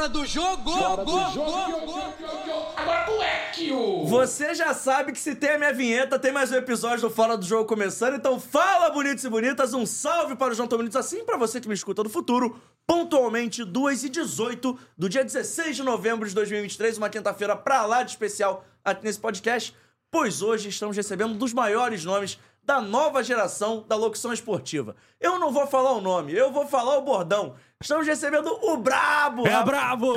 [0.00, 0.72] Fora do jogo!
[0.72, 2.72] Fora do jogo!
[2.74, 3.70] Agora moleque!
[4.06, 7.36] Você já sabe que se tem a minha vinheta, tem mais um episódio do Fora
[7.36, 8.14] do Jogo começando.
[8.14, 9.74] Então fala, bonitos e bonitas.
[9.74, 12.58] Um salve para os não tão bonitos assim, para você que me escuta no futuro.
[12.86, 18.02] Pontualmente, 2 e 18 do dia 16 de novembro de 2023, uma quinta-feira pra lá
[18.02, 19.76] de especial aqui nesse podcast.
[20.10, 24.96] Pois hoje estamos recebendo um dos maiores nomes da nova geração da locução esportiva.
[25.20, 27.54] Eu não vou falar o nome, eu vou falar o bordão.
[27.82, 29.46] Estamos recebendo o Brabo!
[29.46, 30.12] É brabo!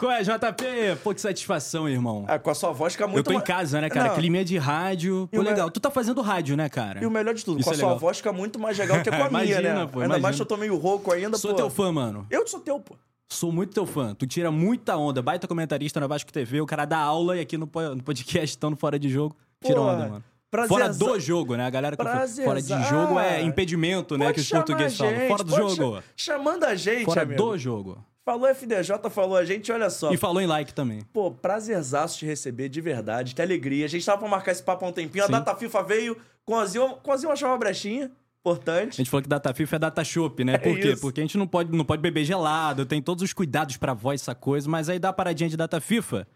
[0.00, 0.96] Qual é, JP?
[1.04, 2.24] Pô, que satisfação, irmão.
[2.26, 4.08] Ah, com a sua voz fica muito Eu tô em casa, né, cara?
[4.08, 5.28] Não, Clima de rádio.
[5.30, 5.70] Pô, o me- legal.
[5.70, 7.00] Tu tá fazendo rádio, né, cara?
[7.00, 7.98] E o melhor de tudo, Isso com a é sua legal.
[8.00, 9.86] voz fica muito mais legal que com a minha, Imagina, né?
[9.86, 10.36] pô, Ainda mais imagina.
[10.36, 11.56] que eu tô meio rouco ainda, Sou pô.
[11.56, 12.26] teu fã, mano.
[12.28, 12.96] Eu sou teu, pô.
[13.30, 14.12] Sou muito teu fã.
[14.12, 15.22] Tu tira muita onda.
[15.22, 16.60] Baita comentarista na Vasco TV.
[16.60, 20.08] O cara dá aula e aqui no podcast, estando fora de jogo, tira Pô, onda,
[20.08, 20.24] mano.
[20.68, 21.66] Fora do jogo, né?
[21.66, 22.02] A galera que
[22.44, 24.32] fora de jogo é Ah, impedimento, né?
[24.32, 25.28] Que os portugueses a falam.
[25.28, 25.96] Fora do jogo.
[26.16, 27.42] cha- Chamando a gente, Fora amigo.
[27.42, 27.98] do jogo.
[28.24, 30.12] Falou FDJ, falou a gente, olha só.
[30.12, 31.02] E falou em like também.
[31.12, 33.34] Pô, prazerzaço te receber, de verdade.
[33.34, 33.84] Que alegria.
[33.84, 35.22] A gente tava pra marcar esse papo há um tempinho.
[35.22, 35.32] A Sim.
[35.32, 38.06] data FIFA veio, conseguiu, conseguiu achar uma brechinha.
[38.06, 38.96] A Importante.
[38.96, 40.56] gente falou que data FIFA é data chopp, né?
[40.58, 40.92] Por quê?
[40.92, 41.00] isso.
[41.02, 44.20] Porque a gente não pode, não pode beber gelado, tem todos os cuidados pra voz,
[44.20, 46.26] essa coisa, mas aí dá a paradinha de data FIFA.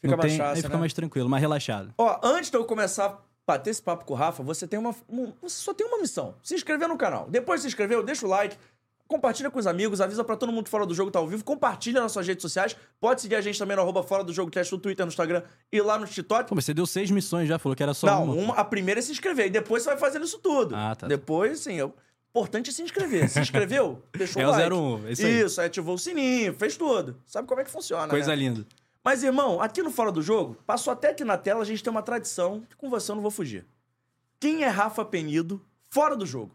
[0.00, 0.76] Fica Aí fica né?
[0.76, 1.92] mais tranquilo, mais relaxado.
[1.96, 4.94] Ó, antes de eu começar a bater esse papo com o Rafa, você tem uma.
[5.08, 7.26] um- você só tem uma missão: se inscrever no canal.
[7.30, 8.56] Depois de se inscrever, deixa o like.
[9.08, 11.44] Compartilha com os amigos, avisa pra todo mundo que Fora do Jogo tá ao vivo,
[11.44, 12.76] compartilha nas suas redes sociais.
[13.00, 15.44] Pode seguir a gente também no arroba Fora do Jogo Cast no Twitter, no Instagram
[15.70, 16.48] e lá no TikTok.
[16.48, 18.34] Pô, mas você deu seis missões já, falou que era só Não, uma.
[18.34, 20.74] uma, a primeira é se inscrever, e depois você vai fazendo isso tudo.
[20.74, 21.06] Ah, tá.
[21.06, 21.94] Depois, sim, o
[22.30, 23.28] importante é se inscrever.
[23.28, 24.74] Se inscreveu, deixou É o o like.
[24.74, 25.40] 01, é isso aí.
[25.40, 27.16] Isso, aí ativou o sininho, fez tudo.
[27.26, 28.34] Sabe como é que funciona, Coisa né?
[28.34, 28.66] linda.
[29.06, 31.92] Mas, irmão, aqui no Fora do Jogo, passou até aqui na tela, a gente tem
[31.92, 33.64] uma tradição que com você eu não vou fugir.
[34.40, 36.50] Quem é Rafa Penido fora do jogo?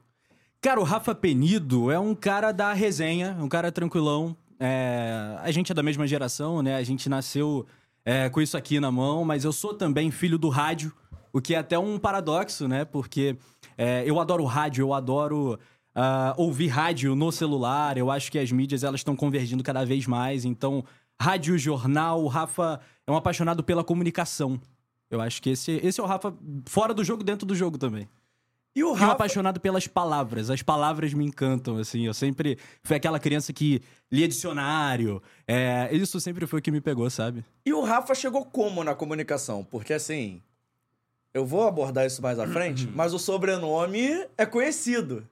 [0.59, 4.35] Cara, o Rafa Penido é um cara da resenha, um cara tranquilão.
[4.59, 6.75] É, A gente é da mesma geração, né?
[6.75, 7.65] A gente nasceu
[8.03, 10.91] é, com isso aqui na mão, mas eu sou também filho do rádio,
[11.31, 12.83] o que é até um paradoxo, né?
[12.83, 13.37] Porque
[13.77, 15.57] é, eu adoro rádio, eu adoro
[15.93, 17.97] ah, ouvir rádio no celular.
[17.97, 20.45] Eu acho que as mídias elas estão convergindo cada vez mais.
[20.45, 20.83] Então,
[21.21, 24.59] rádio, jornal, o Rafa é um apaixonado pela comunicação.
[25.09, 26.33] Eu acho que esse, esse é o Rafa
[26.65, 28.07] fora do jogo, dentro do jogo também.
[28.73, 29.11] E o E um Rafa.
[29.11, 30.49] apaixonado pelas palavras.
[30.49, 32.05] As palavras me encantam, assim.
[32.05, 35.21] Eu sempre fui aquela criança que lia dicionário.
[35.45, 37.43] É, isso sempre foi o que me pegou, sabe?
[37.65, 39.63] E o Rafa chegou como na comunicação?
[39.63, 40.41] Porque assim.
[41.33, 45.25] Eu vou abordar isso mais à frente, mas o sobrenome é conhecido.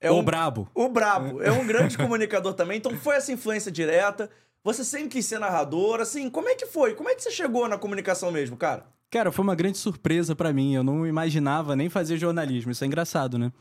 [0.00, 0.68] É o um- brabo.
[0.74, 1.42] O Brabo.
[1.42, 4.28] É um grande comunicador também, então foi essa influência direta.
[4.64, 6.94] Você sempre quis ser narrador, assim, como é que foi?
[6.94, 8.86] Como é que você chegou na comunicação mesmo, cara?
[9.10, 10.74] Cara, foi uma grande surpresa pra mim.
[10.74, 12.70] Eu não imaginava nem fazer jornalismo.
[12.70, 13.52] Isso é engraçado, né?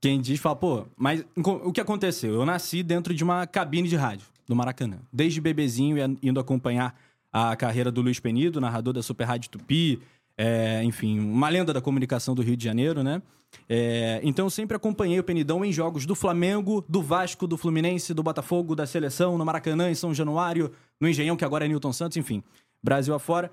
[0.00, 2.32] Quem diz, fala, pô, mas o que aconteceu?
[2.32, 4.98] Eu nasci dentro de uma cabine de rádio do Maracanã.
[5.12, 6.98] Desde bebezinho, indo acompanhar
[7.30, 10.00] a carreira do Luiz Penido, narrador da Super Rádio Tupi,
[10.42, 13.20] é, enfim, uma lenda da comunicação do Rio de Janeiro, né?
[13.68, 18.22] É, então sempre acompanhei o Penidão em jogos do Flamengo, do Vasco, do Fluminense, do
[18.22, 22.16] Botafogo, da Seleção, no Maracanã, em São Januário, no Engenhão, que agora é Newton Santos,
[22.16, 22.42] enfim,
[22.82, 23.50] Brasil afora.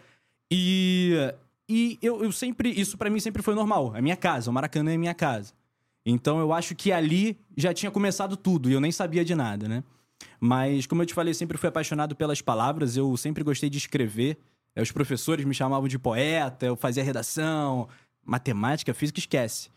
[0.49, 1.13] E,
[1.67, 3.93] e eu, eu sempre, isso pra mim sempre foi normal.
[3.93, 5.51] É minha casa, o Maracanã é minha casa.
[6.05, 9.67] Então eu acho que ali já tinha começado tudo e eu nem sabia de nada,
[9.67, 9.83] né?
[10.39, 14.37] Mas, como eu te falei, sempre fui apaixonado pelas palavras, eu sempre gostei de escrever.
[14.81, 17.87] Os professores me chamavam de poeta, eu fazia redação,
[18.25, 19.69] matemática, física, esquece.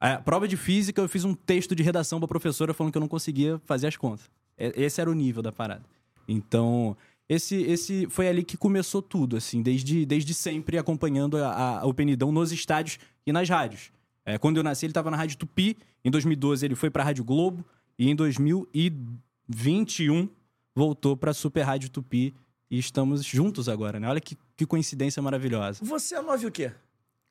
[0.00, 3.00] A prova de física, eu fiz um texto de redação pra professora falando que eu
[3.00, 4.30] não conseguia fazer as contas.
[4.56, 5.82] Esse era o nível da parada.
[6.26, 6.96] Então,
[7.28, 11.92] esse, esse foi ali que começou tudo, assim, desde, desde sempre acompanhando a, a- o
[11.94, 13.90] Penidão nos estádios e nas rádios.
[14.24, 17.24] É, quando eu nasci, ele estava na Rádio Tupi, em 2012 ele foi pra Rádio
[17.24, 17.64] Globo,
[17.98, 20.28] e em 2021
[20.74, 22.34] voltou pra Super Rádio Tupi,
[22.70, 24.08] e estamos juntos agora, né?
[24.08, 25.78] Olha que, que coincidência maravilhosa.
[25.84, 26.72] Você é 9 o quê?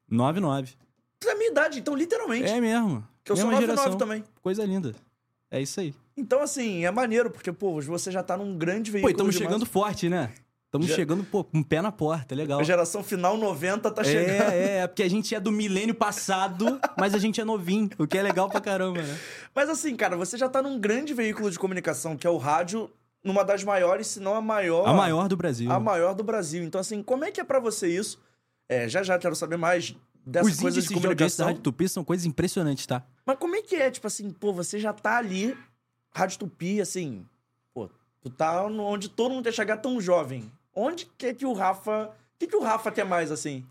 [0.10, 0.76] 9-9.
[1.24, 2.46] Da minha idade, então, literalmente.
[2.50, 3.06] É mesmo.
[3.24, 3.98] que eu sou Mesma 9 geração.
[3.98, 4.24] também.
[4.42, 4.96] Coisa linda.
[5.52, 5.94] É isso aí.
[6.16, 9.12] Então, assim, é maneiro, porque, pô, você já tá num grande Pô, veículo.
[9.12, 10.32] e estamos chegando forte, né?
[10.68, 12.60] Estamos Já- chegando, pô, com o pé na porta, é legal.
[12.60, 12.72] massa.
[12.72, 14.52] A geração final 90 tá chegando.
[14.52, 17.90] É, é, é, porque a gente é do milênio passado, mas a gente é novinho,
[17.98, 19.18] o que é legal pra caramba, né?
[19.54, 22.90] Mas assim, cara, você já tá num grande veículo de comunicação, que é o rádio,
[23.24, 24.88] numa das maiores, se não a maior.
[24.88, 25.72] A maior do Brasil.
[25.72, 26.64] A maior do Brasil.
[26.64, 28.20] Então, assim, como é que é pra você isso?
[28.70, 31.46] É, já já quero saber mais dessa Os coisa índices de de audiência da comunicação.
[31.48, 33.04] Rádio Tupi são coisas impressionantes, tá?
[33.26, 33.90] Mas como é que é?
[33.90, 35.58] Tipo assim, pô, você já tá ali,
[36.12, 37.26] Rádio Tupi, assim,
[37.74, 37.90] pô,
[38.22, 40.52] tu tá onde todo mundo quer chegar tão jovem.
[40.76, 42.08] Onde que é que o Rafa.
[42.36, 43.66] O que, que o Rafa quer mais, assim?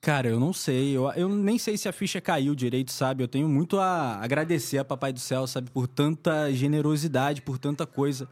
[0.00, 0.96] Cara, eu não sei.
[0.96, 3.22] Eu, eu nem sei se a ficha caiu direito, sabe?
[3.22, 5.70] Eu tenho muito a agradecer a Papai do Céu, sabe?
[5.70, 8.28] Por tanta generosidade, por tanta coisa.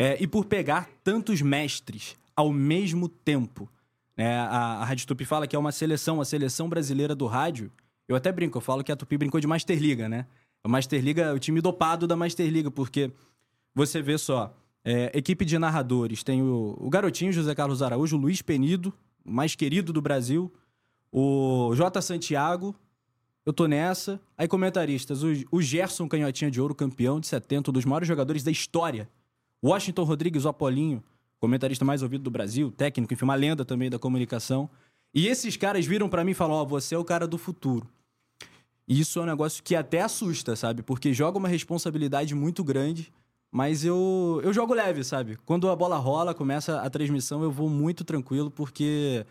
[0.00, 3.68] É, e por pegar tantos mestres ao mesmo tempo.
[4.16, 4.34] né?
[4.38, 7.70] a, a Rádio Tupi fala que é uma seleção, a seleção brasileira do rádio.
[8.08, 10.24] Eu até brinco, eu falo que a Tupi brincou de Masterliga, né?
[10.64, 13.10] A Masterliga é o time dopado da Masterliga, porque
[13.74, 18.20] você vê só, é, equipe de narradores, tem o, o garotinho José Carlos Araújo, o
[18.20, 20.50] Luiz Penido, o mais querido do Brasil,
[21.12, 22.00] o J.
[22.00, 22.74] Santiago,
[23.44, 24.18] eu tô nessa.
[24.38, 28.42] Aí comentaristas, o, o Gerson Canhotinha de Ouro, campeão de 70, um dos maiores jogadores
[28.42, 29.06] da história.
[29.62, 31.02] Washington Rodrigues, o Apolinho,
[31.38, 34.68] comentarista mais ouvido do Brasil, técnico, enfim, uma lenda também da comunicação.
[35.14, 37.88] E esses caras viram pra mim e falaram, ó, você é o cara do futuro.
[38.86, 40.82] E isso é um negócio que até assusta, sabe?
[40.82, 43.12] Porque joga uma responsabilidade muito grande,
[43.50, 45.36] mas eu, eu jogo leve, sabe?
[45.44, 49.26] Quando a bola rola, começa a transmissão, eu vou muito tranquilo, porque,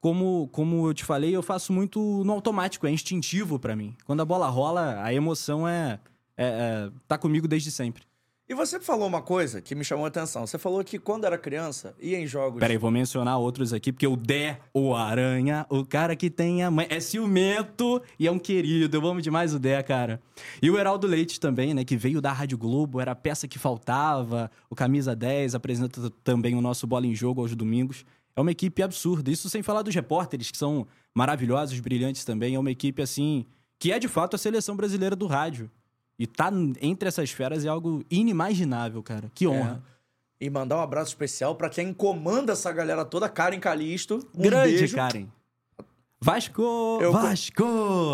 [0.00, 3.96] como, como eu te falei, eu faço muito no automático, é instintivo pra mim.
[4.04, 6.00] Quando a bola rola, a emoção é,
[6.36, 8.09] é, é tá comigo desde sempre.
[8.50, 10.44] E você falou uma coisa que me chamou a atenção.
[10.44, 12.58] Você falou que quando era criança, ia em jogos.
[12.58, 16.68] Peraí, vou mencionar outros aqui, porque o Dé, o Aranha, o cara que tem a
[16.68, 16.84] mãe.
[16.90, 18.96] É ciumento e é um querido.
[18.96, 20.20] Eu amo demais o Dé, cara.
[20.60, 21.84] E o Heraldo Leite também, né?
[21.84, 24.50] Que veio da Rádio Globo, era a peça que faltava.
[24.68, 28.04] O Camisa 10 apresenta também o nosso Bola em Jogo aos domingos.
[28.34, 29.30] É uma equipe absurda.
[29.30, 32.56] Isso sem falar dos repórteres, que são maravilhosos, brilhantes também.
[32.56, 33.46] É uma equipe, assim,
[33.78, 35.70] que é de fato a seleção brasileira do rádio.
[36.20, 36.52] E tá
[36.82, 39.30] entre essas feras é algo inimaginável, cara.
[39.34, 39.82] Que honra.
[40.38, 40.44] É.
[40.44, 44.28] E mandar um abraço especial pra quem comanda essa galera toda, Karen Calisto.
[44.34, 44.96] Um Grande, beijo.
[44.96, 45.26] Karen.
[46.20, 46.98] Vasco!
[47.00, 47.62] Eu co- Vasco!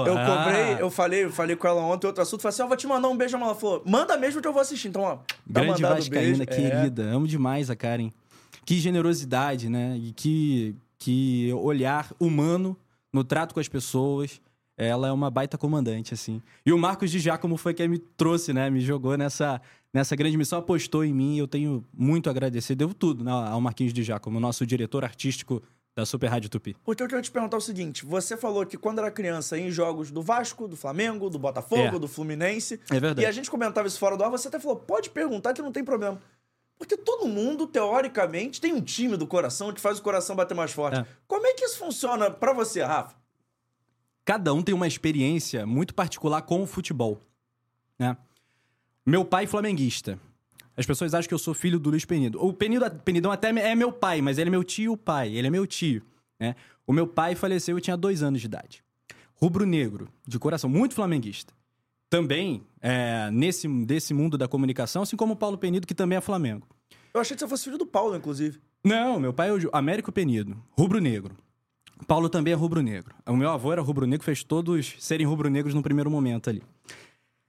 [0.06, 0.44] Eu Ah.
[0.44, 2.86] cobrei, eu falei, eu falei com ela ontem outro assunto, falei assim, ó, vou te
[2.86, 4.86] mandar um beijo, ela falou, manda mesmo que eu vou assistir.
[4.86, 6.42] Então, ó, tá Grande Vascaína, beijo.
[6.42, 6.46] É.
[6.46, 7.02] querida.
[7.10, 8.10] Amo demais a Karen.
[8.64, 9.96] Que generosidade, né?
[9.98, 12.76] E que, que olhar humano
[13.12, 14.40] no trato com as pessoas.
[14.76, 16.42] Ela é uma baita comandante, assim.
[16.64, 18.68] E o Marcos de Giacomo foi quem me trouxe, né?
[18.68, 19.60] Me jogou nessa,
[19.92, 21.38] nessa grande missão, apostou em mim.
[21.38, 22.74] Eu tenho muito a agradecer.
[22.74, 25.62] Devo tudo né, ao Marquinhos de Giacomo, nosso diretor artístico
[25.96, 26.76] da Super Rádio Tupi.
[26.86, 29.70] Então eu queria te perguntar o seguinte: você falou que quando era criança ia em
[29.70, 31.98] jogos do Vasco, do Flamengo, do Botafogo, É.
[31.98, 32.78] do Fluminense.
[32.90, 33.22] É verdade.
[33.22, 35.72] E a gente comentava isso fora do ar, você até falou, pode perguntar que não
[35.72, 36.20] tem problema.
[36.78, 40.72] Porque todo mundo, teoricamente, tem um time do coração que faz o coração bater mais
[40.72, 40.98] forte.
[40.98, 41.06] É.
[41.26, 43.14] Como é que isso funciona pra você, Rafa?
[44.26, 47.22] Cada um tem uma experiência muito particular com o futebol,
[47.96, 48.16] né?
[49.06, 50.18] Meu pai flamenguista.
[50.76, 52.44] As pessoas acham que eu sou filho do Luiz Penido.
[52.44, 55.32] O Penido, Penidão até é meu pai, mas ele é meu tio pai.
[55.32, 56.02] Ele é meu tio,
[56.40, 56.56] né?
[56.84, 58.84] O meu pai faleceu, eu tinha dois anos de idade.
[59.36, 61.54] Rubro-negro, de coração, muito flamenguista.
[62.10, 66.20] Também é, nesse desse mundo da comunicação, assim como o Paulo Penido, que também é
[66.20, 66.66] Flamengo.
[67.14, 68.60] Eu achei que você fosse filho do Paulo, inclusive.
[68.84, 71.36] Não, meu pai é o Américo Penido, rubro-negro.
[72.06, 73.14] Paulo também é rubro-negro.
[73.26, 76.62] O meu avô era rubro-negro, fez todos serem rubro-negros no primeiro momento ali.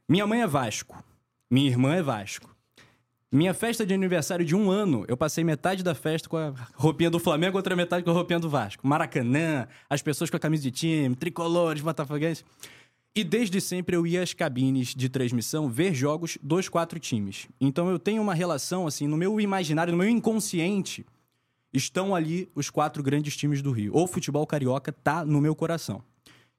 [0.07, 1.03] Minha mãe é Vasco.
[1.49, 2.55] Minha irmã é Vasco.
[3.29, 7.09] Minha festa de aniversário de um ano, eu passei metade da festa com a roupinha
[7.09, 8.87] do Flamengo, outra metade com a roupinha do Vasco.
[8.87, 12.45] Maracanã, as pessoas com a camisa de time, tricolores, botafoguenses.
[13.13, 17.49] E desde sempre eu ia às cabines de transmissão ver jogos dos quatro times.
[17.59, 21.05] Então eu tenho uma relação, assim, no meu imaginário, no meu inconsciente,
[21.73, 23.95] estão ali os quatro grandes times do Rio.
[23.95, 26.01] O futebol carioca tá no meu coração.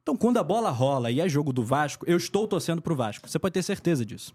[0.01, 3.29] Então, quando a bola rola e é jogo do Vasco, eu estou torcendo pro Vasco.
[3.29, 4.33] Você pode ter certeza disso.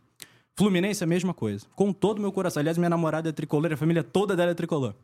[0.56, 1.66] Fluminense é a mesma coisa.
[1.74, 2.60] Com todo o meu coração.
[2.60, 4.94] Aliás, minha namorada é tricolor, a família toda dela é tricolor.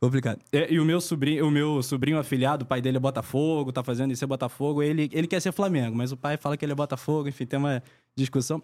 [0.00, 0.40] Complicado.
[0.52, 3.82] É, e o meu sobrinho, o meu sobrinho afilhado, o pai dele é Botafogo, tá
[3.82, 6.70] fazendo isso é Botafogo, ele, ele quer ser Flamengo, mas o pai fala que ele
[6.70, 7.82] é Botafogo, enfim, tem uma
[8.16, 8.62] discussão.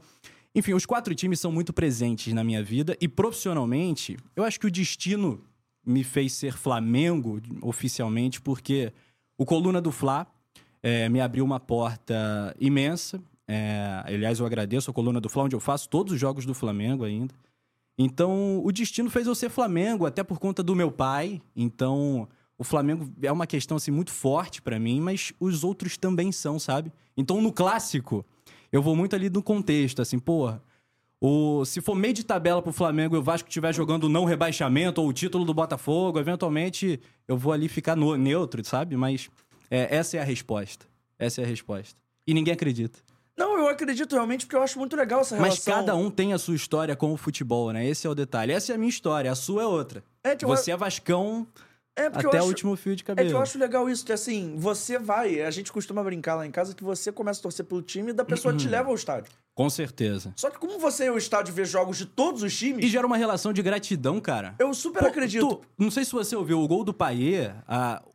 [0.55, 4.67] Enfim, os quatro times são muito presentes na minha vida e profissionalmente, eu acho que
[4.69, 5.43] o destino
[5.85, 8.93] me fez ser Flamengo oficialmente, porque
[9.37, 10.27] o Coluna do Fla
[10.83, 13.23] é, me abriu uma porta imensa.
[13.47, 16.55] É, aliás, eu agradeço a Coluna do Fla, onde eu faço todos os jogos do
[16.55, 17.35] Flamengo ainda.
[17.97, 21.41] Então, o destino fez eu ser Flamengo, até por conta do meu pai.
[21.55, 26.33] Então, o Flamengo é uma questão assim muito forte pra mim, mas os outros também
[26.33, 26.93] são, sabe?
[27.17, 28.25] Então, no clássico,
[28.73, 30.63] eu vou muito ali no contexto, assim, porra.
[31.27, 35.01] O, se for meio de tabela pro Flamengo e o Vasco estiver jogando não rebaixamento
[35.01, 38.95] ou o título do Botafogo, eventualmente eu vou ali ficar no- neutro, sabe?
[38.95, 39.31] Mas
[39.71, 40.85] é, essa é a resposta.
[41.19, 41.99] Essa é a resposta.
[42.27, 42.99] E ninguém acredita.
[43.39, 45.75] Não, eu acredito realmente porque eu acho muito legal essa Mas relação.
[45.87, 47.87] cada um tem a sua história com o futebol, né?
[47.89, 48.53] Esse é o detalhe.
[48.53, 50.05] Essa é a minha história, a sua é outra.
[50.23, 51.47] É, eu- Você é Vascão
[51.97, 53.29] É porque até o acho- último fio de É cabelo.
[53.29, 56.51] que eu acho legal isso, que assim, você vai, a gente costuma brincar lá em
[56.51, 58.59] casa que você começa a torcer pelo time e da pessoa Uhum.
[58.59, 59.31] te leva ao estádio.
[59.55, 60.33] Com certeza.
[60.35, 63.07] Só que como você ia ao estádio ver jogos de todos os times, E gera
[63.07, 64.57] uma relação de gratidão, cara.
[64.59, 65.47] eu super Pô, acredito.
[65.47, 67.55] tu- não sei se você ouviu o gol do Paier.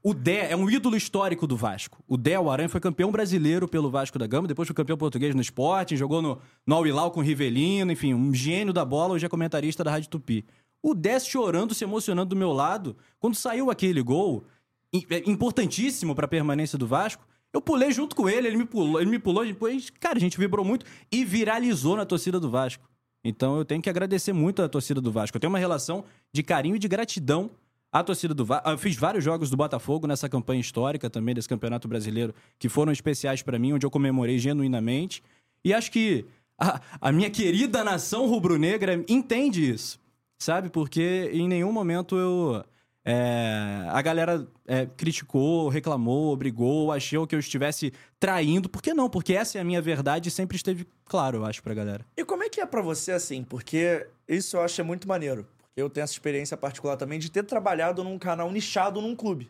[0.04, 2.04] o Dé é um ídolo histórico do Vasco.
[2.06, 5.34] O Dé, o Aranha, foi campeão brasileiro pelo Vasco da Gama, depois foi campeão português
[5.34, 9.14] no esporte, jogou no, no Al Hilal com o Rivelino, enfim, um gênio da bola,
[9.14, 10.46] hoje é comentarista da Rádio Tupi.
[10.82, 12.96] O 10 chorando, se emocionando do meu lado.
[13.20, 14.46] Quando saiu aquele gol,
[14.94, 19.10] é, importantíssimo pra permanência do Vasco, eu pulei junto com ele, ele me pulou, ele
[19.10, 22.88] me pulou, depois, cara, a gente vibrou muito e viralizou na torcida do Vasco.
[23.24, 25.36] Então eu tenho que agradecer muito a torcida do Vasco.
[25.36, 27.50] Eu tenho uma relação de carinho e de gratidão
[27.92, 28.70] à torcida do Vasco.
[28.70, 32.92] Eu fiz vários jogos do Botafogo nessa campanha histórica também desse Campeonato Brasileiro, que foram
[32.92, 35.22] especiais pra mim, onde eu comemorei genuinamente.
[35.66, 36.26] E acho que
[36.58, 40.00] a, a minha querida nação rubro-negra entende isso,
[40.40, 40.70] sabe?
[40.70, 42.64] Porque em nenhum momento eu.
[43.06, 48.70] é, a galera é, criticou, reclamou, brigou, achou que eu estivesse traindo.
[48.70, 49.10] Por que não?
[49.10, 52.06] Porque essa é a minha verdade e sempre esteve claro, eu acho, pra galera.
[52.16, 53.44] E como é que é pra você, assim?
[53.44, 55.46] Porque isso eu acho é muito maneiro.
[55.68, 59.50] Porque eu tenho essa experiência particular também de ter trabalhado num canal nichado num clube.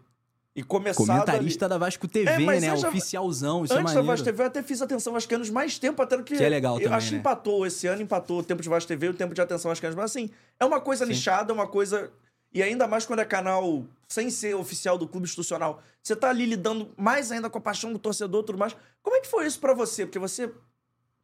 [0.56, 2.76] E começado Comentarista da Vasco TV, É, né?
[2.76, 3.82] já- Oficialzão, isso ali...
[3.82, 4.08] é Antes da maneiro.
[4.08, 6.36] Vasco TV, eu até fiz atenção vascaínos mais tempo, até do que...
[6.36, 7.20] Que é legal eu também, acho que né?
[7.20, 7.66] empatou.
[7.66, 9.96] Esse ano empatou o tempo de Vasco TV e o tempo de atenção vascaínos.
[9.96, 10.30] Mas assim,
[10.60, 12.12] é uma coisa nichada, é uma coisa...
[12.52, 15.84] E ainda mais quando é canal sem ser oficial do clube institucional.
[16.02, 18.76] Você tá ali lidando mais ainda com a paixão do torcedor e tudo mais.
[19.04, 20.04] Como é que foi isso pra você?
[20.04, 20.52] Porque você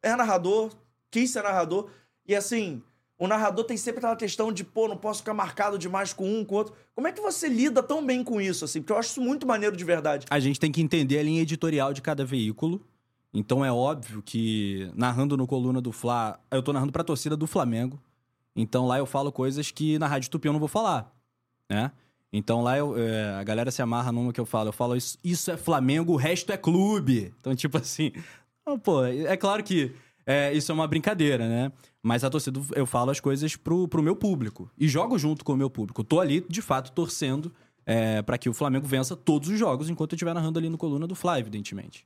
[0.04, 0.72] é narrador,
[1.10, 1.90] quis ser narrador,
[2.28, 2.84] e assim,
[3.18, 6.44] o narrador tem sempre aquela questão de, pô, não posso ficar marcado demais com um,
[6.44, 6.74] com outro.
[6.94, 8.82] Como é que você lida tão bem com isso, assim?
[8.82, 10.26] Porque eu acho isso muito maneiro de verdade.
[10.30, 12.86] A gente tem que entender a linha editorial de cada veículo.
[13.34, 17.48] Então é óbvio que narrando no coluna do Fla, eu tô narrando pra torcida do
[17.48, 18.02] Flamengo.
[18.56, 21.14] Então lá eu falo coisas que na Rádio Tupi eu não vou falar,
[21.70, 21.92] né?
[22.32, 24.70] Então lá eu, é, a galera se amarra numa que eu falo.
[24.70, 27.34] Eu falo, isso, isso é Flamengo, o resto é clube.
[27.40, 28.12] Então, tipo assim...
[28.84, 29.94] Pô, é claro que
[30.26, 31.72] é, isso é uma brincadeira, né?
[32.02, 34.70] Mas a torcida, eu falo as coisas pro, pro meu público.
[34.78, 36.04] E jogo junto com o meu público.
[36.04, 37.52] Tô ali, de fato, torcendo
[37.86, 40.78] é, para que o Flamengo vença todos os jogos enquanto eu estiver narrando ali no
[40.78, 42.06] coluna do Fla, evidentemente.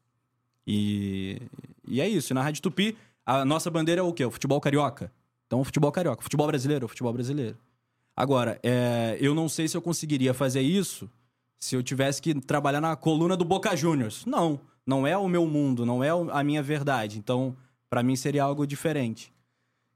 [0.65, 1.41] E,
[1.87, 2.31] e é isso.
[2.31, 2.95] E na Rádio Tupi,
[3.25, 4.23] a nossa bandeira é o quê?
[4.25, 5.11] O futebol carioca.
[5.47, 6.21] Então, o futebol carioca.
[6.21, 7.57] Futebol brasileiro, o futebol brasileiro.
[8.15, 11.09] Agora, é, eu não sei se eu conseguiria fazer isso
[11.57, 14.25] se eu tivesse que trabalhar na coluna do Boca Juniors.
[14.25, 14.59] Não.
[14.85, 17.17] Não é o meu mundo, não é o- a minha verdade.
[17.19, 17.55] Então,
[17.89, 19.33] pra mim seria algo diferente.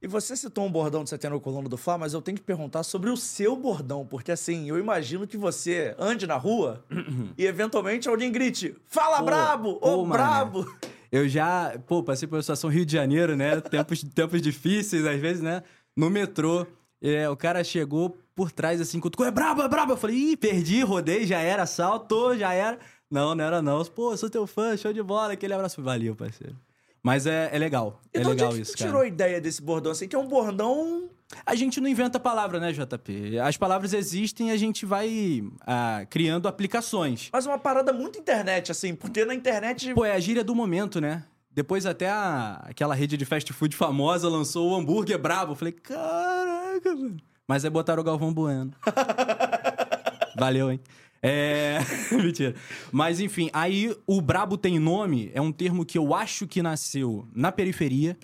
[0.01, 2.43] E você citou um bordão que você no coluna do Fla, mas eu tenho que
[2.43, 6.83] perguntar sobre o seu bordão, porque assim, eu imagino que você ande na rua
[7.37, 9.79] e eventualmente alguém grite: Fala Pô, brabo!
[9.81, 10.11] Ô mané.
[10.11, 10.77] brabo!
[11.09, 13.61] Eu já, pô, passei por uma situação Rio de Janeiro, né?
[13.61, 15.63] Tempos, tempos difíceis, às vezes, né?
[15.95, 16.67] No metrô,
[17.01, 19.93] é, o cara chegou por trás, assim, cutucou, é brabo, é brabo.
[19.93, 22.77] Eu falei, ih, perdi, rodei, já era, saltou, já era.
[23.09, 23.85] Não, não era não.
[23.85, 25.81] Pô, sou teu fã, show de bola, aquele abraço.
[25.81, 26.57] Valeu, parceiro.
[27.03, 28.89] Mas é, é legal, é de onde legal que isso, cara.
[28.89, 30.07] tirou a ideia desse bordão assim?
[30.07, 31.09] Que é um bordão.
[31.45, 33.39] A gente não inventa palavra, né, JP?
[33.39, 37.29] As palavras existem e a gente vai ah, criando aplicações.
[37.33, 39.93] Mas uma parada muito internet, assim, porque na internet.
[39.93, 41.25] Pô, é a gíria do momento, né?
[41.51, 45.51] Depois até a- aquela rede de fast food famosa lançou o hambúrguer brabo.
[45.51, 47.17] Eu falei, caraca, mano.
[47.47, 48.71] Mas aí botaram o Galvão Bueno.
[50.37, 50.79] Valeu, hein?
[51.25, 51.79] É.
[52.11, 52.53] Mentira.
[52.91, 57.25] Mas enfim, aí o brabo tem nome é um termo que eu acho que nasceu
[57.33, 58.17] na periferia,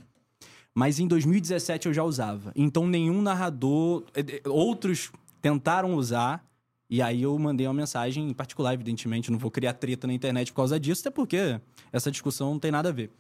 [0.76, 2.52] mas em 2017 eu já usava.
[2.56, 4.04] Então nenhum narrador.
[4.14, 6.46] eh, Outros tentaram usar.
[6.92, 10.52] E aí eu mandei uma mensagem em particular, evidentemente, não vou criar treta na internet
[10.52, 11.60] por causa disso, até porque
[11.94, 13.12] essa discussão não tem nada a ver.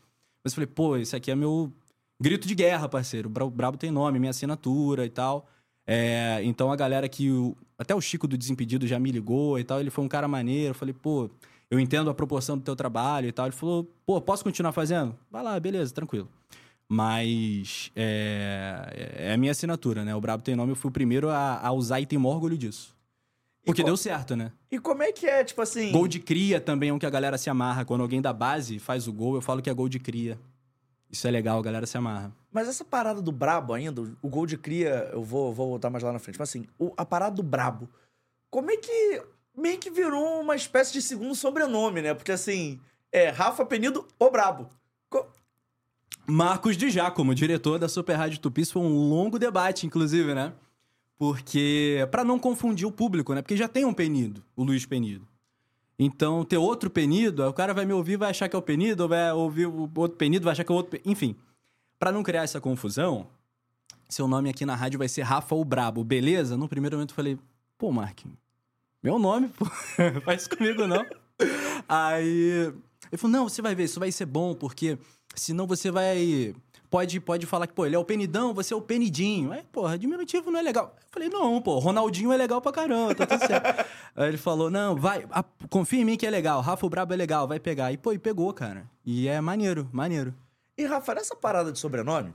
[0.43, 1.71] Mas eu falei, pô, esse aqui é meu
[2.19, 3.29] grito de guerra, parceiro.
[3.29, 5.48] O Bra- Brabo tem nome, minha assinatura e tal.
[5.91, 7.31] É, então a galera que.
[7.31, 9.79] o- até o Chico do Desimpedido já me ligou e tal.
[9.79, 10.69] Ele foi um cara maneiro.
[10.72, 11.29] Eu falei, pô,
[11.72, 13.46] eu entendo a proporção do teu trabalho e tal.
[13.48, 15.15] Ele falou, pô, posso continuar fazendo?
[15.31, 16.27] Vai lá, beleza, tranquilo.
[16.88, 20.13] Mas é, é a minha assinatura, né?
[20.15, 22.58] O Brabo tem nome, eu fui o primeiro a, a usar e tenho maior orgulho
[22.58, 22.96] disso.
[23.65, 24.51] Porque deu certo, né?
[24.72, 25.91] E como é que é, tipo assim.
[25.91, 27.86] Gol de cria também é um que a galera se amarra.
[27.86, 30.38] Quando alguém da base faz o gol, eu falo que é gol de cria.
[31.12, 32.32] Isso é legal, a galera se amarra.
[32.51, 36.04] Mas essa parada do brabo ainda, o gol de cria, eu vou, vou voltar mais
[36.04, 36.38] lá na frente.
[36.38, 37.89] Mas assim, o- a parada do brabo,
[38.50, 39.24] como é que
[39.58, 42.13] meio que virou uma espécie de segundo sobrenome, né?
[42.13, 42.80] Porque assim,
[43.12, 44.70] é Rafa Penido, o brabo.
[45.10, 45.28] Co-
[46.28, 50.54] Marcos de Giacomo, diretor da Super Rádio Tupi, isso foi um longo debate, inclusive, né?
[51.18, 53.42] Porque, pra não confundir o público, né?
[53.42, 55.28] Porque já tem um Penido, o Luiz Penido.
[56.01, 59.03] Então, ter outro Penido, o cara vai me ouvir, vai achar que é o Penido,
[59.03, 60.91] ou vai ouvir o outro Penido, vai achar que é o outro.
[60.98, 61.36] Pe- Enfim,
[62.00, 63.27] pra não criar essa confusão,
[64.08, 66.56] seu nome aqui na rádio vai ser Rafa o Brabo, beleza?
[66.56, 67.38] No primeiro momento eu falei,
[67.77, 68.38] pô, Marquinhos,
[69.03, 69.65] meu nome, pô,
[70.24, 71.06] faz isso comigo não.
[71.88, 72.74] Aí
[73.12, 74.98] ele falou: não, você vai ver, isso vai ser bom, porque
[75.36, 76.53] senão você vai.
[76.89, 79.51] Pode, pode falar que, pô, ele é o penidão, você é o penidinho.
[79.51, 80.96] Aí, porra, diminutivo não é legal.
[81.00, 83.86] Eu falei, não, pô, Ronaldinho é legal pra caramba, tá tudo certo.
[84.15, 87.13] Aí ele falou, não, vai, a- confia em mim que é legal, Rafa o Brabo
[87.13, 87.91] é legal, vai pegar.
[87.91, 88.89] E, pô, e pegou, cara.
[89.05, 90.34] E é maneiro, maneiro.
[90.75, 92.34] E Rafa, nessa parada de sobrenome,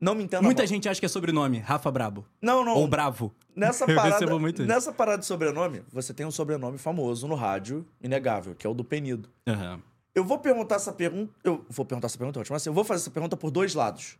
[0.00, 0.66] Não me entenda Muita mal.
[0.66, 2.24] gente acha que é sobrenome, Rafa Brabo.
[2.42, 2.74] Não, não.
[2.76, 3.32] Ou Bravo.
[3.54, 4.26] Nessa parada,
[4.66, 8.74] nessa parada de sobrenome, você tem um sobrenome famoso no rádio, inegável, que é o
[8.74, 9.28] do Penido.
[9.46, 9.80] Aham.
[10.18, 11.32] Eu vou perguntar essa pergunta.
[11.44, 12.56] Eu vou perguntar essa pergunta, ótimo.
[12.56, 14.18] Assim, eu vou fazer essa pergunta por dois lados.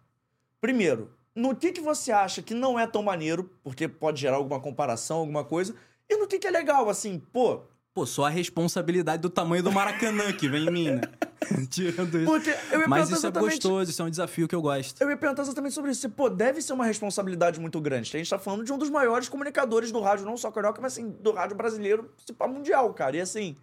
[0.61, 4.61] Primeiro, no que, que você acha que não é tão maneiro, porque pode gerar alguma
[4.61, 5.75] comparação, alguma coisa,
[6.09, 7.63] e no que, que é legal, assim, pô.
[7.93, 11.01] Pô, só a responsabilidade do tamanho do Maracanã que vem em mim, né?
[11.69, 12.31] Tirando isso.
[12.31, 15.01] Porque eu ia Mas isso é gostoso, isso é um desafio que eu gosto.
[15.03, 16.09] Eu ia perguntar exatamente sobre isso.
[16.11, 18.09] Pô, deve ser uma responsabilidade muito grande.
[18.15, 20.93] A gente tá falando de um dos maiores comunicadores do rádio, não só carioca, mas
[20.93, 23.17] assim, do rádio brasileiro, pá, mundial, cara.
[23.17, 23.57] E assim,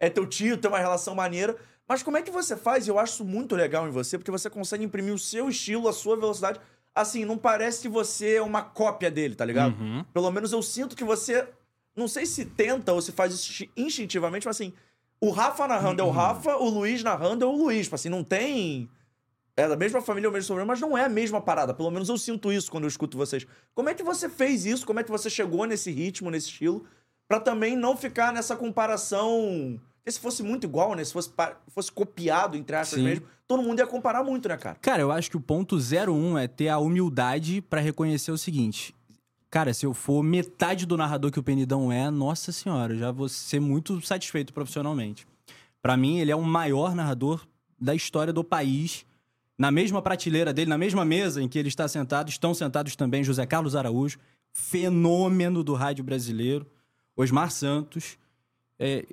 [0.00, 1.54] é teu tio, tem uma relação maneira.
[1.86, 2.88] Mas como é que você faz?
[2.88, 5.92] Eu acho isso muito legal em você, porque você consegue imprimir o seu estilo, a
[5.92, 6.58] sua velocidade.
[6.94, 9.78] Assim, não parece que você é uma cópia dele, tá ligado?
[9.78, 10.04] Uhum.
[10.12, 11.46] Pelo menos eu sinto que você.
[11.94, 14.72] Não sei se tenta ou se faz isso instin- instintivamente, mas assim,
[15.20, 17.86] o Rafa narrando é o Rafa, o Luiz narrando é o Luiz.
[17.86, 18.88] Tipo assim, não tem.
[19.56, 21.74] É da mesma família, o mesmo sobrenome, mas não é a mesma parada.
[21.74, 23.46] Pelo menos eu sinto isso quando eu escuto vocês.
[23.74, 24.86] Como é que você fez isso?
[24.86, 26.86] Como é que você chegou nesse ritmo, nesse estilo?
[27.28, 29.80] Pra também não ficar nessa comparação.
[30.10, 31.04] Porque se fosse muito igual, né?
[31.04, 31.30] Se fosse,
[31.68, 33.04] fosse copiado, entre aspas Sim.
[33.04, 34.76] mesmo, todo mundo ia comparar muito, né, cara?
[34.80, 38.94] Cara, eu acho que o ponto 01 é ter a humildade pra reconhecer o seguinte.
[39.48, 43.10] Cara, se eu for metade do narrador que o Penidão é, nossa senhora, eu já
[43.12, 45.26] vou ser muito satisfeito profissionalmente.
[45.82, 47.46] Pra mim, ele é o maior narrador
[47.80, 49.04] da história do país.
[49.56, 53.22] Na mesma prateleira dele, na mesma mesa em que ele está sentado, estão sentados também
[53.22, 54.18] José Carlos Araújo,
[54.52, 56.66] fenômeno do rádio brasileiro,
[57.16, 58.16] Osmar Santos,
[58.82, 59.04] é,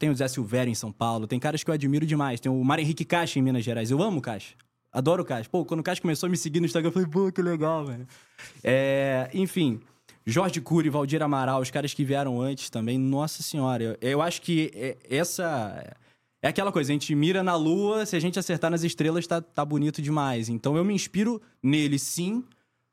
[0.00, 2.40] tem o Zé Silvério em São Paulo, tem caras que eu admiro demais.
[2.40, 3.88] Tem o Mário Henrique Caixa em Minas Gerais.
[3.88, 4.54] Eu amo o Caixa.
[4.92, 5.48] Adoro o Caixa.
[5.48, 7.86] Pô, quando o Caixa começou a me seguir no Instagram, eu falei, pô, que legal,
[7.86, 8.04] velho.
[8.64, 9.80] É, enfim,
[10.26, 12.98] Jorge Cury, Valdir Amaral, os caras que vieram antes também.
[12.98, 15.96] Nossa senhora, eu, eu acho que é- essa.
[16.42, 19.40] É aquela coisa, a gente mira na lua, se a gente acertar nas estrelas, tá,
[19.40, 20.48] tá bonito demais.
[20.48, 22.44] Então eu me inspiro nele, sim.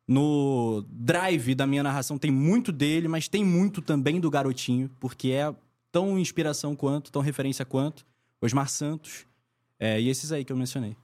[0.07, 5.29] No drive da minha narração tem muito dele, mas tem muito também do garotinho, porque
[5.29, 5.53] é
[5.93, 8.03] tão inspiração quanto, tão referência quanto.
[8.41, 9.25] Osmar Santos.
[9.79, 10.97] é, e esses aí que eu mencionei.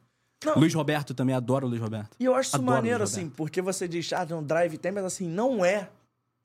[0.43, 0.55] Não.
[0.55, 2.15] Luiz Roberto também, adoro o Luiz Roberto.
[2.19, 3.35] E eu acho isso Adoro maneiro, assim, Roberto.
[3.35, 5.89] porque você diz, ah, tem um drive tem, mas assim, não é.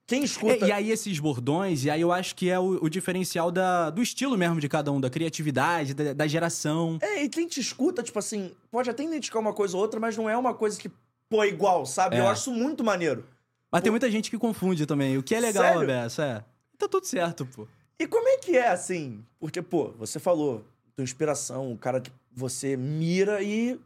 [0.07, 0.66] Quem escuta.
[0.66, 3.88] É, e aí esses bordões, e aí eu acho que é o, o diferencial da,
[3.88, 6.98] do estilo mesmo de cada um, da criatividade, da, da geração.
[7.00, 10.16] É, e quem te escuta, tipo assim, pode até identificar uma coisa ou outra, mas
[10.16, 10.90] não é uma coisa que,
[11.30, 12.16] pô, é igual, sabe?
[12.16, 12.20] É.
[12.20, 13.24] Eu acho isso muito maneiro.
[13.72, 15.80] Mas tem muita gente que confunde também, o que é legal?
[15.80, 16.44] Abessa, é.
[16.76, 17.66] Tá tudo certo, pô.
[17.98, 19.24] E como é que é, assim?
[19.38, 23.78] Porque, pô, você falou, tua inspiração, o cara que você mira e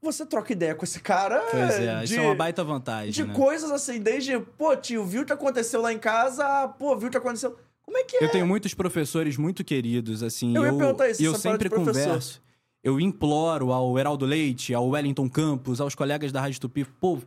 [0.00, 1.40] você troca ideia com esse cara.
[1.50, 3.34] Pois é, de, isso é uma baita vantagem, De né?
[3.34, 7.10] coisas assim, desde, pô, tio, viu o que aconteceu lá em casa, pô, viu o
[7.10, 7.56] que aconteceu.
[7.82, 8.24] Como é que é?
[8.24, 10.56] Eu tenho muitos professores muito queridos, assim.
[10.56, 12.42] Eu ia eu, perguntar isso, eu sempre converso.
[12.82, 17.22] Eu imploro ao Heraldo Leite, ao Wellington Campos, aos colegas da Rádio Tupi, pô, o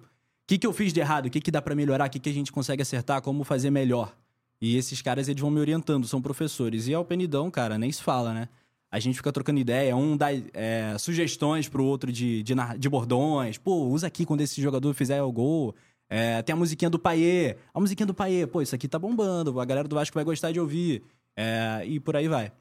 [0.45, 1.27] que, que eu fiz de errado?
[1.27, 2.07] O que, que dá pra melhorar?
[2.07, 3.21] O que, que a gente consegue acertar?
[3.21, 4.13] Como fazer melhor?
[4.61, 6.87] E esses caras, eles vão me orientando, são professores.
[6.87, 8.49] E ao Penidão, cara, nem se fala, né?
[8.91, 13.57] A gente fica trocando ideia, um dá é, sugestões pro outro de, de, de bordões.
[13.57, 15.75] Pô, usa aqui quando esse jogador fizer o gol.
[16.09, 17.57] É, tem a musiquinha do Paiê.
[17.73, 19.59] A musiquinha do Paiê, pô, isso aqui tá bombando.
[19.59, 21.03] A galera do Vasco vai gostar de ouvir.
[21.35, 22.51] É, e por aí vai.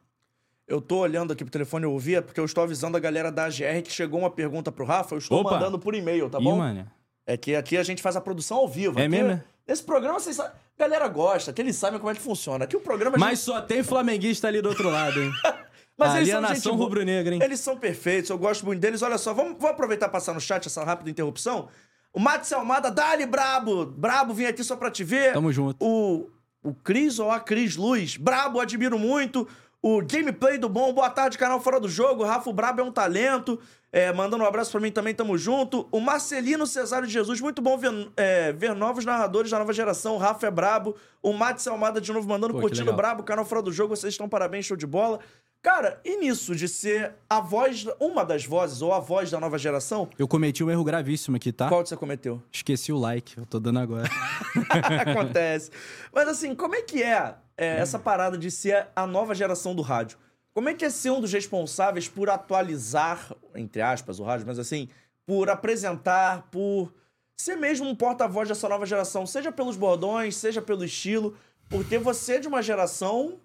[0.66, 3.30] Eu tô olhando aqui pro telefone, eu ouvi, é porque eu estou avisando a galera
[3.30, 5.52] da AGR que chegou uma pergunta pro Rafa, eu estou Opa!
[5.52, 6.56] mandando por e-mail, tá Ih, bom?
[6.56, 6.90] mano.
[7.26, 8.98] É que aqui a gente faz a produção ao vivo.
[8.98, 9.42] É Aqui, mesmo?
[9.66, 10.52] Nesse programa, vocês sabem.
[10.52, 12.64] A galera gosta, que eles sabem como é que funciona.
[12.64, 13.16] Aqui o programa.
[13.16, 15.30] a Mas só tem flamenguista ali do outro lado, hein?
[15.96, 16.84] Mas ali eles são a gente nação boa.
[16.84, 17.40] rubro-negra, hein?
[17.42, 19.00] Eles são perfeitos, eu gosto muito deles.
[19.00, 21.68] Olha só, vamos, vou aproveitar e passar no chat essa rápida interrupção.
[22.12, 23.86] O Matos Almada, dali, brabo!
[23.86, 25.32] Brabo, vim aqui só pra te ver.
[25.32, 25.76] Tamo junto.
[25.80, 26.28] O,
[26.62, 29.46] o Cris ou a Cris Luz, brabo, admiro muito.
[29.80, 32.24] O Gameplay do Bom, boa tarde, canal Fora do Jogo.
[32.24, 33.60] Rafa Brabo é um talento.
[33.94, 35.86] É, mandando um abraço pra mim também, tamo junto.
[35.92, 40.16] O Marcelino Cesário de Jesus, muito bom ver, é, ver novos narradores da nova geração.
[40.16, 40.96] O Rafa é brabo.
[41.22, 43.94] O Matos Almada de novo mandando Pô, curtindo brabo, canal Fora do Jogo.
[43.94, 45.20] Vocês estão parabéns, show de bola.
[45.62, 49.56] Cara, e nisso de ser a voz, uma das vozes, ou a voz da nova
[49.58, 51.68] geração, Eu cometi um erro gravíssimo aqui, tá?
[51.68, 52.42] qual que você cometeu?
[52.50, 54.10] Esqueci o like, eu tô dando agora.
[55.06, 55.70] Acontece.
[56.12, 59.82] Mas assim, como é que é, é, essa parada de ser a nova geração do
[59.82, 60.18] rádio?
[60.54, 64.56] Como é que é ser um dos responsáveis por atualizar, entre aspas, o rádio, mas
[64.56, 64.88] assim,
[65.26, 66.94] por apresentar, por
[67.36, 71.36] ser mesmo um porta-voz dessa nova geração, seja pelos bordões, seja pelo estilo,
[71.68, 73.40] porque você é de uma geração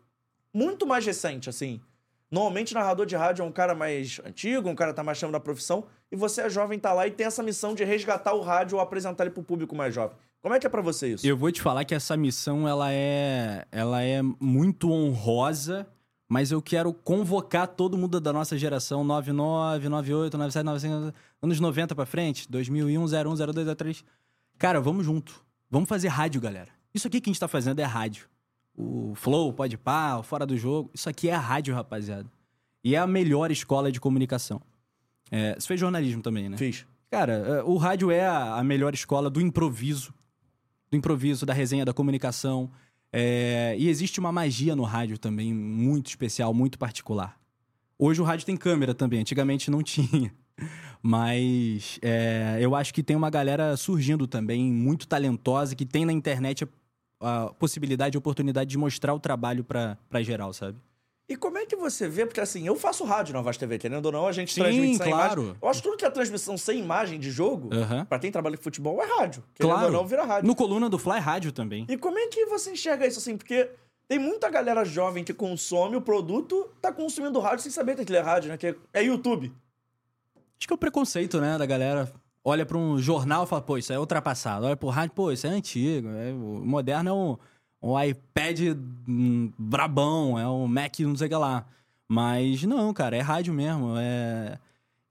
[0.54, 1.82] muito mais recente, assim.
[2.30, 5.40] Normalmente, narrador de rádio é um cara mais antigo, um cara tá mais chamando da
[5.40, 8.78] profissão, e você é jovem, tá lá e tem essa missão de resgatar o rádio
[8.78, 10.16] ou apresentar ele pro público mais jovem.
[10.42, 11.26] Como é que é pra você isso?
[11.26, 15.88] Eu vou te falar que essa missão, ela é, ela é muito honrosa,
[16.30, 21.96] mas eu quero convocar todo mundo da nossa geração, 99, 98, 97, 95, anos 90
[21.96, 23.08] pra frente, 2001, 01,
[23.52, 24.06] 02, 03.
[24.60, 25.44] Cara, vamos junto.
[25.72, 26.70] Vamos fazer rádio, galera.
[26.94, 28.30] Isso aqui que a gente tá fazendo é rádio.
[28.78, 32.30] O Flow, Pode Pá, o Fora do Jogo, isso aqui é rádio, rapaziada.
[32.84, 34.62] E é a melhor escola de comunicação.
[35.32, 36.58] É, você fez jornalismo também, né?
[36.58, 36.86] Fiz.
[37.10, 40.14] Cara, é, o rádio é a, a melhor escola do improviso.
[40.92, 42.72] Do improviso, da resenha, da comunicação.
[43.12, 47.40] É, e existe uma magia no rádio também, muito especial, muito particular.
[47.98, 50.34] Hoje o rádio tem câmera também, antigamente não tinha.
[51.02, 56.14] Mas é, eu acho que tem uma galera surgindo também, muito talentosa, que tem na
[56.14, 56.68] internet
[57.20, 60.78] a, a possibilidade, a oportunidade de mostrar o trabalho pra geral, sabe?
[61.30, 62.26] E como é que você vê?
[62.26, 64.98] Porque assim, eu faço rádio na Voz TV, querendo ou não, a gente Sim, transmite
[64.98, 65.42] sem claro.
[65.44, 65.58] imagem.
[65.62, 68.04] Eu acho que tudo que é transmissão sem imagem de jogo, Aham.
[68.06, 69.44] pra quem trabalha com futebol, é rádio.
[69.54, 69.86] Querendo Claro.
[69.88, 70.48] ou não, vira rádio.
[70.48, 71.86] No Coluna do Fly Rádio também.
[71.88, 73.38] E como é que você enxerga isso assim?
[73.38, 73.70] Porque
[74.08, 78.18] tem muita galera jovem que consome o produto, tá consumindo rádio sem saber que aquilo
[78.18, 78.58] é rádio, né?
[78.58, 79.54] Que é YouTube.
[80.58, 82.12] Acho que é o preconceito, né, da galera.
[82.44, 84.66] Olha pra um jornal e fala, pô, isso é ultrapassado.
[84.66, 86.08] Olha pro rádio, pô, isso é antigo.
[86.10, 87.38] É, o moderno é um,
[87.82, 88.60] um iPad
[89.08, 91.66] hum, brabão, é um Mac não sei o que lá.
[92.08, 93.94] Mas não, cara, é rádio mesmo.
[93.98, 94.58] É...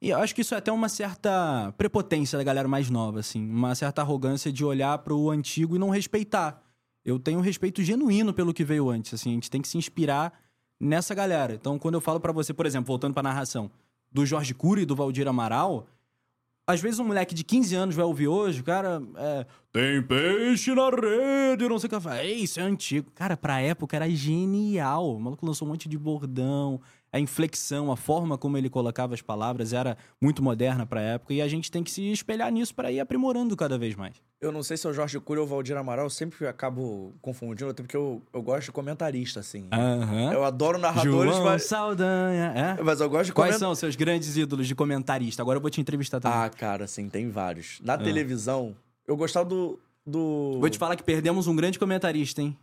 [0.00, 3.48] E eu acho que isso é até uma certa prepotência da galera mais nova, assim.
[3.48, 6.62] Uma certa arrogância de olhar pro antigo e não respeitar.
[7.04, 9.30] Eu tenho um respeito genuíno pelo que veio antes, assim.
[9.30, 10.32] A gente tem que se inspirar
[10.78, 11.54] nessa galera.
[11.54, 13.70] Então, quando eu falo pra você, por exemplo, voltando pra narração,
[14.10, 15.86] do Jorge Cury e do Valdir Amaral,
[16.68, 20.74] às vezes um moleque de 15 anos vai ouvir hoje, o cara é, tem peixe
[20.74, 21.94] na rede, não sei o que.
[21.94, 23.10] eu falo, "Ei, Isso é antigo.
[23.14, 25.16] Cara, pra época era genial.
[25.16, 26.78] O maluco lançou um monte de bordão,
[27.12, 31.34] a inflexão, a forma como ele colocava as palavras era muito moderna pra época.
[31.34, 34.16] E a gente tem que se espelhar nisso pra ir aprimorando cada vez mais.
[34.40, 37.12] Eu não sei se é o Jorge Cury ou o Valdir Amaral, eu sempre acabo
[37.20, 39.66] confundindo, até porque eu, eu gosto de comentarista, assim.
[39.72, 40.32] Aham.
[40.32, 42.82] Eu adoro narradores, João mas, Saldanha, é?
[42.82, 43.68] mas eu gosto de Quais comentar.
[43.68, 45.42] são seus grandes ídolos de comentarista?
[45.42, 46.38] Agora eu vou te entrevistar também.
[46.38, 47.80] Ah, cara, assim, tem vários.
[47.82, 48.76] Na televisão,
[49.08, 49.80] eu gostava do.
[50.06, 50.58] do...
[50.60, 52.56] Vou te falar que perdemos um grande comentarista, hein?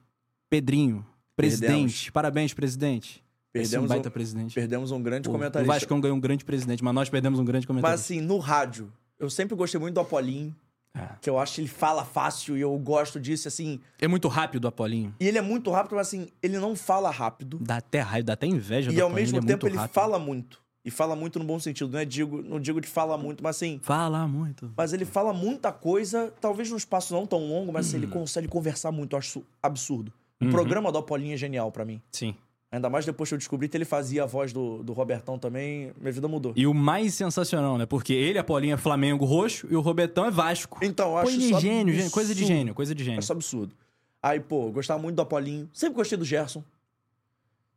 [0.49, 1.05] Pedrinho.
[1.35, 1.71] Presidente.
[1.71, 2.09] Perdemos.
[2.11, 3.24] Parabéns, presidente.
[3.55, 4.53] É Perdemos um- presidente.
[4.53, 5.73] Perdemos um grande O- O comentarista.
[5.73, 8.13] Vascão ganhou um grande presidente, mas nós perdemos um grande Mas comentarista.
[8.13, 10.53] assim, no rádio, eu sempre gostei muito do Apolinho,
[10.93, 11.07] É.
[11.21, 13.79] que eu acho que ele fala fácil e eu gosto disso, assim.
[13.99, 15.15] É muito rápido o Apolinho.
[15.19, 17.57] E ele é muito rápido, mas assim, ele não fala rápido.
[17.61, 19.73] Dá até raiva, dá até inveja E do ao Apolinho, mesmo ele é tempo muito
[19.73, 19.93] ele rápido.
[19.93, 20.59] fala muito.
[20.83, 23.55] E fala muito no bom sentido, não é digo, não digo de fala muito, mas
[23.55, 24.71] assim, Fala muito.
[24.77, 28.03] mas ele fala muita coisa, talvez num espaço não tão longo, mas assim, Uhum.
[28.03, 30.13] ele consegue conversar muito, eu acho absurdo.
[30.39, 31.99] O programa do Apolinho é genial pra mim.
[32.11, 32.35] Sim.
[32.71, 35.93] Ainda mais depois que eu descobri que ele fazia a voz do, do Robertão também,
[35.99, 36.51] minha vida mudou.
[36.55, 37.85] E o mais sensacional, né?
[37.85, 40.79] Porque ele, Apolinho, é Flamengo roxo e o Robertão é Vasco.
[40.81, 42.11] Então, eu Pô, acho ele isso é gênio, absurdo.
[42.11, 43.19] coisa de gênio, coisa de gênio.
[43.19, 43.73] Isso absurdo.
[44.21, 45.69] Aí, pô, eu gostava muito do Apolinho.
[45.71, 46.63] Sempre gostei do Gerson.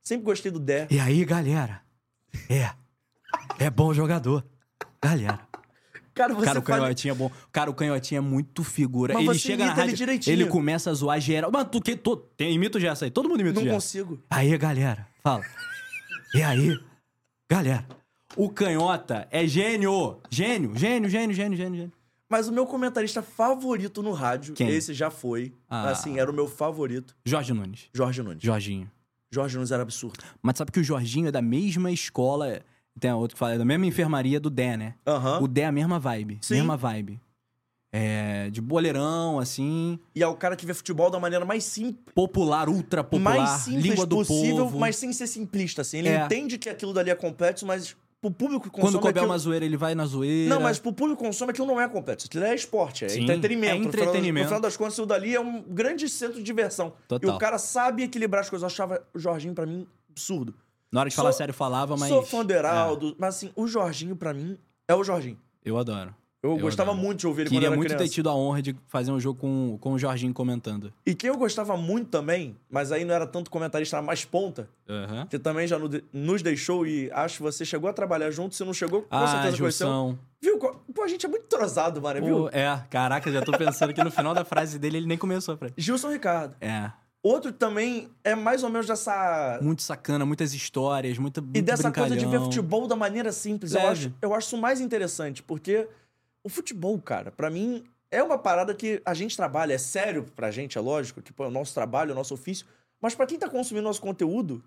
[0.03, 0.89] Sempre gostei do Dé.
[0.91, 1.83] E aí, galera?
[2.49, 2.71] É.
[3.59, 4.45] É bom jogador.
[5.03, 5.48] Galera.
[6.19, 7.31] Cara, você Cara, o canhotinho é bom.
[7.53, 9.15] Cara, o canhotinho é muito figura.
[9.15, 10.35] Mas ele chega na ele rádio, direitinho.
[10.35, 11.49] ele começa a zoar geral.
[11.53, 13.11] Mas tu que to, tem, imita o Gerson aí.
[13.13, 13.77] Todo mundo imita Não o Gerson.
[13.77, 14.23] consigo.
[14.29, 15.07] Aí, galera.
[15.23, 15.45] Fala.
[16.35, 16.77] E aí?
[17.49, 17.87] Galera.
[18.37, 20.19] O canhota é gênio.
[20.29, 21.93] Gênio, gênio, gênio, gênio, gênio, gênio.
[22.29, 24.69] Mas o meu comentarista favorito no rádio, Quem?
[24.69, 25.55] esse já foi.
[25.71, 25.91] Ah.
[25.91, 27.15] Assim, era o meu favorito.
[27.25, 27.89] Jorge Nunes.
[27.95, 28.43] Jorge Nunes.
[28.43, 28.91] Jorginho.
[29.31, 30.19] Jorge Nunes era absurdo.
[30.43, 32.61] Mas sabe que o Jorginho é da mesma escola.
[33.01, 34.95] Tem outro que fala, é da mesma enfermaria do Dé, né?
[35.07, 35.41] Aham.
[35.43, 36.39] O Dé é a mesma vibe.
[36.41, 36.55] Sim.
[36.55, 37.21] Mesma vibe.
[37.91, 38.51] É.
[38.51, 39.99] De boleirão, assim.
[40.15, 42.13] E é o cara que vê futebol da maneira mais simples.
[42.15, 43.37] Popular, ultra popular.
[43.37, 44.79] mais simples possível, povo.
[44.79, 45.99] mas sem ser simplista, assim.
[45.99, 46.25] Ele É.
[46.25, 49.33] entende que aquilo dali é complexo, mas pro público que consome Quando couber aquilo...
[49.33, 50.55] uma zoeira, ele vai na zoeira.
[50.55, 52.27] Não, mas pro público que consome aquilo não é complexo.
[52.27, 53.75] Aquilo é esporte, é Sim, entretenimento.
[53.75, 54.45] é No final- entretenimento.
[54.45, 56.93] No final das contas, aquilo dali é um grande centro de diversão.
[57.07, 57.31] Total.
[57.31, 58.63] E o cara sabe equilibrar as coisas.
[58.65, 60.55] Eu achava o Jorginho, pra mim, absurdo.
[60.93, 62.09] Na hora de Sou- falar sério, falava, mas.
[62.09, 65.39] Sou fã do É, Heraldo, mas assim, o Jorginho, pra mim, é o Jorginho.
[65.65, 66.15] eu adoro.
[66.41, 67.05] Eu, Eu gostava adoro.
[67.05, 68.15] muito de ouvir ele Queria muito era ter criança.
[68.15, 70.93] tido a honra de fazer um jogo com, com o Jorginho comentando.
[71.05, 74.71] E quem eu gostava muito também, mas aí não era tanto comentarista, era mais ponta,
[74.89, 75.27] Aham.
[75.27, 78.65] que também já no- nos deixou e acho que você chegou a trabalhar junto, se
[78.65, 79.87] não chegou, com Ah, certeza conheceu.
[79.89, 80.19] Gilson.
[80.41, 80.59] Viu?
[80.95, 82.39] Pô, a gente é muito entrosado, mano, viu?
[82.45, 85.57] Pô, é, caraca, já tô pensando que no final da frase dele ele nem começou,
[85.57, 85.75] Fred.
[85.77, 86.55] Gilson Ricardo.
[86.61, 86.93] É.
[87.23, 91.43] Outro também é mais ou menos dessa Muito sacana, muitas histórias, muita.
[91.53, 92.45] E dessa coisa de ver brincalhão.
[92.45, 93.75] futebol da maneira simples.
[93.75, 95.89] Eu acho, eu acho isso mais interessante, porque
[96.45, 100.51] o futebol, cara, pra mim, é uma parada que a gente trabalha, é sério pra
[100.53, 102.67] gente, é lógico, tipo, é o nosso trabalho, é o nosso ofício,
[103.01, 104.63] mas pra quem tá consumindo nosso conteúdo,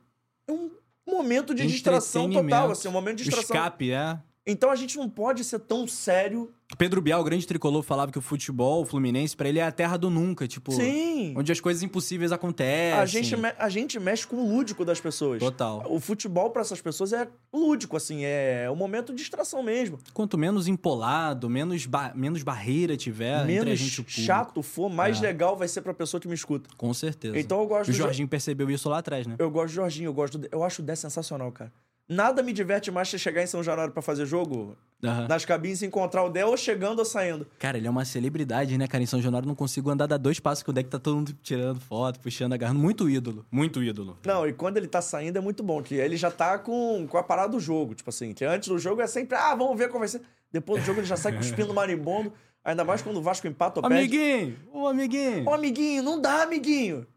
[0.46, 0.72] é um
[1.08, 3.56] momento de distração total, assim, um momento de O distração.
[3.56, 4.20] escape, é.
[4.46, 6.52] Então a gente não pode ser tão sério.
[6.76, 9.72] Pedro Bial, o grande tricolor, falava que o futebol, o Fluminense, pra ele é a
[9.72, 11.34] terra do nunca, tipo, Sim.
[11.38, 12.98] onde as coisas impossíveis acontecem.
[12.98, 15.40] A gente, a gente mexe com o lúdico das pessoas.
[15.40, 15.84] Total.
[15.88, 20.00] O futebol pra essas pessoas é lúdico, assim, é um momento de distração mesmo.
[20.14, 24.22] Quanto menos empolado, menos, ba- menos barreira tiver entre a Menos gente o público.
[24.22, 25.22] chato for, mais É.
[25.22, 26.68] legal vai ser pra pessoa que me escuta.
[26.78, 27.38] Com certeza.
[27.38, 29.36] Então eu gosto o do Jo- Jorginho percebeu isso lá atrás, né?
[29.38, 30.48] Eu gosto do Jorginho, eu gosto do...
[30.52, 31.72] Eu acho o Dé sensacional, cara.
[32.08, 35.28] Nada me diverte mais que chegar em São Januário pra fazer jogo, Aham.
[35.30, 37.48] nas cabines e encontrar o Dé ou chegando ou saindo.
[37.58, 39.02] Cara, ele é uma celebridade, né, cara?
[39.02, 41.16] Em São Januário eu não consigo andar dar dois passos que o deck tá todo
[41.16, 42.80] mundo tirando foto, puxando, agarrando.
[42.80, 43.46] Muito ídolo.
[43.50, 44.18] Muito ídolo.
[44.26, 47.18] Não, e quando ele tá saindo é muito bom, que ele já tá com, com
[47.18, 47.96] a parada do jogo.
[47.96, 50.22] Tipo assim, que antes do jogo é sempre, ah, vamos ver qual vai ser.
[50.52, 52.34] Depois do jogo ele já sai cuspindo marimbondo.
[52.64, 53.96] Ainda mais quando o Vasco empata ou perde.
[54.18, 54.58] Amiguinho!
[54.72, 55.50] Ô, amiguinho!
[55.50, 57.08] Ô, amiguinho, não dá, amiguinho.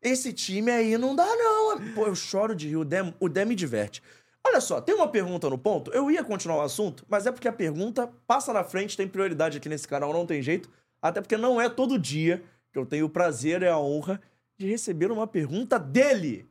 [0.00, 1.80] Esse time aí não dá, não.
[1.94, 2.76] Pô, eu choro de rir.
[2.76, 4.02] O Dé, o Dé me diverte.
[4.46, 5.90] Olha só, tem uma pergunta no ponto.
[5.92, 9.58] Eu ia continuar o assunto, mas é porque a pergunta passa na frente, tem prioridade
[9.58, 10.68] aqui nesse canal, não tem jeito.
[11.00, 14.20] Até porque não é todo dia que eu tenho o prazer e a honra
[14.58, 16.48] de receber uma pergunta dele.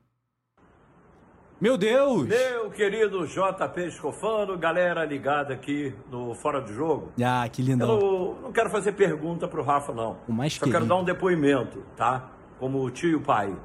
[1.60, 2.28] Meu Deus!
[2.28, 7.12] Meu querido JP Escofano, galera ligada aqui no Fora do Jogo.
[7.24, 8.00] Ah, que Eu lindão.
[8.00, 10.18] não, não quero fazer pergunta pro Rafa, não.
[10.28, 10.90] O mais Só quero querido.
[10.90, 12.32] dar um depoimento, tá?
[12.58, 13.56] Como tio e pai.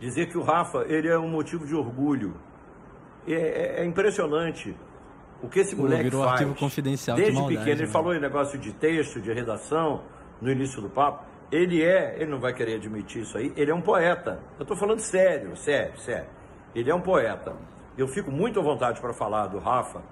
[0.00, 2.34] Dizer que o Rafa, ele é um motivo de orgulho.
[3.26, 4.74] É, é- é impressionante
[5.42, 6.32] o que esse Pô, moleque virou faz.
[6.40, 7.92] arquivo confidencial, que Desde maldade, pequeno, ele né?
[7.92, 10.02] falou em negócio de texto, de redação,
[10.40, 11.24] no início do papo.
[11.52, 14.40] Ele é, ele não vai querer admitir isso aí, ele é um poeta.
[14.58, 16.26] Eu tô falando sério, sério, sério.
[16.74, 17.54] Ele é um poeta.
[17.96, 20.02] Eu fico muito à vontade para falar do Rafa,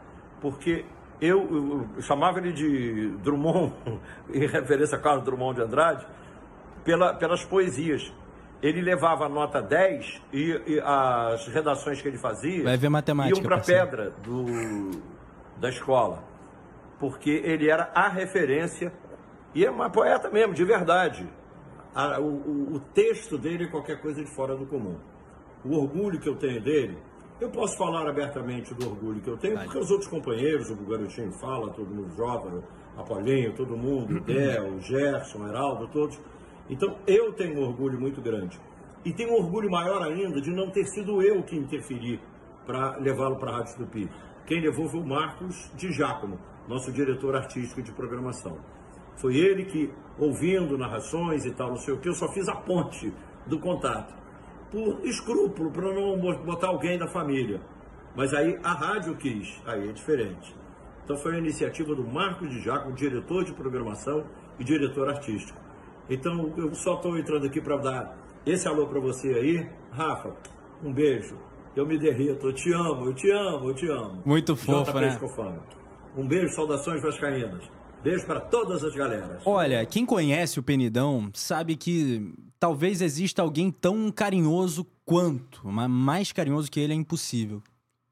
[0.40, 0.84] porque
[1.20, 3.72] eu, eu- eu chamava ele de Drummond,
[4.32, 6.06] em referência a Carlos Drummond de Andrade,
[6.84, 8.12] pela- pelas poesias.
[8.62, 13.36] Ele levava a nota 10 e, e as redações que ele fazia Vai ver matemática,
[13.36, 13.86] iam para parceiro.
[13.86, 14.90] pedra do,
[15.58, 16.22] da escola.
[17.00, 18.92] Porque ele era a referência
[19.54, 21.28] e é uma poeta mesmo, de verdade.
[21.94, 24.96] A- o, o- texto dele é qualquer coisa de fora do comum.
[25.64, 26.96] O orgulho que eu tenho dele,
[27.40, 31.32] eu posso falar abertamente do orgulho que eu tenho, porque os outros companheiros, o Garotinho
[31.32, 32.62] fala, todo mundo jovem,
[32.96, 36.18] Apolinho, todo mundo, o Dé, o Gerson, o Heraldo, todos.
[36.68, 38.58] Então eu tenho um orgulho muito grande.
[39.04, 42.20] E tenho um orgulho maior ainda de não ter sido eu que interferi
[42.66, 44.08] para levá-lo para a Rádio Tupi.
[44.46, 48.58] Quem levou foi o Marcos de Giacomo, nosso diretor artístico de programação.
[49.16, 52.56] Foi ele que, ouvindo narrações e tal, não sei o que, eu só fiz a
[52.56, 53.12] ponte
[53.46, 54.14] do contato.
[54.70, 57.60] Por escrúpulo, para não botar alguém da família.
[58.16, 60.54] Mas aí a rádio quis, aí é diferente.
[61.04, 64.24] Então foi a iniciativa do Marcos de Giacomo, diretor de programação
[64.58, 65.58] e diretor artístico.
[66.12, 69.66] Então eu só estou entrando aqui para dar esse alô para você aí.
[69.90, 70.34] Rafa,
[70.82, 71.36] um beijo.
[71.74, 74.22] Eu me derrito, eu te amo, eu te amo, eu te amo.
[74.26, 75.18] Muito fofo, né?
[76.16, 77.64] Um beijo, saudações vascaínas.
[78.02, 79.40] Beijo para todas as galeras.
[79.46, 86.32] Olha, quem conhece o Penidão sabe que talvez exista alguém tão carinhoso quanto, mas mais
[86.32, 87.62] carinhoso que ele é impossível.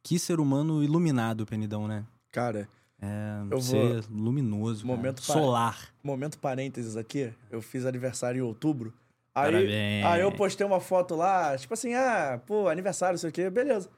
[0.03, 2.07] Que ser humano iluminado, Penidão, né?
[2.33, 2.69] Cara,
[3.03, 4.87] É, Eu vou- ser luminoso.
[4.87, 5.89] Momento pa- solar.
[6.03, 8.93] momento parênteses aqui, eu fiz aniversário em outubro.
[9.35, 10.05] Aí, Parabéns.
[10.07, 13.49] aí eu postei uma foto lá, tipo assim, ah, pô, aniversário, não sei o quê,
[13.49, 13.89] beleza.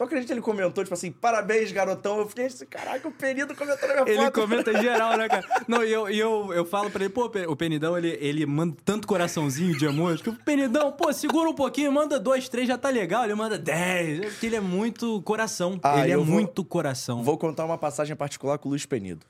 [0.00, 2.20] Tu acredita que ele comentou, tipo assim, parabéns, garotão?
[2.20, 4.40] Eu fiquei assim, caraca, o Penido comentou na minha Ele foto.
[4.40, 5.44] comenta em geral, né, cara?
[5.68, 8.74] Não, e eu, e eu, eu falo pra ele, pô, o Penidão, ele, ele manda
[8.82, 12.78] tanto coraçãozinho de emoji, que o Penidão, pô, segura um pouquinho, manda dois, três, já
[12.78, 13.24] tá legal.
[13.24, 15.78] Ele manda dez, porque ele é muito coração.
[15.82, 17.22] Ah, ele é vou- muito coração.
[17.22, 19.26] Vou contar uma passagem particular com o Luiz Penido.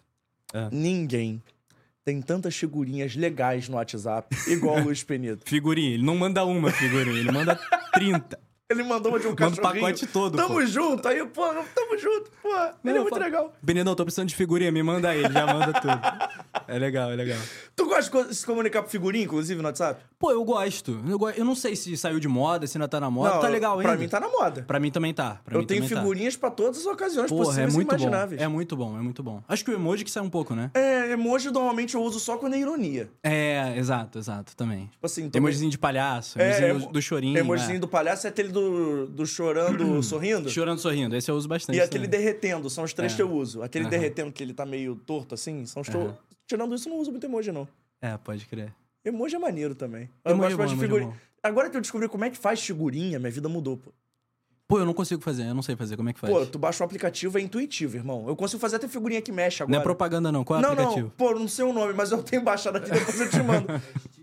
[0.54, 0.68] É.
[0.70, 1.42] Ninguém
[2.04, 5.42] tem tantas figurinhas legais no WhatsApp igual o Luiz Penido.
[5.46, 7.58] Figurinha, ele não manda uma figurinha, ele manda
[7.92, 8.38] 30.
[8.70, 9.84] Ele mandou uma de um Manda o cachorrinho.
[9.84, 10.64] pacote todo, Tamo pô.
[10.66, 11.08] junto.
[11.08, 11.42] Aí, pô,
[11.74, 12.30] tamo junto.
[12.40, 13.52] Pô, ele Não, é muito fala, legal.
[13.66, 16.00] Penidão, tô precisando de figurinha, me manda aí, ele já manda tudo.
[16.68, 17.38] É legal, é legal.
[17.74, 20.00] Tu gosta de se comunicar por figurinha, inclusive, no WhatsApp?
[20.18, 21.00] Pô, eu gosto.
[21.08, 23.38] Eu, go- eu não sei se saiu de moda, se ainda tá na moda.
[23.40, 23.88] tá legal ainda.
[23.88, 24.62] Pra mim tá na moda.
[24.62, 25.40] Pra mim também tá.
[25.44, 26.00] Pra eu tenho também tá.
[26.02, 27.94] figurinhas pra todas as ocasiões Porra, é possíveis e muito bom.
[27.96, 28.40] imagináveis.
[28.40, 29.42] É muito bom, é muito bom.
[29.48, 30.70] Acho que o emoji que sai um pouco, né?
[30.74, 33.10] É, emoji normalmente eu uso só quando é ironia.
[33.22, 34.86] É, exato, exato, também.
[34.92, 37.38] Tipo assim, tô- Emojizinho de palhaço, É, emojizinho emo- do, do chorinho.
[37.38, 37.80] Emojizinho é.
[37.80, 38.59] do palhaço é aquele do,
[39.08, 40.48] do chorando, sorrindo.
[40.50, 41.16] Chorando, sorrindo.
[41.16, 41.76] Esse eu uso bastante.
[41.76, 42.20] E aquele também.
[42.20, 43.16] derretendo, são os três É.
[43.16, 43.62] que eu uso.
[43.62, 43.90] Aquele Aham.
[43.90, 46.18] derretendo que ele tá meio torto assim, são os eu- Aham.
[46.46, 47.66] Tirando isso, eu não uso muito emoji, não.
[48.02, 48.72] É, pode crer.
[49.04, 50.10] Emoji é maneiro também.
[50.24, 51.10] Eu Emoji gosto é mais de é figurinha.
[51.10, 51.16] bom.
[51.42, 53.92] Agora que eu descobri como é que faz figurinha, minha vida mudou, pô.
[54.68, 55.96] Pô, eu não consigo fazer, eu não sei fazer.
[55.96, 56.32] Como é que faz?
[56.32, 58.28] Pô, tu baixa o aplicativo, é intuitivo, irmão.
[58.28, 59.72] Eu consigo fazer até figurinha que mexe agora.
[59.74, 60.44] não é propaganda, não.
[60.44, 61.06] Qual é o não, aplicativo?
[61.06, 63.66] não, pô, não sei o nome, mas eu tenho baixado aqui, depois eu te mando.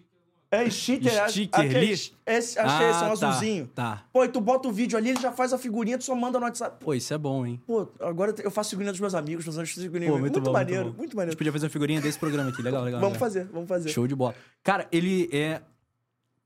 [0.50, 1.92] É sticker, Sticker aquele- ali?
[1.92, 3.68] Esse, achei esse, um Ah, tá, azulzinho.
[3.68, 4.04] Tá.
[4.14, 6.40] Pô, e tu bota o vídeo ali, ele já faz a figurinha, tu só manda
[6.40, 6.84] no WhatsApp.
[6.84, 7.62] Pô, isso é bom, hein?
[7.68, 10.10] Pô, agora eu faço figurinha dos meus amigos, meus amigos figurinha.
[10.12, 11.32] Pô, muito, muito, bom, maneiro, muito, muito A maneiro.
[11.32, 12.62] gente podia fazer uma figurinha desse programa aqui.
[12.62, 13.02] Legal, legal.
[13.02, 13.28] Vamos legal.
[13.30, 13.90] fazer, vamos fazer.
[13.90, 14.34] Show de bola.
[14.64, 15.62] Cara, ele é.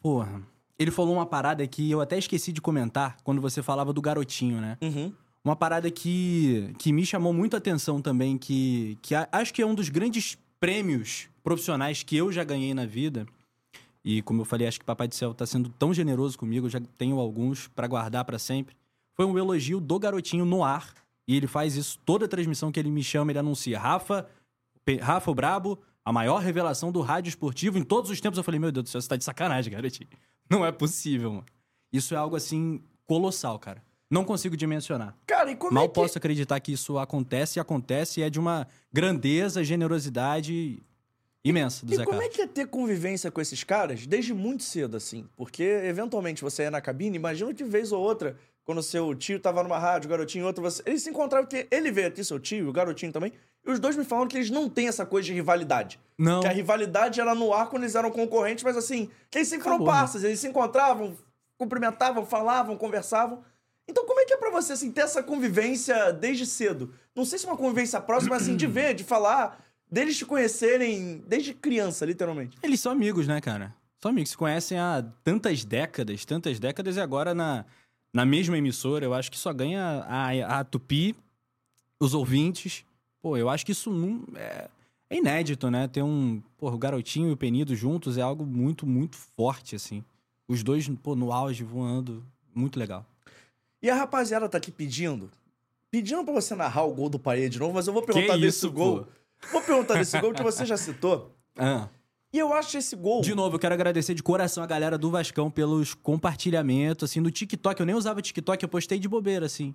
[0.01, 0.41] Porra.
[0.79, 4.59] Ele falou uma parada que eu até esqueci de comentar quando você falava do garotinho,
[4.59, 4.77] né?
[4.81, 5.13] Uhum.
[5.43, 9.61] Uma parada que, que me chamou muito a atenção também, que, que a- acho que
[9.61, 13.27] é um dos grandes prêmios profissionais que eu já ganhei na vida.
[14.03, 16.69] E como eu falei, acho que Papai do Céu tá sendo tão generoso comigo, eu
[16.69, 18.75] já tenho alguns pra guardar pra sempre.
[19.13, 20.93] Foi um elogio do garotinho no ar.
[21.27, 24.27] E ele faz isso toda a transmissão que ele me chama, ele anuncia Rafa,
[25.01, 28.37] Rafa o Brabo, a maior revelação do rádio esportivo em todos os tempos.
[28.37, 30.09] Eu falei, meu Deus do céu, você tá de sacanagem, garotinho.
[30.49, 31.45] Não é possível, mano.
[31.93, 33.83] Isso é algo assim colossal, cara.
[34.09, 35.15] Não consigo dimensionar.
[35.25, 35.93] Cara, e como Mal é que...
[35.93, 40.81] posso acreditar que isso acontece e acontece e é de uma grandeza, generosidade
[41.43, 44.63] imensa do E Zé como é que é ter convivência com esses caras desde muito
[44.63, 45.27] cedo, assim?
[45.35, 49.63] Porque, eventualmente, você ia na cabine, imagina que vez ou outra, quando seu tio tava
[49.63, 50.83] numa rádio, o garotinho em outra, você...
[50.85, 53.33] eles se encontravam, porque ele veio aqui, seu tio, o garotinho também,
[53.65, 55.99] e os dois me falaram que eles não têm essa coisa de rivalidade.
[56.17, 56.41] Não.
[56.41, 59.63] Que a rivalidade era no ar quando eles eram concorrentes, mas assim, que eles sempre
[59.63, 59.85] foram né?
[59.85, 61.15] parças, eles se encontravam,
[61.57, 63.43] cumprimentavam, falavam, conversavam.
[63.87, 66.93] Então, como é que é pra você, assim, ter essa convivência desde cedo?
[67.15, 69.59] Não sei se é uma convivência próxima, mas assim, de ver, de falar,
[69.91, 72.57] deles te conhecerem desde criança, literalmente.
[72.63, 73.75] Eles são amigos, né, cara?
[73.99, 77.65] São amigos, se conhecem há tantas décadas, tantas décadas, e agora na,
[78.13, 81.15] na mesma emissora, eu acho que só ganha a, a Tupi,
[81.99, 82.83] os ouvintes.
[83.21, 84.69] Pô, eu acho que isso não, é,
[85.09, 85.87] é inédito, né?
[85.87, 86.41] Ter um.
[86.57, 90.03] Pô, o garotinho e o Penido juntos é algo muito, muito forte, assim.
[90.47, 92.25] Os dois, pô, no auge, voando.
[92.55, 93.05] Muito legal.
[93.81, 95.29] E a rapaziada tá aqui pedindo,
[95.89, 98.57] pedindo pra você narrar o gol do Paê de novo, mas eu vou perguntar desse
[98.57, 99.07] isso, gol.
[99.51, 101.31] Vou perguntar desse gol que você já citou.
[101.57, 101.87] Ah.
[102.33, 103.21] E eu acho esse gol.
[103.21, 107.29] De novo, eu quero agradecer de coração a galera do Vascão pelos compartilhamentos, assim, no
[107.29, 107.79] TikTok.
[107.79, 109.73] Eu nem usava TikTok, eu postei de bobeira, assim.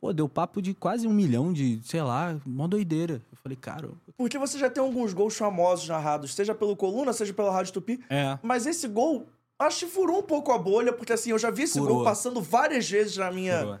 [0.00, 3.20] Pô, deu papo de quase um milhão de, sei lá, uma doideira.
[3.30, 3.90] Eu falei, cara.
[4.16, 8.00] Porque você já tem alguns gols famosos narrados, seja pelo Coluna, seja pela Rádio Tupi.
[8.08, 8.38] É.
[8.42, 9.26] Mas esse gol,
[9.58, 11.96] acho que furou um pouco a bolha, porque assim, eu já vi esse Furou.
[11.96, 13.58] gol passando várias vezes na minha.
[13.58, 13.78] Furou.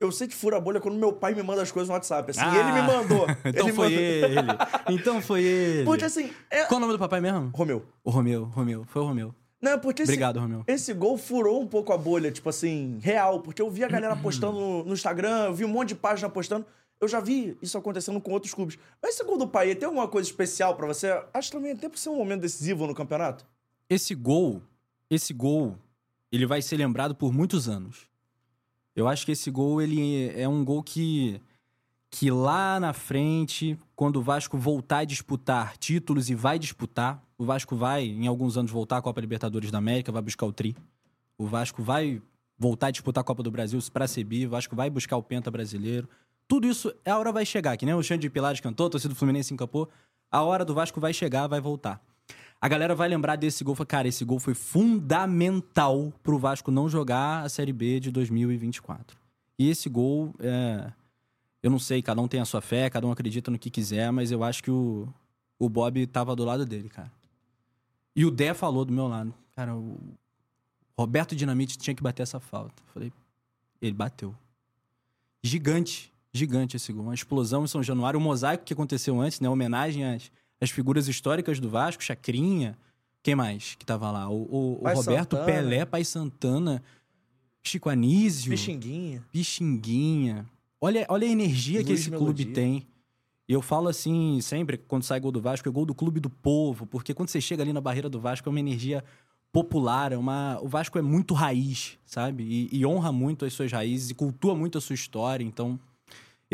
[0.00, 2.30] Eu sei que fura a bolha quando meu pai me manda as coisas no WhatsApp.
[2.30, 3.26] Assim, Ah, e ele me mandou.
[3.44, 4.00] então ele foi mandou.
[4.00, 4.98] ele.
[5.00, 5.84] Então foi ele.
[5.84, 6.30] Porque assim.
[6.50, 6.64] É...
[6.64, 7.50] Qual o nome do papai mesmo?
[7.54, 7.84] Romeu.
[8.02, 8.84] O Romeu, Romeu.
[8.84, 9.34] Foi o Romeu.
[9.62, 10.62] Não, porque esse, Obrigado, Romeu.
[10.66, 13.40] esse gol furou um pouco a bolha, tipo assim, real.
[13.40, 16.28] Porque eu vi a galera postando no, no Instagram, eu vi um monte de página
[16.28, 16.66] postando.
[17.00, 18.78] Eu já vi isso acontecendo com outros clubes.
[19.02, 21.08] Mas esse gol do Paê tem alguma coisa especial pra você?
[21.32, 23.46] Acho também até por ser um momento decisivo no campeonato.
[23.88, 24.60] Esse gol,
[25.10, 25.76] esse gol,
[26.30, 28.06] ele vai ser lembrado por muitos anos.
[28.96, 31.40] Eu acho que esse gol, ele é um gol que,
[32.10, 37.44] que lá na frente, quando o Vasco voltar a disputar títulos e vai disputar, o
[37.44, 40.76] Vasco vai, em alguns anos, voltar à Copa Libertadores da América, vai buscar o tri.
[41.36, 42.22] O Vasco vai
[42.56, 45.50] voltar a disputar a Copa do Brasil pra subir, o Vasco vai buscar o Penta
[45.50, 46.08] brasileiro.
[46.46, 49.16] Tudo isso, a hora vai chegar, que nem o Xande Pilares cantou, a torcida do
[49.18, 49.88] Fluminense encapou.
[50.30, 52.00] A hora do Vasco vai chegar, vai voltar.
[52.60, 57.44] A galera vai lembrar desse gol, cara, esse gol foi fundamental pro Vasco não jogar
[57.44, 59.18] a Série B de 2024.
[59.58, 60.90] E esse gol, é,
[61.62, 64.10] eu não sei, cada um tem a sua fé, cada um acredita no que quiser,
[64.10, 65.06] mas eu acho que o,
[65.58, 67.12] o Bob tava do lado dele, cara.
[68.16, 69.98] E o Dé falou do meu lado, cara, o
[70.96, 72.82] Roberto Dinamite tinha que bater essa falta.
[72.86, 73.12] Eu falei,
[73.82, 74.34] ele bateu.
[75.42, 77.04] Gigante, gigante esse gol.
[77.04, 79.48] Uma explosão em São Januário, o mosaico que aconteceu antes, né?
[79.48, 82.76] Homenagem às, às figuras históricas do Vasco, Chacrinha.
[83.22, 84.28] Quem mais que tava lá?
[84.28, 85.44] O, o- o Roberto Santana.
[85.44, 86.82] Pelé, Pai Santana,
[87.62, 89.24] Chico Anísio, Pixinguinha.
[89.32, 90.46] Pixinguinha.
[90.80, 92.34] Olha, olha a energia que Luiz esse Melodia.
[92.44, 92.86] clube tem.
[93.48, 96.30] E eu falo assim, sempre, quando sai gol do Vasco, é gol do clube do
[96.30, 99.04] povo, porque quando você chega ali na barreira do Vasco, é uma energia
[99.52, 100.58] popular, é uma...
[100.62, 102.42] o Vasco é muito raiz, sabe?
[102.42, 105.78] E, e honra muito as suas raízes e cultua muito a sua história, então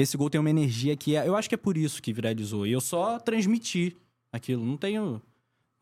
[0.00, 1.26] esse gol tem uma energia que é...
[1.26, 2.66] Eu acho que é por isso que viralizou.
[2.66, 3.96] E eu só transmiti
[4.32, 5.20] aquilo, não tenho...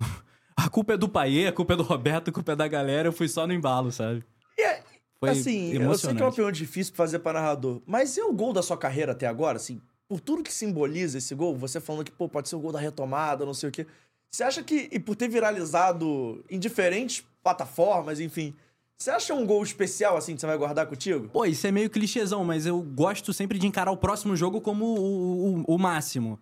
[0.56, 3.08] a culpa é do Paê, a culpa é do Roberto, a culpa é da galera,
[3.08, 4.24] eu fui só no embalo, sabe?
[4.58, 4.82] É-
[5.20, 8.22] Foi assim, eu sei que é uma pergunta difícil pra fazer pra narrador, mas e
[8.22, 9.80] o gol da sua carreira até agora, assim?
[10.08, 12.78] Por tudo que simboliza esse gol, você falando que, pô, pode ser o gol da
[12.78, 13.86] retomada, não sei o quê.
[14.30, 18.54] Você acha que, e por ter viralizado em diferentes plataformas, enfim,
[18.98, 21.28] você acha um gol especial, assim, que você vai guardar contigo?
[21.28, 24.84] Pô, isso é meio clichêzão, mas eu gosto sempre de encarar o próximo jogo como
[24.84, 26.38] o, o- o máximo.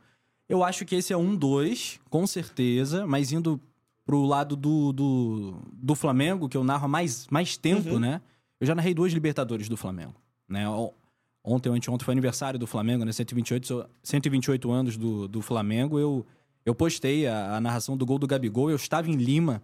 [0.49, 3.61] Eu acho que esse é um dois, com certeza, mas indo
[4.07, 7.99] pro lado do, do, do Flamengo, que eu narro há mais, mais tempo, Uhum.
[7.99, 8.21] né?
[8.59, 10.15] Eu já narrei duas Libertadores do Flamengo,
[10.49, 10.67] né?
[11.45, 13.13] Ontem ou anteontem foi aniversário do Flamengo, né?
[13.13, 15.99] 128, so- 128 anos do, do Flamengo.
[15.99, 16.25] Eu,
[16.65, 18.71] eu postei a, a narração do gol do Gabigol.
[18.71, 19.61] Eu estava em Lima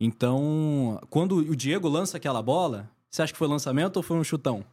[0.00, 4.24] Então, quando o Diego lança aquela bola, você acha que foi lançamento ou foi um
[4.24, 4.64] chutão?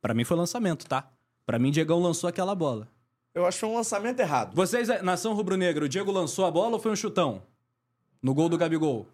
[0.00, 1.10] Pra mim foi lançamento, tá?
[1.44, 2.86] Pra mim, Diegão lançou aquela bola.
[3.34, 4.54] Eu acho que foi um lançamento errado.
[4.54, 7.42] Vocês, é, nação rubro-negra, o Diego lançou a bola ou foi um chutão?
[8.22, 9.08] No gol do Gabigol?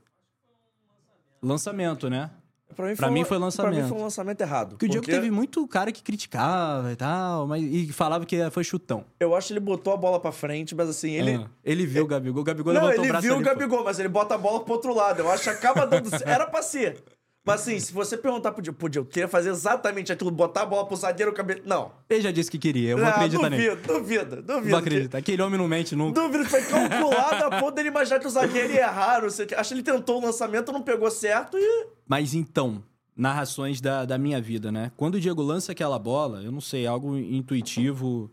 [1.42, 2.30] Lançamento, né?
[2.74, 3.82] Pra mim Pra foi, mim um- foi Pra lançamento.
[3.82, 4.68] mim foi um lançamento errado.
[4.70, 8.64] Porque o Diego teve muito cara que criticava e tal, mas, e falava que foi
[8.64, 9.04] chutão.
[9.20, 11.36] Eu acho que ele botou a bola pra frente, mas assim, ele.
[11.36, 13.44] Ah, ele viu o Gabigol, o Gabigol Não, levantou o ele braço viu o ali,
[13.44, 13.50] pô.
[13.50, 15.20] Gabigol, mas ele bota a bola pro outro lado.
[15.20, 16.10] Eu acho que acaba dando.
[16.26, 17.02] Era pra ser.
[17.46, 20.66] Mas assim, se você perguntar pro Diego, pô, Diego, queria fazer exatamente aquilo, botar a
[20.66, 21.62] bola pro zagueiro, cabe...
[21.64, 21.92] Não.
[22.10, 23.70] Ele já disse que queria, eu não, acreditar nele.
[23.76, 24.68] duvido, duvido, duvido.
[24.70, 25.18] Vou acreditar.
[25.18, 26.20] Aquele homem não mente que- nunca.
[26.20, 29.22] Duvido que foi calculado a ponto dele imaginar que o zagueiro ia errar.
[29.22, 29.54] Não sei o quê.
[29.54, 31.86] Acho que ele tentou o lançamento, não pegou certo e.
[32.08, 32.82] Mas então,
[33.16, 34.90] narrações da, da minha vida, né?
[34.96, 38.28] Quando o Diego lança aquela bola, eu não sei, algo intuitivo,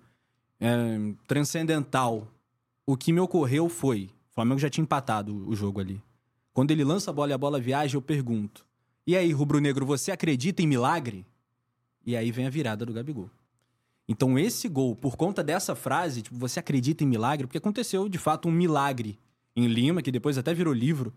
[0.60, 0.98] é,
[1.28, 2.28] transcendental.
[2.84, 6.02] O que me ocorreu foi: o Flamengo já tinha empatado o jogo ali.
[6.52, 8.66] Quando ele lança a bola e a bola viaja, eu pergunto:
[9.06, 11.26] E aí, rubro-negro, você acredita em milagre?
[12.06, 13.30] E aí vem a virada do Gabigol.
[14.08, 17.48] Então, esse gol, por conta dessa frase, tipo, você acredita em milagre?
[17.48, 19.18] Porque aconteceu de fato um milagre
[19.56, 21.14] em Lima, que depois até virou livro.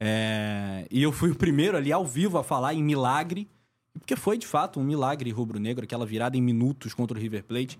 [0.00, 3.48] É, E eu fui o primeiro ali ao vivo a falar em milagre,
[3.92, 7.78] porque foi de fato um milagre rubro-negro, aquela virada em minutos contra o River Plate.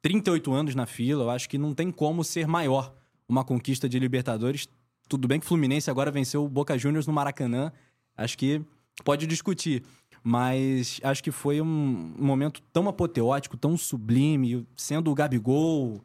[0.00, 2.94] 38 anos na fila, eu acho que não tem como ser maior
[3.28, 4.66] uma conquista de Libertadores.
[5.08, 7.70] Tudo bem que o Fluminense agora venceu o Boca Juniors no Maracanã,
[8.16, 8.62] acho que
[9.04, 9.82] pode discutir.
[10.24, 11.66] Mas acho que foi um
[12.16, 16.00] momento tão apoteótico, tão sublime, sendo o Gabigol.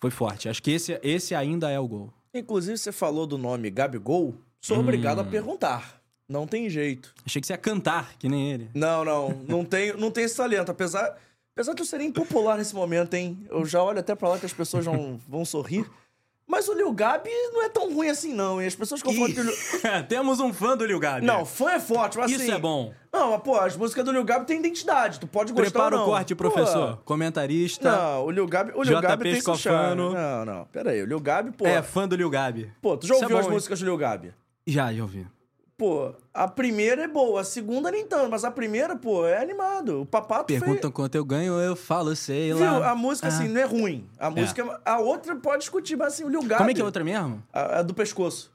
[0.00, 0.48] Foi forte.
[0.48, 2.12] Acho que esse, esse ainda é o gol.
[2.34, 4.34] Inclusive, você falou do nome Gabigol.
[4.60, 5.30] Sou obrigado a Hum.
[5.30, 6.00] perguntar.
[6.28, 7.12] Não tem jeito.
[7.24, 8.70] Achei que você ia cantar, que nem ele.
[8.74, 9.30] Não, não.
[9.48, 10.70] Não tem, não tem esse talento.
[10.70, 11.16] Apesar,
[11.54, 13.38] apesar de eu ser impopular nesse momento, hein?
[13.50, 15.88] Eu já olho até pra lá que as pessoas vão, vão sorrir.
[16.50, 18.60] Mas o Lil Gabi não é tão ruim assim, não.
[18.60, 19.54] E as pessoas confundem que o Lil...
[20.08, 21.24] Temos um fã do Lil Gabi.
[21.24, 22.50] Não, fã é forte, mas Isso assim...
[22.50, 22.92] é bom.
[23.12, 25.20] Não, mas, pô, as músicas do Lil Gabi têm identidade.
[25.20, 26.08] Tu pode gostar Prepara ou não.
[26.08, 26.98] o corte, Pô, professor.
[27.04, 27.92] Comentarista.
[27.92, 29.40] Não, o Lil Gabi, o Lil JP Gabi tem.
[29.40, 30.12] Scofano.
[30.12, 30.64] Não, não.
[30.66, 31.64] Pera aí, o Lil Gabi, pô...
[31.64, 32.72] É, fã do Lil Gabi.
[32.82, 33.54] Pô, tu já é ouviu as bom, hein?
[33.54, 34.34] músicas do Lil Gabi?
[34.66, 35.24] Já, já ouvi.
[35.80, 40.02] Pô, a primeira é boa, a segunda nem tanto, mas a primeira, pô, é animado.
[40.02, 40.44] O Papato.
[40.44, 42.58] Perguntam quanto eu ganho, eu falo, sei Viu?
[42.58, 42.90] lá.
[42.90, 44.06] A música, assim, não é ruim.
[44.18, 44.78] A música...
[44.84, 46.58] A outra pode discutir, mas assim, o Lil Gabi...
[46.58, 47.42] Como é que é a outra mesmo?
[47.50, 48.52] A, a do pescoço.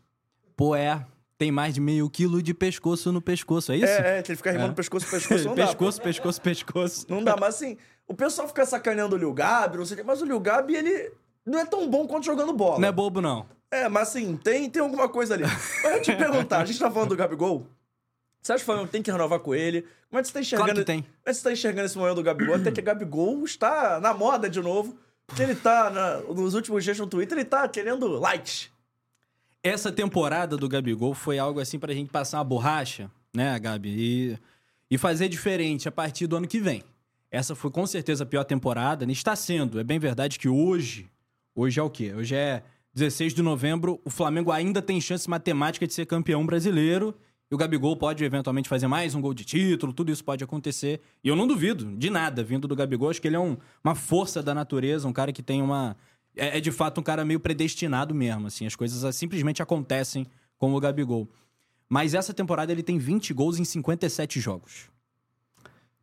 [0.55, 1.03] Pô, é.
[1.35, 3.87] Tem mais de meio quilo de pescoço no pescoço, é isso?
[3.87, 4.75] É, é, que ele fica rimando É.
[4.75, 5.65] pescoço, pescoço, não dá.
[5.65, 7.05] pescoço, pescoço, pescoço.
[7.09, 7.75] Não dá, mas assim,
[8.07, 10.75] o pessoal fica sacaneando o Lil Gabi, não sei o quê, mas o Lil Gabi,
[10.75, 11.11] ele
[11.43, 12.77] não é tão bom quanto jogando bola.
[12.77, 13.47] Não é bobo, não.
[13.71, 15.43] É, mas assim, tem, tem alguma coisa ali.
[15.43, 17.67] Mas eu te perguntar, a gente tá falando do Gabigol.
[18.41, 19.81] Você acha que o Flamengo tem que renovar com ele?
[20.09, 20.69] Como é que você tá enxergando...
[20.71, 21.01] Claro que tem.
[21.01, 22.55] Como é que você tá enxergando esse momento do Gabigol?
[22.55, 24.95] Até que o Gabigol está na moda de novo.
[25.25, 28.69] Porque ele tá, na- nos últimos dias no Twitter, ele tá querendo likes.
[29.63, 33.89] Essa temporada do Gabigol foi algo assim pra gente passar uma borracha, né, Gabi?
[33.97, 34.39] E,
[34.91, 36.83] e fazer diferente a partir do ano que vem.
[37.31, 39.11] Essa foi com certeza a pior temporada, né?
[39.11, 39.79] está sendo.
[39.79, 41.09] É bem verdade que hoje,
[41.55, 42.13] hoje é o quê?
[42.13, 42.61] Hoje é
[42.95, 47.13] 16 de novembro, o Flamengo ainda tem chance matemática de ser campeão brasileiro.
[47.51, 50.99] E o Gabigol pode eventualmente fazer mais um gol de título, tudo isso pode acontecer.
[51.23, 53.09] E eu não duvido de nada vindo do Gabigol.
[53.11, 55.95] Acho que ele é um- uma força da natureza, um cara que tem uma.
[56.35, 58.65] É, é de fato um cara meio predestinado mesmo, assim.
[58.65, 60.25] As coisas simplesmente acontecem
[60.57, 61.29] com o Gabigol.
[61.87, 64.89] Mas essa temporada ele tem 20 gols em 57 jogos.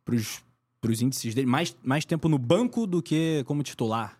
[0.05, 0.41] Pros,
[0.79, 1.47] pros índices dele.
[1.47, 4.17] Mais, mais tempo no banco do que como titular.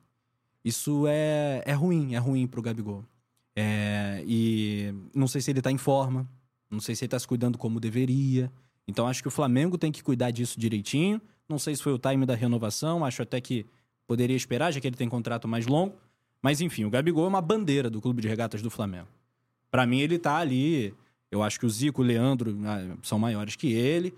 [0.64, 3.04] Isso é, é ruim, é ruim pro Gabigol.
[3.56, 6.28] É, e não sei se ele tá em forma.
[6.70, 8.52] Não sei se ele tá se cuidando como deveria.
[8.88, 11.22] Então acho que o Flamengo tem que cuidar disso direitinho.
[11.48, 13.06] Não sei se foi o time da renovação.
[13.06, 13.66] Acho até que
[14.08, 15.96] poderia esperar, já que ele tem contrato mais longo.
[16.42, 19.08] Mas enfim, o Gabigol é uma bandeira do clube de regatas do Flamengo.
[19.72, 20.94] Pra mim, ele tá ali.
[21.32, 24.14] Eu acho que o Zico o Leandro ah, são maiores que ele,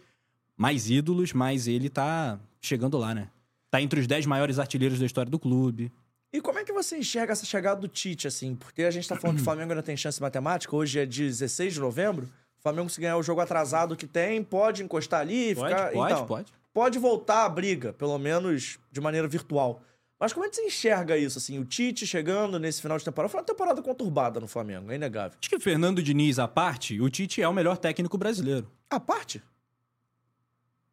[0.58, 3.30] mais ídolos, mas ele tá chegando lá, né?
[3.72, 5.91] Tá entre os 10 maiores artilheiros da história do clube.
[6.36, 8.56] E como é que você enxerga essa chegada do Tite, assim?
[8.56, 11.76] Porque a gente tá falando que o Flamengo ainda tem chance matemática, hoje é 16
[11.76, 12.26] de novembro.
[12.60, 15.92] O Flamengo, se ganhar o jogo atrasado que tem, pode encostar ali e Pode, ficar.
[15.94, 16.54] pode, então, pode.
[16.74, 19.82] pode voltar à briga, pelo menos de maneira virtual.
[20.20, 21.58] Mas como é que você enxerga isso, assim?
[21.58, 23.30] O Tite chegando nesse final de temporada.
[23.32, 25.38] Foi uma temporada conturbada no Flamengo, é inegável.
[25.40, 28.70] Acho que Fernando Diniz à parte, o Tite é o melhor técnico brasileiro.
[28.90, 29.42] A parte?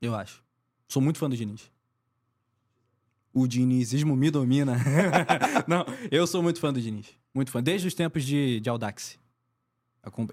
[0.00, 0.40] Eu acho.
[0.86, 1.68] Sou muito fã do Diniz.
[3.34, 4.76] O dinizismo me domina.
[5.66, 7.06] Não, eu sou muito fã do Diniz.
[7.34, 7.62] Muito fã.
[7.62, 9.18] Desde os tempos de, de Audax.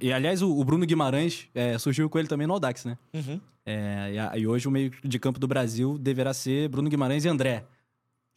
[0.01, 2.97] E, aliás, o, o Bruno Guimarães é, surgiu com ele também no Audax, né?
[3.13, 3.39] Uhum.
[3.65, 7.23] É, e, a- e hoje o meio de campo do Brasil deverá ser Bruno Guimarães
[7.23, 7.63] e André.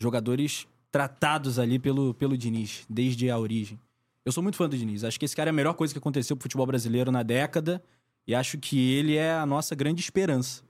[0.00, 3.80] Jogadores tratados ali pelo, pelo Diniz, desde a origem.
[4.24, 5.04] Eu sou muito fã do Diniz.
[5.04, 7.82] Acho que esse cara é a melhor coisa que aconteceu pro futebol brasileiro na década.
[8.26, 10.62] E acho que ele é a nossa grande esperança.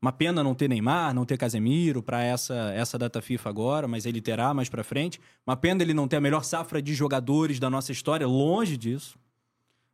[0.00, 4.06] Uma pena não ter Neymar, não ter Casemiro para essa, essa data FIFA agora, mas
[4.06, 5.20] ele terá mais pra frente.
[5.46, 9.18] Uma pena ele não ter a melhor safra de jogadores da nossa história, longe disso.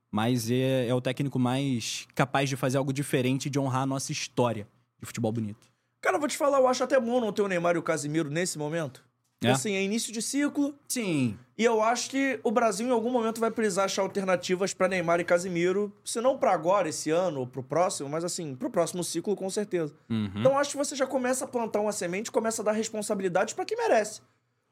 [0.09, 4.13] Mas é, é o técnico mais capaz de fazer algo diferente, de honrar a nossa
[4.13, 4.69] história
[5.01, 5.67] de futebol bonito.
[6.01, 8.31] Cara, vou te falar, eu acho até bom não ter o Neymar e o Casimiro
[8.31, 9.06] nesse momento.
[9.43, 9.51] É?
[9.51, 10.75] Assim, é início de ciclo.
[10.89, 11.39] Sim.
[11.59, 15.21] E eu acho que o Brasil em algum momento vai precisar achar alternativas pra Neymar
[15.21, 19.03] e Casimiro, se não pra agora, esse ano, ou pro próximo, mas assim, pro próximo
[19.03, 19.95] ciclo com certeza.
[20.09, 20.31] Uhum.
[20.37, 23.65] Então acho que você já começa a plantar uma semente, começa a dar responsabilidade pra
[23.65, 24.21] quem merece.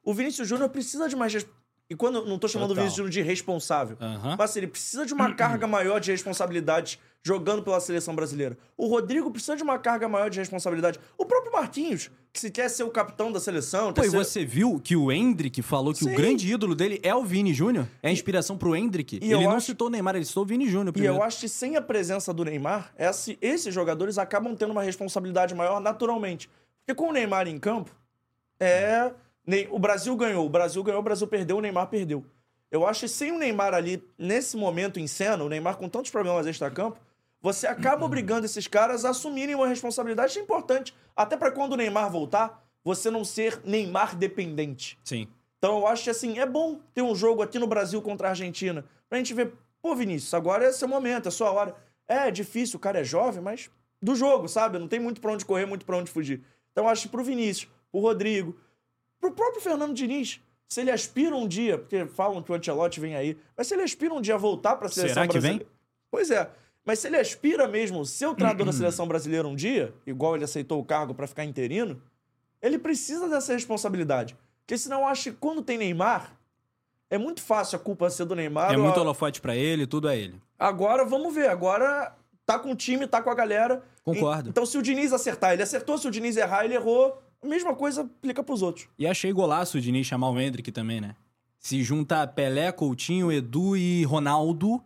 [0.03, 1.33] O Vinícius Júnior precisa de mais
[1.91, 2.83] e quando não tô chamando o Total.
[2.85, 4.37] Vinícius Júnior de responsável, Aham.
[4.39, 8.57] mas assim, ele precisa de uma carga maior de responsabilidade jogando pela seleção brasileira.
[8.77, 11.01] O Rodrigo precisa de uma carga maior de responsabilidade.
[11.17, 14.45] O próprio Marquinhos, que se quer ser o capitão da seleção, Pô, e ser- você
[14.45, 16.13] viu que o Hendrick falou que Sim.
[16.13, 17.87] o grande ídolo dele é o Vini Júnior?
[18.03, 19.19] É a inspiração pro Hendrick?
[19.23, 21.41] E ele não acho- citou o Neymar, ele citou o Vini Júnior E eu acho
[21.41, 26.51] que sem a presença do Neymar, esse- esses jogadores acabam tendo uma responsabilidade maior naturalmente.
[26.85, 27.91] Porque com o Neymar em campo,
[28.61, 29.05] é.
[29.05, 29.15] Ne-
[29.71, 32.25] O Brasil ganhou, o Brasil ganhou, o Brasil perdeu, o Neymar perdeu.
[32.71, 36.11] Eu acho que sem o Neymar ali, nesse momento em cena, o Neymar com tantos
[36.11, 36.99] problemas extra-campo,
[37.41, 40.95] você acaba obrigando esses caras a assumirem uma responsabilidade importante.
[41.15, 44.99] Até pra quando o Neymar voltar, você não ser Neymar dependente.
[45.05, 45.29] Sim.
[45.59, 48.31] Então eu acho que assim, é bom ter um jogo aqui no Brasil contra a
[48.31, 48.85] Argentina.
[49.09, 51.77] Pra gente ver, pô, Vinícius, agora é seu momento, é sua hora.
[52.09, 53.71] É, é difícil, o cara é jovem, mas
[54.01, 54.79] do jogo, sabe?
[54.79, 56.43] Não tem muito pra onde correr, muito pra onde fugir.
[56.73, 58.59] Então eu acho que pro Vinícius, pro Rodrigo,
[59.31, 63.15] pro próprio Fernando Diniz, se ele aspira um dia, porque falam que o Ancelotti vem
[63.15, 65.65] aí, mas se ele aspira um dia a voltar pra seleção Será que brasileira.
[65.65, 65.73] vem?
[66.11, 66.51] Pois é.
[66.85, 70.45] Mas se ele aspira mesmo ser o treinador da seleção brasileira um dia, igual ele
[70.45, 72.01] aceitou o cargo pra ficar interino,
[72.61, 74.37] ele precisa dessa responsabilidade.
[74.61, 76.33] Porque senão eu acho que quando tem Neymar,
[77.11, 78.73] é muito fácil a culpa ser do Neymar.
[78.73, 80.41] É muito a- holofote pra ele, tudo é ele.
[80.59, 81.49] Agora, vamos ver.
[81.49, 82.15] Agora
[82.45, 83.83] tá com o time, tá com a galera.
[84.03, 84.49] Concordo.
[84.49, 85.97] E- Então, se o Diniz acertar, ele acertou.
[85.97, 87.23] Se o Diniz errar, ele errou.
[87.45, 88.89] Mesma coisa aplica pros outros.
[88.99, 91.15] E achei golaço o Diniz chamar o Hendrick também, né?
[91.59, 94.83] Se junta Pelé, Coutinho, Edu e Ronaldo,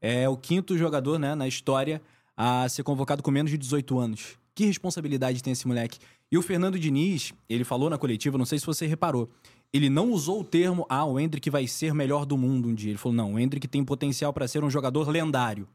[0.00, 2.00] é o quinto jogador, né, na história
[2.36, 4.38] a ser convocado com menos de 18 anos.
[4.54, 5.98] Que responsabilidade tem esse moleque?
[6.30, 9.28] E o Fernando Diniz, ele falou na coletiva, não sei se você reparou,
[9.72, 12.90] ele não usou o termo, ah, o Hendrick vai ser melhor do mundo um dia.
[12.90, 15.68] Ele falou, não, o Hendrick tem potencial para ser um jogador lendário.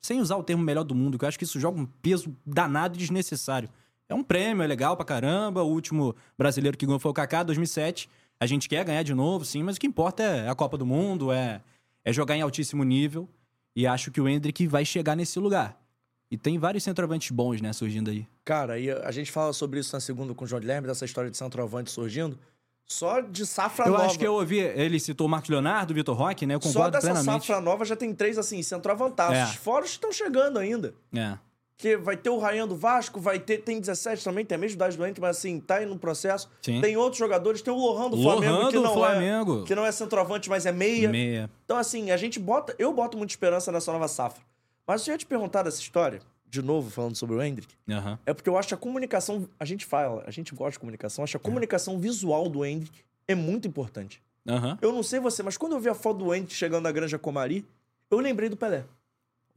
[0.00, 2.34] Sem usar o termo melhor do mundo, que eu acho que isso joga um peso
[2.46, 3.68] danado e desnecessário.
[4.10, 5.62] É um prêmio, é legal pra caramba.
[5.62, 8.10] O último brasileiro que ganhou foi o Kaká, 2007.
[8.40, 10.84] A gente quer ganhar de novo, sim, mas o que importa é a Copa do
[10.84, 11.60] Mundo, é,
[12.04, 13.28] é jogar em altíssimo nível.
[13.76, 15.80] E acho que o Hendrick vai chegar nesse lugar.
[16.28, 18.26] E tem vários centroavantes bons, né, surgindo aí.
[18.44, 21.30] Cara, e a gente fala sobre isso na segunda com o João Guilherme, dessa história
[21.30, 22.36] de centroavante surgindo.
[22.84, 24.06] Só de safra eu nova.
[24.06, 26.56] acho que eu ouvi, ele citou o Marcos Leonardo, o Vitor Roque, né?
[26.56, 27.46] Eu Só concordo dessa plenamente.
[27.46, 29.54] safra nova já tem três, assim, centroavantaços.
[29.54, 29.58] É.
[29.58, 30.92] Fora os que estão chegando ainda.
[31.14, 31.38] É.
[31.80, 33.58] Que vai ter o Ryan do Vasco, vai ter.
[33.58, 36.50] Tem 17 também, tem a mesma idade do Henrique, mas assim, tá aí no processo.
[36.60, 36.78] Sim.
[36.80, 39.62] Tem outros jogadores, tem o Lohan do Lohan Flamengo, que do não Flamengo.
[39.62, 39.66] é.
[39.66, 41.08] Que não é centroavante, mas é meia.
[41.08, 41.50] Meia.
[41.64, 42.74] Então, assim, a gente bota.
[42.78, 44.42] Eu boto muita esperança nessa nova safra.
[44.86, 48.18] Mas se eu ia te perguntar dessa história, de novo, falando sobre o Hendrick, Aham.
[48.26, 49.48] é porque eu acho a comunicação.
[49.58, 53.34] A gente fala, a gente gosta de comunicação, acho a comunicação visual do Hendrick é
[53.34, 54.20] muito importante.
[54.46, 54.76] Aham.
[54.82, 57.18] Eu não sei você, mas quando eu vi a foto do Hendrick chegando na Granja
[57.18, 57.64] Comari,
[58.10, 58.84] eu lembrei do Pelé.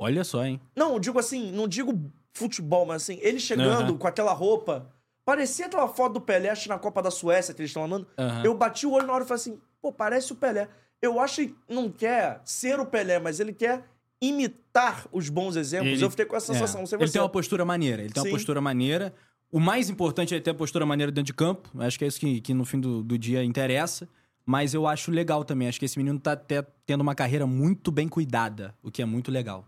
[0.03, 0.59] Olha só, hein?
[0.75, 1.99] Não, eu digo assim, não digo
[2.33, 4.89] futebol, mas assim, ele chegando com aquela roupa.
[5.25, 8.07] Parecia aquela foto do Pelé, na Copa da Suécia que eles estão andando.
[8.43, 10.67] Eu bati o olho na hora e falei assim, pô, parece o Pelé.
[11.01, 13.83] Eu acho que não quer ser o Pelé, mas ele quer
[14.21, 15.93] imitar os bons exemplos.
[15.93, 16.85] Ele- eu fiquei com essa sensação, É.
[16.85, 17.13] sei Ele você.
[17.13, 18.01] tem uma postura maneira.
[18.03, 18.29] Ele tem Sim.
[18.29, 19.13] uma postura maneira.
[19.51, 21.69] O mais importante é ter a postura maneira dentro de campo.
[21.79, 24.07] Acho que é isso que, que no fim do, do dia interessa.
[24.45, 25.67] Mas eu acho legal também.
[25.67, 29.05] Acho que esse menino tá até tendo uma carreira muito bem cuidada, o que é
[29.05, 29.65] muito legal.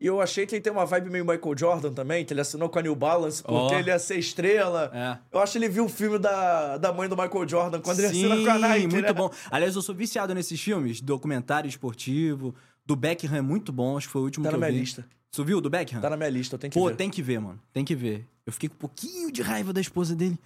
[0.00, 2.68] E eu achei que ele tem uma vibe meio Michael Jordan também, que ele assinou
[2.68, 3.78] com a New Balance, porque Ó.
[3.78, 4.90] ele ia ser estrela.
[4.94, 5.18] É.
[5.36, 8.08] Eu acho que ele viu o filme da, da mãe do Michael Jordan quando ele
[8.10, 8.86] Sim, assina com a Nike.
[8.86, 9.12] muito né?
[9.12, 9.28] bom.
[9.50, 12.54] Aliás, eu sou viciado nesses filmes, documentário esportivo.
[12.86, 14.72] Do Beckham é muito bom, acho que foi o último Tá que na eu minha
[14.72, 14.84] vi.
[14.84, 15.04] lista.
[15.32, 16.00] Tu viu do Beckham?
[16.00, 16.96] Tá na minha lista, eu tenho que Pô, ver.
[16.96, 17.60] tem que ver, mano.
[17.72, 18.24] Tem que ver.
[18.46, 20.38] Eu fiquei com um pouquinho de raiva da esposa dele.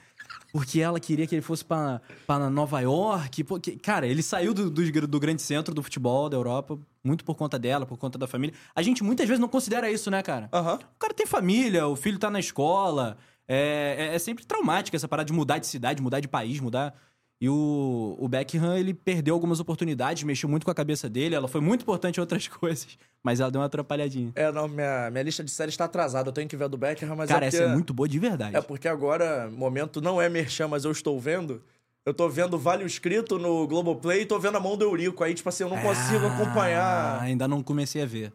[0.53, 3.45] Porque ela queria que ele fosse pra, pra Nova York.
[3.45, 7.25] Pô, que- cara, ele saiu do, do, do grande centro do futebol da Europa, muito
[7.25, 8.55] por conta dela, por conta da família.
[8.75, 10.49] A gente muitas vezes não considera isso, né, cara?
[10.53, 10.75] Aham.
[10.75, 13.17] O cara tem família, o filho tá na escola.
[13.47, 16.95] É, é, é sempre traumática essa parada de mudar de cidade, mudar de país, mudar.
[17.43, 21.35] E o, o Beckham, ele perdeu algumas oportunidades, mexeu muito com a cabeça dele.
[21.35, 24.31] Ela foi muito importante em outras coisas, mas ela deu uma atrapalhadinha.
[24.37, 26.29] É, não, minha, minha lista de séries tá atrasada.
[26.29, 27.71] Eu tenho que ver a do Beckham, mas cara, é essa porque...
[27.73, 28.57] é muito boa de verdade.
[28.57, 31.61] É porque agora, momento não é merchan, mas eu estou vendo.
[32.05, 35.23] Eu tô vendo Vale o Escrito no Globoplay e tô vendo a mão do Eurico.
[35.23, 37.21] Aí, tipo assim, eu não consigo Ah, acompanhar.
[37.23, 38.33] Ainda não comecei a ver.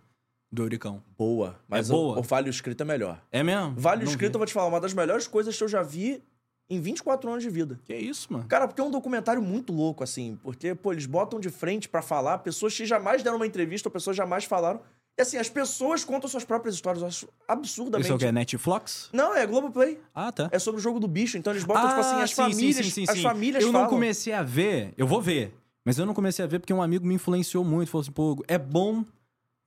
[0.50, 1.04] Do Euricão.
[1.18, 1.60] Boa.
[1.68, 2.20] Mas É o- boa?
[2.20, 3.22] O, Vale o Escrito é melhor.
[3.30, 3.74] É mesmo?
[3.76, 4.38] Vale o Escrito, eu vi.
[4.38, 6.24] vou te falar, uma das melhores coisas que eu já vi
[6.70, 7.78] em 24 anos de vida.
[7.84, 8.46] Que isso, mano?
[8.48, 10.40] Cara, porque é um documentário muito louco, assim.
[10.42, 13.92] Porque, pô, eles botam de frente pra falar pessoas que jamais deram uma entrevista ou
[13.92, 14.80] pessoas jamais falaram.
[15.18, 17.02] E assim, as pessoas contam suas próprias histórias.
[17.02, 18.06] Eu acho absurdamente.
[18.06, 18.26] Isso é o que?
[18.26, 19.10] É Netflix?
[19.12, 20.00] Não, é Globoplay.
[20.14, 20.48] Ah, tá.
[20.52, 21.38] É sobre o jogo do bicho.
[21.40, 22.76] Então eles botam, tipo assim, as sim, famílias.
[22.76, 23.88] sim, sim, sim, as famílias Eu falam.
[23.88, 26.84] não comecei a ver, eu vou ver, mas eu não comecei a ver porque um
[26.84, 27.90] amigo me influenciou muito.
[27.90, 29.04] Falou assim, pô, é bom,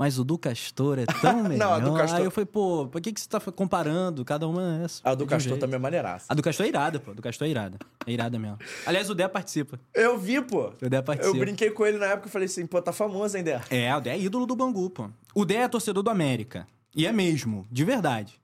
[0.01, 1.59] mas o do Castor é tão melhor.
[1.59, 4.25] Não, a do Castor- Aí eu falei, pô, por que, que você tá comparando?
[4.25, 5.03] Cada uma é essa.
[5.05, 5.61] A do um Castor jeito.
[5.61, 6.25] também é maneiraça.
[6.27, 7.11] A do Castor é irada, pô.
[7.11, 7.79] A do Castor é irada.
[8.07, 8.59] É irada mesmo.
[8.87, 9.79] Aliás, o Dé participa.
[9.93, 10.73] Eu vi, pô.
[10.81, 11.37] O Dé participa.
[11.37, 13.61] Eu brinquei com ele na época e falei assim, pô, tá famoso, hein, Dé?
[13.69, 15.11] É, o Dé é ídolo do Bangu, pô.
[15.35, 16.67] O Dé é torcedor do América.
[16.97, 18.41] E é mesmo, de verdade.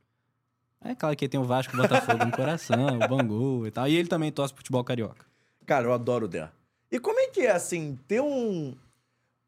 [0.85, 3.89] É claro que tem o Vasco o Botafogo no coração, o Bangu e tal.
[3.89, 5.25] E ele também torce pro futebol carioca.
[5.65, 6.51] Cara, eu adoro o Dé.
[6.93, 8.77] E como é que é, assim, ter um,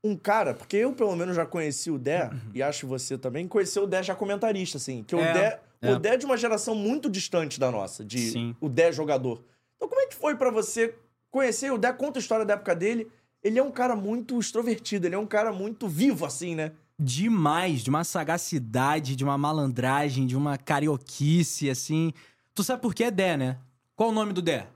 [0.02, 3.84] um cara, porque eu pelo menos já conheci o Dé, e acho você também, conheceu
[3.84, 5.92] o Dé já comentarista, assim, que o É, Dé, é.
[5.92, 8.56] o Dé é de uma geração muito distante da nossa, de Sim.
[8.60, 9.42] o Dé jogador.
[9.76, 10.94] Então como é que foi pra você
[11.30, 13.08] conhecer o Dé, conta a história da época dele,
[13.42, 16.72] ele é um cara muito extrovertido, ele é um cara muito vivo, assim, né?
[17.00, 22.12] demais, de uma sagacidade, de uma malandragem, de uma carioquice, assim.
[22.52, 23.56] Tu sabe por que é Dé, né?
[23.94, 24.66] Qual o nome do Dé?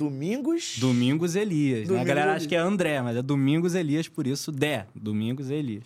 [0.00, 0.78] Domingos...
[0.78, 1.80] Domingos Elias.
[1.80, 1.84] né?
[1.84, 4.86] A Domingos galera acha que é André, mas é Domingos Elias, por isso Dé.
[4.94, 5.84] Domingos Elias.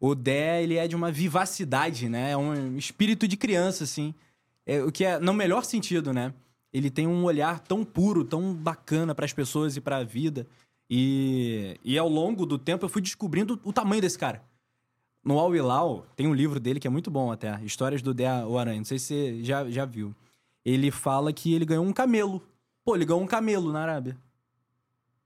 [0.00, 2.30] O Dé, ele é de uma vivacidade, né?
[2.30, 4.14] É um espírito de criança, assim.
[4.64, 6.32] É, o que é, no melhor sentido, né?
[6.72, 10.46] Ele tem um olhar tão puro, tão bacana para as pessoas e para a vida.
[10.88, 14.42] E, e ao longo do tempo eu fui descobrindo o tamanho desse cara.
[15.22, 18.42] No Al Hilal, tem um livro dele que é muito bom até, Histórias do Dé
[18.46, 20.14] o Aranha, não sei se você já, já viu.
[20.64, 22.42] Ele fala que ele ganhou um camelo.
[22.84, 24.16] Pô, ele ganhou um camelo na Arábia.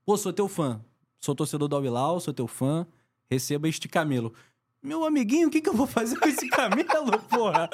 [0.05, 0.81] Pô, sou teu fã.
[1.19, 2.85] Sou torcedor do Al Hilal, sou teu fã.
[3.29, 4.33] Receba este camelo.
[4.81, 7.67] Meu amiguinho, o que, que eu vou fazer com esse camelo, porra?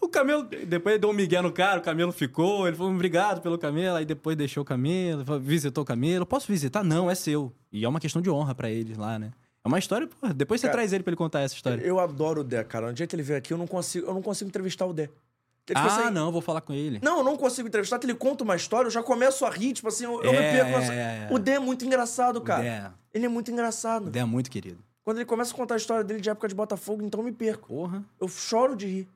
[0.00, 0.44] O camelo...
[0.44, 2.66] Depois deu um migué no cara, o camelo ficou.
[2.66, 3.96] Ele falou, obrigado pelo camelo.
[3.96, 6.24] Aí depois deixou o camelo, visitou o camelo.
[6.24, 6.82] Posso visitar?
[6.82, 7.52] Não, é seu.
[7.70, 9.32] E é uma questão de honra pra eles lá, né?
[9.62, 10.32] É uma história, porra.
[10.32, 11.82] Depois você Cara, traz ele pra ele contar essa história.
[11.82, 12.86] Eu adoro o Dé, cara.
[12.86, 15.10] No dia que ele veio aqui, eu não consigo, eu não consigo entrevistar o Dé.
[15.66, 17.00] Tipo ah, assim, não, vou falar com ele.
[17.02, 19.88] Não, eu não consigo entrevistar, ele conta uma história, eu já começo a rir, tipo
[19.88, 20.70] assim, eu, eu É, me perco.
[20.78, 21.28] nessa- é, é.
[21.30, 22.62] O Dé é muito engraçado, cara.
[22.62, 22.90] Dé.
[23.12, 24.06] Ele é muito engraçado.
[24.06, 24.78] O Dé é muito querido.
[25.02, 27.32] Quando ele começa a contar a história dele de época de Botafogo, então eu me
[27.32, 27.68] perco.
[27.68, 28.04] Porra.
[28.20, 29.08] Eu choro de rir.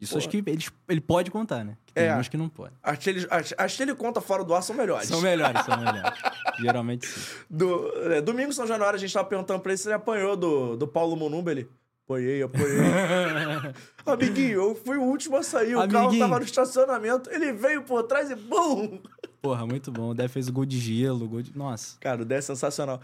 [0.00, 0.58] Isso acho que ele,
[0.88, 1.76] ele pode contar, né?
[1.86, 2.16] Que tem É.
[2.16, 2.74] uns que não pode.
[2.82, 5.08] As que, ele, as, as que ele conta fora do ar são melhores.
[5.08, 6.20] São melhores, são melhores.
[6.60, 7.20] Geralmente sim.
[7.48, 10.76] Do, é, domingo, São Januário, a gente tava perguntando pra ele se ele apanhou do,
[10.76, 11.52] do Paulo Monumba.
[11.52, 11.68] Ele,
[12.04, 13.74] apanhei, apanhei.
[14.06, 15.74] Amiguinho, eu fui o último a sair.
[15.74, 17.30] O carro tava no estacionamento.
[17.30, 19.00] Ele veio por trás e BUM!
[19.40, 20.10] Porra, muito bom.
[20.10, 21.56] O Dé fez o gol de gelo, gol de...
[21.56, 21.96] Nossa.
[22.00, 23.00] Cara, o Dé é sensacional.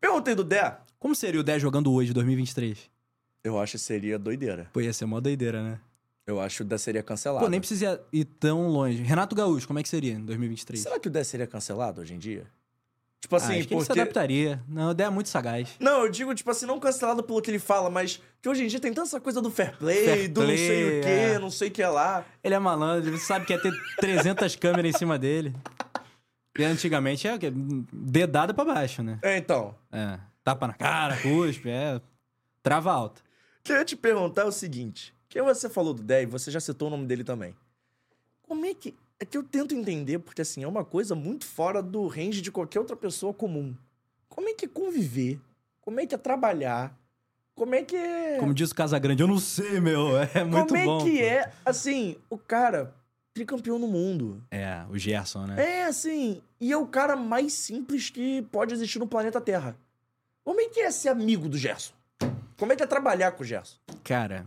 [0.00, 0.76] Perguntei do Dé.
[0.98, 2.90] Como seria o Dé jogando hoje, 2023?
[3.44, 4.68] Eu acho que seria doideira.
[4.72, 5.80] Pô, ia ser mó doideira, né?
[6.26, 7.44] Eu acho que o Dé seria cancelado.
[7.44, 9.02] Pô, nem precisa ir tão longe.
[9.02, 10.80] Renato Gaúcho, como é que seria em 2023?
[10.80, 12.46] Será que o Dé seria cancelado hoje em dia?
[13.22, 14.60] Tipo assim, ah, acho que ele se adaptaria.
[14.68, 15.76] Não, o Dé é muito sagaz.
[15.78, 18.66] Não, eu digo, tipo assim, não cancelado pelo que ele fala, mas que hoje em
[18.66, 21.08] dia tem tanta essa coisa do fair play, Fair do não sei play, o quê,
[21.08, 21.38] é.
[21.38, 22.24] não sei o que lá.
[22.42, 25.54] Ele é malandro, ele sabe que ia ter 300 câmeras em cima dele.
[26.58, 27.52] E antigamente é o quê?
[27.92, 29.18] dedada pra baixo, né?
[29.22, 30.18] É, então, É.
[30.42, 32.00] Tapa na cara, cuspe, é.
[32.60, 33.20] Trava alta.
[33.62, 36.90] queria te perguntar o seguinte, que você falou do Dé e você já citou o
[36.90, 37.54] nome dele também.
[38.42, 38.96] Como é que...
[39.22, 42.50] É que eu tento entender, porque assim, é uma coisa muito fora do range de
[42.50, 43.72] qualquer outra pessoa comum.
[44.28, 45.38] Como é que é conviver?
[45.80, 46.92] Como é que é trabalhar?
[47.54, 48.38] Como é que é...
[48.40, 50.08] Como diz o Casagrande, eu não sei, meu.
[50.34, 51.04] É muito Como é bom.
[51.04, 51.24] que pô.
[51.24, 52.92] é, assim, o cara
[53.32, 54.42] tricampeão no mundo.
[54.50, 55.82] É, o Gerson, né?
[55.82, 59.76] É, assim, e é o cara mais simples que pode existir no planeta Terra.
[60.42, 61.92] Como é que é ser amigo do Gerson?
[62.58, 63.76] Como é que é trabalhar com o Gerson?
[64.02, 64.44] Cara,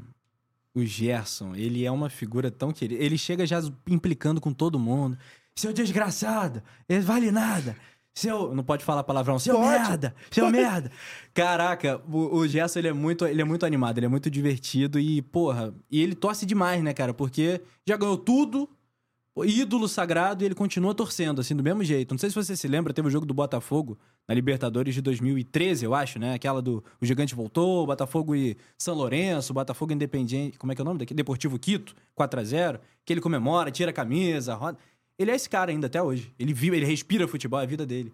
[0.75, 3.01] o Gerson, ele é uma figura tão querida.
[3.01, 5.17] Ele chega já implicando com todo mundo.
[5.55, 7.77] Seu desgraçado, ele vale nada.
[8.13, 8.53] Seu.
[8.53, 9.39] Não pode falar palavrão.
[9.39, 9.69] Seu Pode.
[9.69, 10.15] merda!
[10.31, 10.91] Seu merda!
[11.33, 14.99] Caraca, o, o Gerson ele é, muito, ele é muito animado, ele é muito divertido
[14.99, 17.13] e, porra, e ele torce demais, né, cara?
[17.13, 18.69] Porque já ganhou tudo,
[19.43, 22.13] ídolo sagrado e ele continua torcendo, assim, do mesmo jeito.
[22.13, 23.97] Não sei se você se lembra, teve o jogo do Botafogo
[24.27, 26.33] na Libertadores de 2013, eu acho, né?
[26.33, 30.83] Aquela do o Gigante voltou, Botafogo e São Lourenço, Botafogo Independiente, como é que é
[30.83, 31.13] o nome daqui?
[31.13, 34.77] Deportivo Quito, 4 a 0 que ele comemora, tira a camisa, roda.
[35.17, 36.33] Ele é esse cara ainda até hoje.
[36.37, 38.11] Ele vive, ele respira futebol, é a vida dele.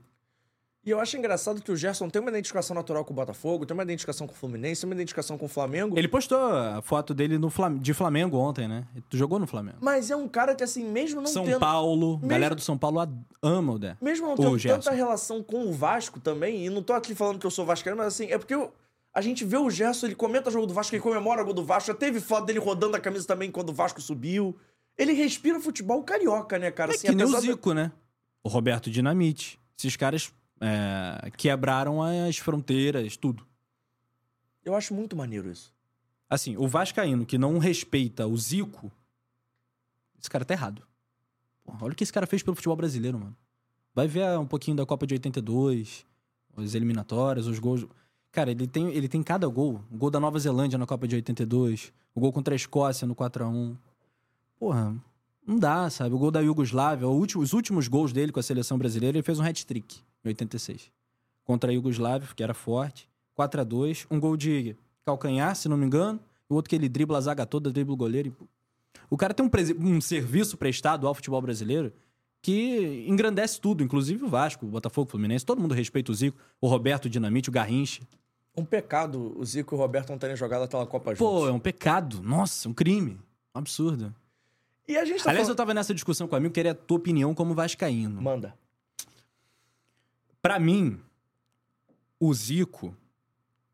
[0.83, 3.73] E eu acho engraçado que o Gerson tem uma identificação natural com o Botafogo, tem
[3.75, 5.95] uma identificação com o Fluminense, tem uma identificação com o Flamengo.
[5.95, 7.77] Ele postou a foto dele no Flam...
[7.77, 8.87] de Flamengo ontem, né?
[9.07, 9.77] Tu jogou no Flamengo.
[9.79, 11.59] Mas é um cara que, assim, mesmo não São tendo.
[11.59, 12.99] Paulo, Mesmo- galera do São Paulo
[13.43, 13.95] ama o Dé.
[14.01, 14.79] Mesmo não O tendo Gerson.
[14.79, 17.97] tanta relação com o Vasco também, e não tô aqui falando que eu sou vascaíno,
[17.97, 18.73] mas assim, é porque eu-
[19.13, 21.63] a gente vê o Gerson, ele comenta jogo do Vasco, ele comemora o gol do
[21.63, 24.57] Vasco, já teve foto dele rodando a camisa também quando o Vasco subiu.
[24.97, 26.91] Ele respira futebol carioca, né, cara?
[26.91, 27.91] É Assim, que nem o Zico, né?
[28.43, 29.59] O Roberto Dinamite.
[29.77, 30.31] Esses caras
[30.61, 33.45] é, quebraram as fronteiras, tudo.
[34.63, 35.73] Eu acho muito maneiro isso.
[36.29, 38.91] Assim, o Vascaíno que não respeita o Zico,
[40.19, 40.83] esse cara tá errado.
[41.63, 43.35] Porra, olha o que esse cara fez pelo futebol brasileiro, mano.
[43.93, 46.05] Vai ver um pouquinho da Copa de 82,
[46.55, 47.85] as eliminatórias, os gols.
[48.31, 49.83] Cara, ele tem, ele tem cada gol.
[49.91, 53.15] O gol da Nova Zelândia na Copa de 82, o gol contra a Escócia no
[53.15, 53.75] 4x1.
[54.57, 54.95] Porra,
[55.51, 56.15] não dá, sabe?
[56.15, 59.23] O gol da Iugoslávia, o último- os últimos gols dele com a seleção brasileira, ele
[59.23, 60.91] fez um hat-trick em 86.
[61.43, 63.09] Contra a Iugoslávia, que era forte.
[63.35, 64.75] 4x2, um gol de
[65.05, 66.19] calcanhar, se não me engano.
[66.49, 68.27] O outro que ele dribla a zaga toda, dribla o goleiro.
[68.41, 68.45] e-
[69.09, 71.91] O cara tem um, prese- um serviço prestado ao futebol brasileiro
[72.41, 75.45] que engrandece tudo, inclusive o Vasco, o Botafogo, o Fluminense.
[75.45, 78.01] Todo mundo respeita o Zico, o Roberto Dinamite, o Garrincha.
[78.55, 81.49] Um pecado o Zico e o Roberto não terem jogado aquela Copa Pô, juntos.
[81.49, 82.21] é um pecado.
[82.21, 83.17] Nossa, um crime.
[83.55, 84.13] Um absurdo.
[84.91, 85.57] E a gente tá Aliás, eu falando...
[85.57, 88.21] tava nessa discussão com um amigo, queria a tua opinião como vascaíno.
[88.21, 88.53] Manda.
[90.41, 90.99] Pra mim,
[92.19, 92.95] o Zico.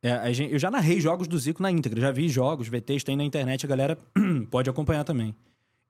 [0.02, 3.16] é, gente- eu já narrei jogos do Zico na íntegra, já vi jogos, VTs, tem
[3.16, 3.98] na internet, a galera
[4.52, 5.36] pode acompanhar também.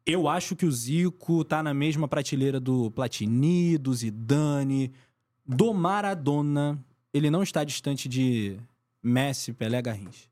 [0.06, 4.94] Eu acho que o Zico tá na mesma prateleira do Platini, do Zidane,
[5.46, 6.80] do Maradona.
[7.14, 8.58] Ele não está distante de
[9.04, 10.30] Messi, Pelé, Garrincha.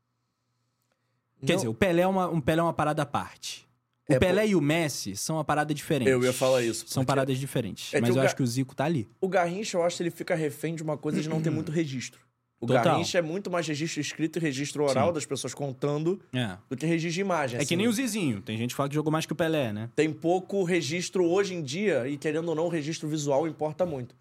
[1.44, 3.65] Quer Não- dizer, o Pelé é uma, um Pelé é uma parada à parte.
[4.08, 6.08] O É, Pelé e o Messi são uma parada diferente.
[6.08, 7.92] Eu ia falar isso, São paradas diferentes.
[7.92, 9.08] É que mas eu Ga- acho que o Zico tá ali.
[9.20, 11.72] O Garrincha, eu acho que ele fica refém de uma coisa de não ter muito
[11.72, 12.20] registro.
[12.60, 12.84] O Total.
[12.84, 15.14] Garrincha é muito mais registro escrito e registro oral Sim.
[15.14, 16.56] das pessoas contando É.
[16.70, 17.56] do que registro de imagem.
[17.56, 17.76] É que assim.
[17.76, 18.40] nem o Zizinho.
[18.40, 19.90] Tem gente que fala que jogou mais que o Pelé, né?
[19.96, 24.14] Tem pouco registro hoje em dia, e querendo ou não, o registro visual importa muito.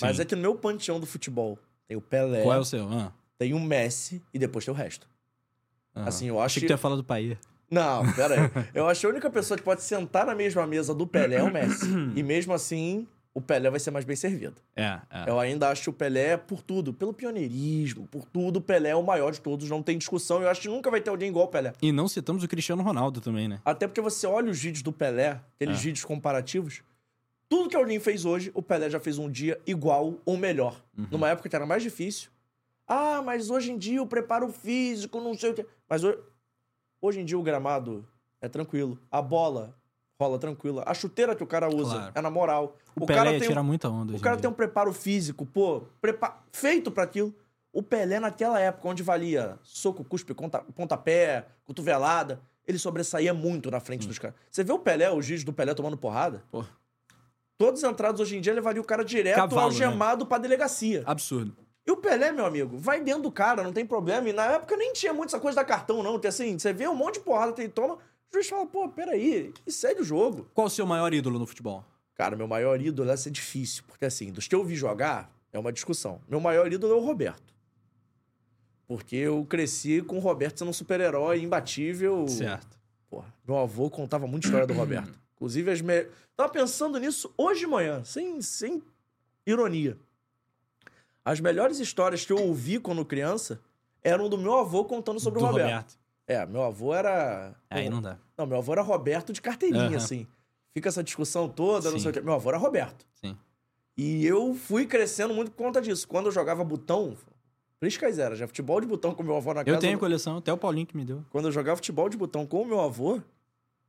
[0.00, 0.22] Mas Sim.
[0.22, 2.88] é que no meu panteão do futebol tem o Pelé, Qual é o seu?
[2.90, 3.12] Ah.
[3.38, 5.06] tem o Messi e depois tem o resto.
[5.94, 6.08] aham.
[6.08, 7.38] Assim, eu acho Achei que tu ia falar do Paia.
[7.70, 8.64] Não, pera aí.
[8.74, 11.42] Eu acho que a única pessoa que pode sentar na mesma mesa do Pelé é
[11.42, 11.86] o Messi.
[12.14, 14.56] e mesmo assim, o Pelé vai ser mais bem servido.
[14.74, 15.24] É, é.
[15.28, 19.02] Eu ainda acho o Pelé, por tudo, pelo pioneirismo, por tudo, o Pelé é o
[19.02, 20.40] maior de todos, não tem discussão.
[20.42, 21.72] Eu acho que nunca vai ter alguém igual o Pelé.
[21.82, 23.60] E não citamos o Cristiano Ronaldo também, né?
[23.64, 25.82] Até porque você olha os vídeos do Pelé, aqueles É.
[25.82, 26.82] vídeos comparativos,
[27.48, 30.80] tudo que alguém fez hoje, o Pelé já fez um dia igual ou melhor.
[30.96, 31.06] Uhum.
[31.10, 32.30] Numa época que era mais difícil.
[32.88, 35.66] Ah, mas hoje em dia o preparo físico, não sei o quê.
[35.88, 36.16] Mas ho-
[37.00, 38.06] hoje em dia o gramado
[38.40, 38.98] é tranquilo.
[39.10, 39.74] A bola
[40.18, 40.82] rola tranquila.
[40.86, 42.12] A chuteira que o cara usa Claro.
[42.14, 42.76] é na moral.
[42.98, 44.16] O, Pelé ia tem um- tirar muita onda.
[44.16, 47.34] o cara em tem um preparo físico, pô, prepa- feito pra aquilo.
[47.70, 53.76] O Pelé, naquela época, onde valia soco, cuspe, conta- pontapé, cotovelada, ele sobressaía muito na
[53.76, 53.80] Hum.
[53.80, 54.34] frente dos caras.
[54.50, 56.42] Você vê o Pelé, os vídeos do Pelé tomando porrada?
[56.50, 56.64] Pô.
[57.58, 59.64] Todos entrados hoje em dia levaria o cara direto Cavalo, né?
[59.64, 61.02] algemado pra delegacia.
[61.06, 61.54] Absurdo.
[61.86, 64.28] E o Pelé, meu amigo, vai dentro do cara, não tem problema.
[64.28, 66.18] E na época nem tinha muito essa coisa da cartão, não.
[66.18, 67.98] Tem assim, você vê um monte de porrada que ele toma, o
[68.32, 70.48] juiz fala, pô, peraí, e segue o jogo.
[70.52, 71.84] Qual o seu maior ídolo no futebol?
[72.14, 75.58] Cara, meu maior ídolo vai ser difícil, porque assim, dos que eu vi jogar, é
[75.58, 76.20] uma discussão.
[76.28, 77.54] Meu maior ídolo é o Roberto.
[78.88, 82.26] Porque eu cresci com o Roberto sendo um super-herói imbatível.
[82.26, 82.78] Certo.
[83.08, 85.18] Porra, meu avô contava muita história do Roberto.
[85.36, 86.06] Inclusive, as me...
[86.36, 88.82] tava pensando nisso hoje de manhã, sem, sem
[89.46, 89.98] ironia.
[91.26, 93.60] As melhores histórias que eu ouvi quando criança
[94.00, 95.68] eram do meu avô contando sobre Do o Roberto.
[95.68, 95.98] Roberto.
[96.24, 97.52] É, meu avô era.
[97.68, 98.16] Aí não dá.
[98.38, 99.96] Não, meu avô era Roberto de carteirinha, Aham.
[99.96, 100.24] assim.
[100.72, 102.02] Fica essa discussão toda, não Sim.
[102.04, 102.20] sei o quê.
[102.20, 103.04] Meu avô era Roberto.
[103.14, 103.36] Sim.
[103.96, 106.06] E eu fui crescendo muito por conta disso.
[106.06, 107.16] Quando eu jogava botão,
[107.80, 109.76] Priscas era, já futebol de botão com meu avô na casa.
[109.76, 111.24] Eu tenho coleção, até o Paulinho que me deu.
[111.30, 113.20] Quando eu jogava futebol de botão com o meu avô,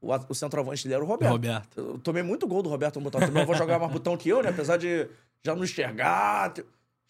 [0.02, 1.32] o, o centroavante dele era o Roberto.
[1.32, 1.80] Roberto.
[1.80, 3.22] Eu tomei muito gol do Roberto no botão.
[3.30, 4.50] Meu avô jogava mais botão que eu, né?
[4.50, 5.08] Apesar de
[5.44, 6.54] já não enxergar.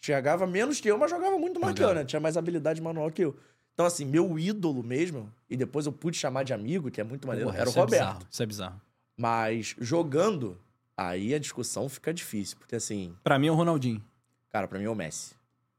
[0.02, 2.04] Enxergava menos que eu, mas jogava muito mais que eu, né?
[2.04, 3.36] Tinha mais habilidade manual que eu.
[3.74, 7.26] Então, assim, meu ídolo mesmo, e depois eu pude chamar de amigo, que é muito
[7.26, 7.90] maneiro, Porra, era o é Roberto.
[7.90, 8.80] bizarro, isso é bizarro.
[9.16, 10.58] Mas jogando,
[10.96, 12.56] aí a discussão fica difícil.
[12.58, 14.02] Porque assim, Pra mim é o Ronaldinho.
[14.50, 15.34] cara, pra mim é o Messi.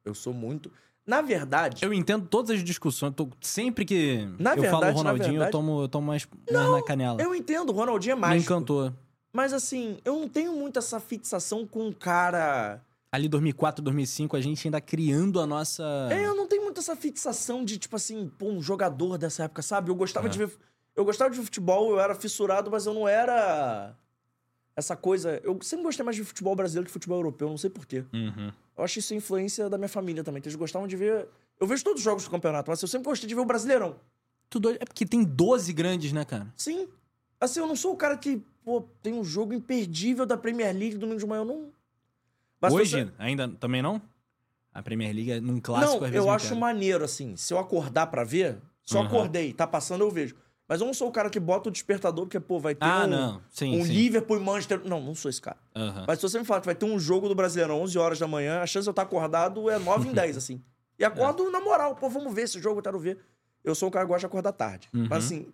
[0.06, 0.72] Eu sou muito.
[1.06, 3.14] Na verdade, Eu entendo todas as discussões.
[3.16, 6.28] tô- sempre que Na eu verdade, falo na Ronaldinho, eu verdade- tomo, eu tomo mais,
[6.52, 7.22] mais na canela.
[7.22, 8.44] eu entendo, o Ronaldinho é Me mágico.
[8.54, 8.94] encantou.
[9.34, 12.82] Mas assim, eu não tenho muito essa fixação com um cara.
[13.12, 15.84] Ali 2004, 2005, a gente ainda criando a nossa...
[16.12, 19.62] É, eu não tenho muito essa fixação de, tipo assim, pô, um jogador dessa época,
[19.64, 19.90] sabe?
[19.90, 20.30] Eu gostava É.
[20.30, 20.52] de ver.
[20.96, 23.96] Eu gostava de ver futebol, eu era fissurado, mas eu não era.
[24.76, 25.42] essa coisa.
[25.44, 28.06] Eu sempre gostei mais de futebol brasileiro que futebol europeu, não sei porquê.
[28.14, 28.50] Uhum.
[28.78, 31.28] Eu acho isso influência da minha família também, que eles gostavam de ver.
[31.60, 33.98] Eu vejo todos os jogos do campeonato, mas eu sempre gostei de ver o Brasileirão.
[34.50, 36.48] Tudo é porque tem 12 grandes, né, cara?
[36.56, 36.88] Sim.
[37.42, 40.98] Assim, eu não sou o cara que, pô, tem um jogo imperdível da Premier League
[40.98, 41.72] domingo de manhã, eu não.
[42.62, 44.02] Mas Hoje, você- ainda também não?
[44.74, 46.60] A Premier League é num clássico, Não, eu acho pega.
[46.60, 47.36] maneiro, assim.
[47.36, 50.36] Se eu acordar pra ver, se eu acordei, tá passando, eu vejo.
[50.68, 53.06] Mas eu não sou o cara que bota o despertador, porque, pô, vai ter Ah,
[53.06, 53.42] um, não.
[53.50, 53.92] Sim, um sim.
[53.92, 54.82] Liverpool e Manchester.
[54.86, 55.58] Não, não sou esse cara.
[55.76, 56.06] Aham.
[56.08, 58.28] Mas se você me falar que vai ter um jogo do Brasileirão 11 horas da
[58.28, 60.62] manhã, a chance de eu estar acordado é 9 em 10, assim.
[61.00, 63.18] E acordo na moral, pô, vamos ver esse jogo, eu quero ver.
[63.64, 64.88] Eu sou o cara que gosta de acordar tarde.
[64.94, 65.08] Uhum.
[65.10, 65.48] Mas assim,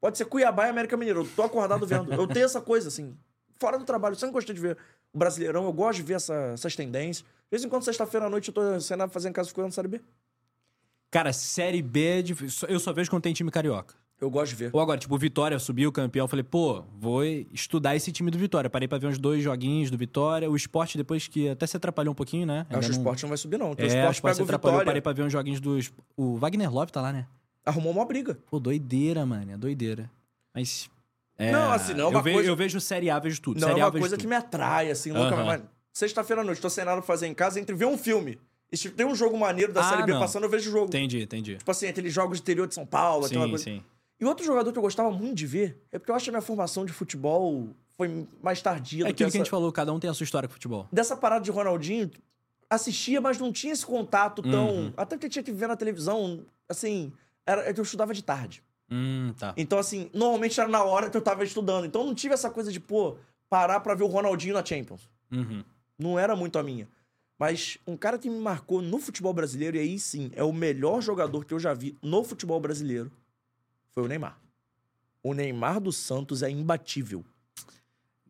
[0.00, 2.12] pode ser Cuiabá e América Mineiro, eu tô acordado vendo.
[2.12, 3.16] Eu tenho essa coisa, assim,
[3.58, 4.12] fora do trabalho.
[4.14, 4.78] Eu sempre gostei de ver
[5.14, 7.24] Brasileirão, eu gosto de ver essa- essas tendências.
[7.24, 9.72] De vez em quando, sexta-feira à noite, eu tô sem nada em casa, fico vendo
[9.72, 10.00] Série B.
[11.10, 12.24] Cara, Série B, é
[12.68, 13.94] eu só vejo quando tem time carioca.
[14.20, 14.70] Eu gosto de ver.
[14.72, 16.24] Ou agora, tipo, o Vitória subiu campeão.
[16.24, 18.70] eu Falei, pô, vou estudar esse time do Vitória.
[18.70, 20.50] Parei pra ver uns dois joguinhos do Vitória.
[20.50, 22.66] O esporte, depois que até se atrapalhou um pouquinho, né?
[22.70, 23.72] Eu acho que o não- esporte não vai subir, não.
[23.72, 24.78] Então, É, o o esporte esporte se o atrapalhou.
[24.78, 24.86] Vitória.
[24.86, 25.92] Parei pra ver uns joguinhos dos.
[26.16, 27.26] O Wagner Love tá lá, né?
[27.66, 28.38] Arrumou uma briga.
[28.50, 29.52] Pô, doideira, mano.
[29.52, 30.10] É doideira.
[30.54, 30.88] Mas.
[31.38, 33.60] É, Não, assim, não é uma eu, vejo, coisa- eu vejo Série A, vejo tudo.
[33.60, 34.22] Não série é A, uma vejo coisa tudo.
[34.22, 35.36] que me atrai, assim, louca.
[35.44, 35.62] Mas
[35.92, 38.38] sexta-feira à noite, tô sem nada pra fazer em casa, entre ver um filme.
[38.72, 40.20] E se tem um jogo maneiro da Ah, Série B não.
[40.20, 40.86] passando, eu vejo o jogo.
[40.86, 41.56] Entendi, entendi.
[41.56, 43.64] Tipo assim, aqueles jogos de interior de São Paulo, aquela Sim, coisa.
[43.64, 43.82] sim.
[44.20, 46.32] E outro jogador que eu gostava muito de ver, é porque eu acho que a
[46.32, 49.32] minha formação de futebol foi mais tardia É do que, aquilo essa...
[49.32, 50.88] que a gente falou, cada um tem a sua história com futebol.
[50.92, 52.10] Dessa parada de Ronaldinho,
[52.68, 54.68] assistia, mas não tinha esse contato tão...
[54.68, 54.92] Uhum.
[54.96, 57.12] Até porque tinha que ver na televisão, assim...
[57.46, 58.62] Era, eu estudava de tarde.
[58.90, 59.54] Hum, tá.
[59.56, 61.84] Então, assim, normalmente era na hora que eu tava estudando.
[61.86, 63.16] Então, não tive essa coisa de, pô,
[63.48, 65.08] parar pra ver o Ronaldinho na Champions.
[65.30, 65.64] Uhum.
[65.98, 66.88] Não era muito a minha.
[67.38, 71.00] Mas um cara que me marcou no futebol brasileiro, e aí sim, é o melhor
[71.00, 73.10] jogador que eu já vi no futebol brasileiro,
[73.90, 74.38] foi o Neymar.
[75.22, 77.24] O Neymar do Santos é imbatível.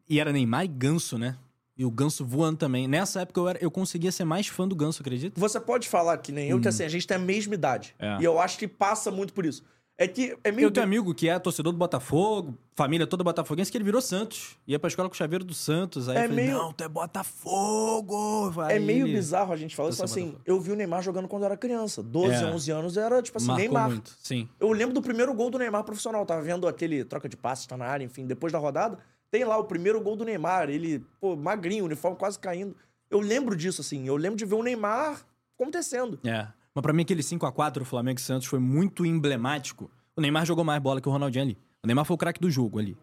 [0.08, 1.36] E era Neymar e Ganso, né?
[1.76, 2.86] E o Ganso voando também.
[2.86, 5.38] Nessa época eu, era, eu conseguia ser mais fã do Ganso, acredita?
[5.40, 7.94] Você pode falar que nem eu, que assim, a gente tem a mesma idade.
[8.00, 8.04] Hum.
[8.04, 8.20] É.
[8.20, 9.64] E eu acho que passa muito por isso.
[9.96, 10.66] É que é meio.
[10.66, 14.56] Eu tenho amigo que é torcedor do Botafogo, família toda botafoguense, que ele virou Santos.
[14.66, 16.08] Ia pra escola com o chaveiro do Santos.
[16.08, 18.52] Aí É eu falei, meio- não, tu é Botafogo!
[18.68, 20.02] É Aí meio ele- bizarro a gente falar isso.
[20.04, 20.42] Assim, Botafogo.
[20.46, 22.02] eu vi o Neymar jogando quando eu era criança.
[22.02, 22.46] 12, É.
[22.46, 23.88] 11 anos era, tipo assim, Marcou Neymar.
[23.90, 24.48] muito, sim.
[24.58, 26.22] Eu lembro do primeiro gol do Neymar profissional.
[26.22, 28.98] Eu tava vendo aquele troca de passes, tá na área, enfim, depois da rodada.
[29.30, 30.70] Tem lá o primeiro gol do Neymar.
[30.70, 32.76] Ele, pô, magrinho, uniforme quase caindo.
[33.10, 34.06] Eu lembro disso, assim.
[34.06, 35.20] Eu lembro de ver o Neymar
[35.58, 36.18] acontecendo.
[36.24, 36.48] É.
[36.74, 39.90] Mas pra mim aquele 5x4 do Flamengo e Santos foi muito emblemático.
[40.16, 41.58] O Neymar jogou mais bola que o Ronaldinho ali.
[41.82, 42.96] O Neymar foi o craque do jogo ali.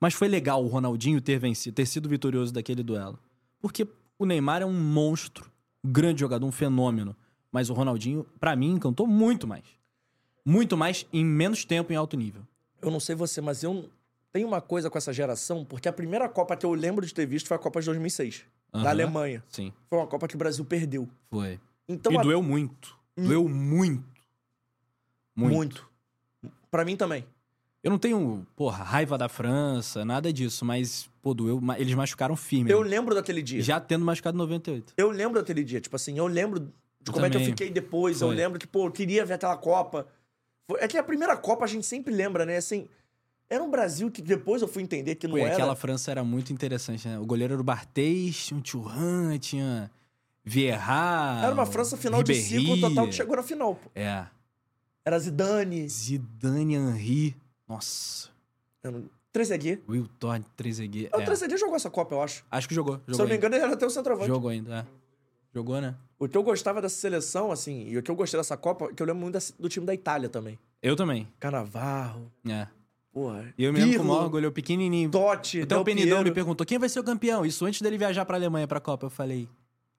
[0.00, 3.18] Mas foi legal o Ronaldinho ter vencido, ter sido vitorioso daquele duelo.
[3.60, 3.86] Porque
[4.18, 5.50] o Neymar é um monstro,
[5.84, 7.14] um grande jogador, um fenômeno.
[7.52, 9.64] Mas o Ronaldinho, pra mim, encantou muito mais.
[10.44, 12.42] Muito mais em menos tempo em alto nível.
[12.80, 13.90] Eu não sei você, mas eu
[14.32, 17.26] tenho uma coisa com essa geração, porque a primeira Copa que eu lembro de ter
[17.26, 18.88] visto foi a Copa de 2006, da Aham.
[18.88, 19.44] Alemanha.
[19.48, 21.08] Sim, Foi uma Copa que o Brasil perdeu.
[21.30, 21.58] foi.
[21.88, 22.96] Então, e a- doeu muito.
[23.26, 24.04] Doeu muito.
[25.34, 25.54] Muito.
[25.54, 25.88] muito.
[26.70, 27.24] Pra mim também.
[27.82, 31.60] Eu não tenho, porra, raiva da França, nada disso, mas, pô, doeu.
[31.76, 32.70] Eles machucaram firme.
[32.70, 32.90] Eu né?
[32.90, 33.62] lembro daquele dia.
[33.62, 34.94] Já tendo machucado em 98.
[34.96, 35.80] Eu lembro daquele dia.
[35.80, 36.66] Tipo assim, eu lembro de
[37.06, 37.52] Eu como é que eu também.
[37.52, 38.20] fiquei depois.
[38.20, 38.36] Eu Foi.
[38.36, 40.06] lembro que, pô, eu queria ver aquela Copa.
[40.78, 42.56] É que a primeira Copa a gente sempre lembra, né?
[42.56, 42.88] Assim,
[43.48, 45.54] era um Brasil que depois eu fui entender que não Pô, era.
[45.54, 47.18] aquela França era muito interessante, né?
[47.18, 49.90] O goleiro era o Barthez, tinha o Thuram, tinha
[50.48, 51.40] Vieira.
[51.42, 53.90] Era uma França final de ciclo total que chegou na final, pô.
[53.94, 54.26] É.
[55.04, 57.36] Era Zidane, Zidane, Henry.
[57.68, 58.28] Nossa.
[59.32, 59.82] Trezeguet.
[59.88, 61.08] Wilton, Trezeguet.
[61.12, 61.16] É.
[61.16, 61.24] O É.
[61.24, 62.44] Trezeguet jogou essa Copa, eu acho.
[62.50, 62.94] Acho que jogou.
[63.06, 64.26] jogou Se eu não me engano, ele era até o centroavante.
[64.28, 64.86] Jogou ainda, é.
[65.54, 65.94] Jogou, né?
[66.18, 69.02] O que eu gostava dessa seleção, assim, e o que eu gostei dessa Copa, que
[69.02, 70.58] eu lembro muito do time da Itália também.
[70.82, 71.28] Eu também.
[71.38, 72.66] Canavarro, É.
[73.12, 73.52] porra.
[73.56, 75.10] E eu me lembro com o Pirlo, orgulho, eu pequenininho.
[75.10, 76.34] Totti, Até Del o Penidão me Piero.
[76.34, 77.44] perguntou quem vai ser o campeão.
[77.46, 79.06] Isso antes dele viajar pra Alemanha pra Copa.
[79.06, 79.48] Eu falei,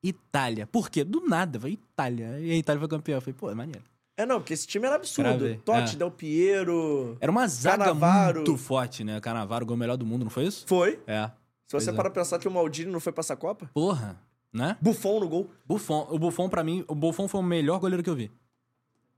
[0.04, 0.66] Itália.
[0.68, 1.04] Por quê?
[1.04, 2.39] Do nada, vai Itália.
[2.39, 3.18] E a Itália foi campeão.
[3.18, 3.84] Eu falei, pô, é maneiro.
[4.16, 5.56] É, não, porque esse time era absurdo.
[5.64, 5.97] Totti, É.
[5.97, 7.18] Del Piero.
[7.22, 8.36] Era uma zaga Cannavaro.
[8.38, 9.20] muito forte, né?
[9.22, 10.66] Canavaro, o gol melhor do mundo, não foi isso?
[10.68, 11.00] Foi.
[11.08, 11.32] É.
[11.68, 11.93] Se você é.
[11.93, 14.20] parar pra pensar que o Maldini não foi pra essa Copa, Porra,
[14.52, 14.76] né?
[14.82, 15.50] Buffon no gol.
[15.66, 16.08] Buffon.
[16.10, 18.30] O Buffon, pra mim, o Buffon foi o melhor goleiro que eu vi.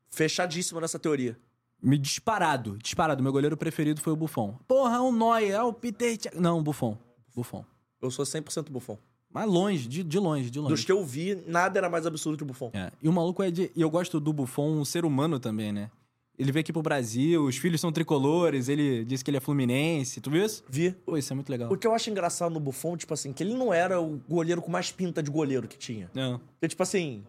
[0.10, 1.38] Fechadíssimo nessa teoria.
[1.82, 3.24] Me disparado, disparado.
[3.24, 4.56] Meu goleiro preferido foi o Buffon.
[4.68, 6.16] Porra, o Neuer, é o Peter...
[6.36, 6.96] Não, Buffon.
[7.36, 7.66] Buffon.
[8.00, 8.98] Eu sou 100% Buffon.
[9.34, 10.74] Mas longe, de, de longe, de longe.
[10.74, 12.70] Dos que eu vi, nada era mais absurdo que o Buffon.
[12.74, 12.92] É.
[13.02, 13.72] E o maluco é de.
[13.76, 15.90] E eu gosto do Buffon, um ser humano também, né?
[16.38, 20.20] Ele veio aqui pro Brasil, os filhos são tricolores, ele disse que ele é fluminense.
[20.20, 20.64] Tu viu isso?
[20.68, 20.92] Vi.
[21.06, 21.72] Pô, isso é muito legal.
[21.72, 24.62] O que eu acho engraçado no Buffon, tipo assim, que ele não era o goleiro
[24.62, 26.10] com mais pinta de goleiro que tinha.
[26.16, 26.40] Não.
[26.54, 27.24] Porque, tipo assim,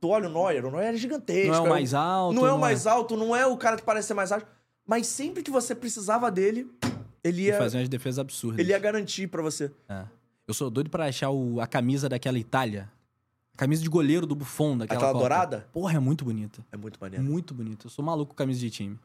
[0.00, 1.52] tu olha o Neuer, o Neuer é gigantesco.
[1.52, 2.34] Não é o é mais alto.
[2.34, 4.46] Não é o mais alto, não é o cara que parece ser mais alto.
[4.84, 6.68] Mas sempre que você precisava dele,
[7.22, 8.58] Ele ia, fazia umas defesas absurdas.
[8.58, 9.70] ele ia garantir pra você.
[9.88, 10.04] É.
[10.46, 12.90] Eu sou doido pra achar o- a camisa daquela Itália.
[13.54, 15.20] A camisa de goleiro do Buffon daquela Aquela Copa.
[15.22, 15.68] dourada?
[15.72, 16.64] Porra, é muito bonita.
[16.70, 17.24] É muito maneiro.
[17.24, 17.86] Muito bonita.
[17.86, 18.98] Eu sou maluco com camisa de time.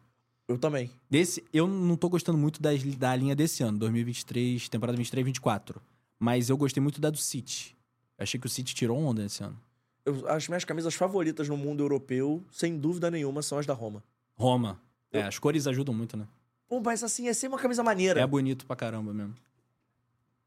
[0.48, 0.92] Eu também.
[1.10, 5.82] Desse, eu não tô gostando muito das, da linha desse ano, 2023, temporada 23 24.
[6.20, 7.76] Mas eu gostei muito da do City.
[8.18, 9.58] Eu achei que o City tirou onda esse ano.
[10.06, 14.04] Eu, as minhas camisas favoritas no mundo europeu, sem dúvida nenhuma, são as da Roma.
[14.36, 14.80] Roma.
[15.12, 16.28] É, Eu- as cores ajudam muito, né?
[16.68, 18.20] Pô, mas assim, é sempre uma camisa maneira.
[18.20, 19.34] É bonito pra caramba mesmo.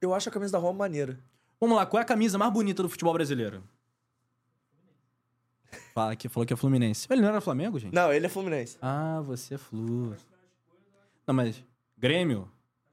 [0.04, 1.18] Eu acho a camisa da Roma maneira.
[1.60, 3.64] Vamos lá, qual é a camisa mais bonita do futebol brasileiro?
[5.94, 7.06] Fala que falou que é Fluminense.
[7.10, 7.94] Ele não era Flamengo, gente?
[7.94, 8.76] Não, ele é Fluminense.
[8.82, 10.14] Ah, você é Flu.
[11.26, 11.64] Não, mas
[11.96, 12.50] Grêmio.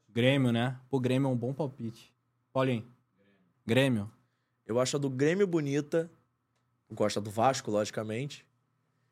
[0.08, 0.78] Grêmio, né?
[0.88, 2.14] Pô, Grêmio é um bom palpite.
[2.52, 2.86] Paulinho.
[3.66, 4.10] Grêmio.
[4.66, 6.10] Eu acho a do Grêmio bonita.
[6.90, 8.46] Gosta do Vasco, logicamente.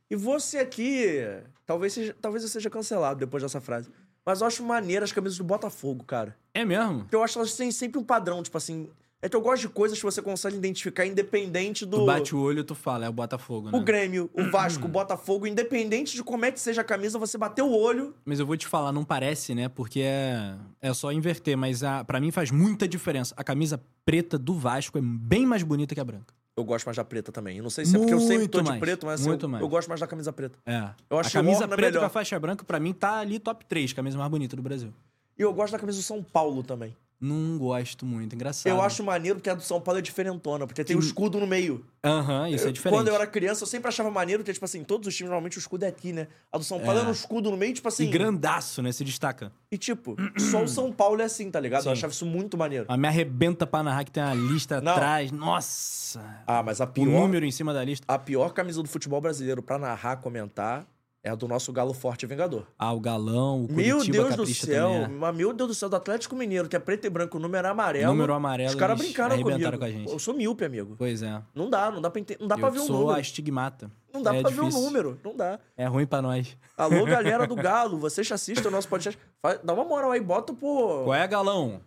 [0.08, 1.18] E você aqui,
[1.66, 3.90] talvez, seja, talvez eu seja cancelado depois dessa frase.
[4.24, 6.36] Mas eu acho maneira as camisas do Botafogo, cara.
[6.52, 7.00] É mesmo?
[7.00, 8.88] Porque eu acho que elas têm sempre um padrão, tipo assim.
[9.22, 11.98] É que eu gosto de coisas que você consegue identificar independente do.
[11.98, 13.78] Tu bate o olho e tu fala, é o Botafogo, né?
[13.78, 17.36] O Grêmio, o Vasco, o Botafogo, independente de como é que seja a camisa, você
[17.36, 18.14] bateu o olho.
[18.24, 19.68] Mas eu vou te falar, não parece, né?
[19.68, 23.34] Porque é, é só inverter, mas a, pra mim faz muita diferença.
[23.36, 26.34] A camisa preta do Vasco é bem mais bonita que a branca.
[26.60, 27.56] Eu gosto mais da preta também.
[27.56, 29.58] Eu não sei se é porque eu sempre tô de mais, preto, mas assim, eu,
[29.58, 30.58] eu gosto mais da camisa preta.
[30.66, 30.90] É.
[31.08, 32.00] Eu acho a camisa Orna preta melhor.
[32.00, 34.92] com a faixa branca, pra mim, tá ali top 3, camisa mais bonita do Brasil.
[35.38, 36.94] E eu gosto da camisa do São Paulo também.
[37.20, 38.72] Não gosto muito, engraçado.
[38.72, 41.46] Eu acho maneiro porque a do São Paulo é diferentona, porque tem o escudo no
[41.46, 41.84] meio.
[42.02, 42.96] Aham, isso é diferente.
[42.98, 45.58] Quando eu era criança, eu sempre achava maneiro, porque, tipo assim, todos os times, normalmente
[45.58, 46.28] o escudo é aqui, né?
[46.50, 47.00] A do São Paulo É.
[47.02, 48.04] era um escudo no meio, tipo assim.
[48.04, 48.90] E grandaço, né?
[48.90, 49.52] Se destaca.
[49.70, 51.80] E, tipo, só o São Paulo é assim, tá ligado?
[51.80, 51.90] Eu Sim.
[51.92, 52.86] achava isso muito maneiro.
[52.88, 54.92] A me arrebenta pra narrar que tem uma lista Não.
[54.92, 55.30] atrás.
[55.30, 56.42] Nossa!
[56.46, 57.04] Ah, mas a o pior.
[57.06, 58.04] número em cima da lista.
[58.08, 60.86] A pior camisa do futebol brasileiro pra narrar, comentar,
[61.22, 62.66] é a do nosso Galo Forte Vingador.
[62.78, 65.32] Ah, o Galão, o Meu Curitiba Deus do céu, é.
[65.32, 67.70] meu Deus do céu, do Atlético Mineiro, que é preto e branco, o número é
[67.70, 68.06] amarelo.
[68.06, 69.78] Número amarelo, Os caras brincaram comigo.
[69.78, 70.10] com a gente.
[70.12, 70.94] Eu sou míope, amigo.
[70.96, 71.42] Pois é.
[71.54, 73.16] Não dá, não dá pra, não dá pra eu ver o sou número.
[73.16, 73.90] a estigmata.
[74.12, 74.80] Não dá é pra ver difícil.
[74.80, 75.58] o número, não dá.
[75.76, 76.56] É ruim pra nós.
[76.76, 79.18] Alô, galera do Galo, vocês assistem o nosso podcast,
[79.62, 81.04] dá uma moral aí, bota pô.
[81.04, 81.80] Qual é, Galão?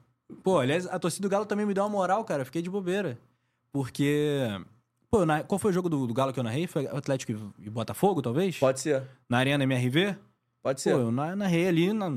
[0.44, 2.42] Pô, aliás, a torcida do Galo também me deu uma moral, cara.
[2.42, 3.18] Eu fiquei de bobeira.
[3.72, 4.48] Porque.
[5.14, 6.66] Pô, eu na- qual foi o jogo do, do Galo que eu narrei?
[6.66, 8.58] Foi Atlético e- e Botafogo, talvez?
[8.58, 10.16] Pode ser, Na Arena MRV?
[10.64, 10.94] pode Pô, ser.
[10.94, 12.12] eu na- narrei ali na...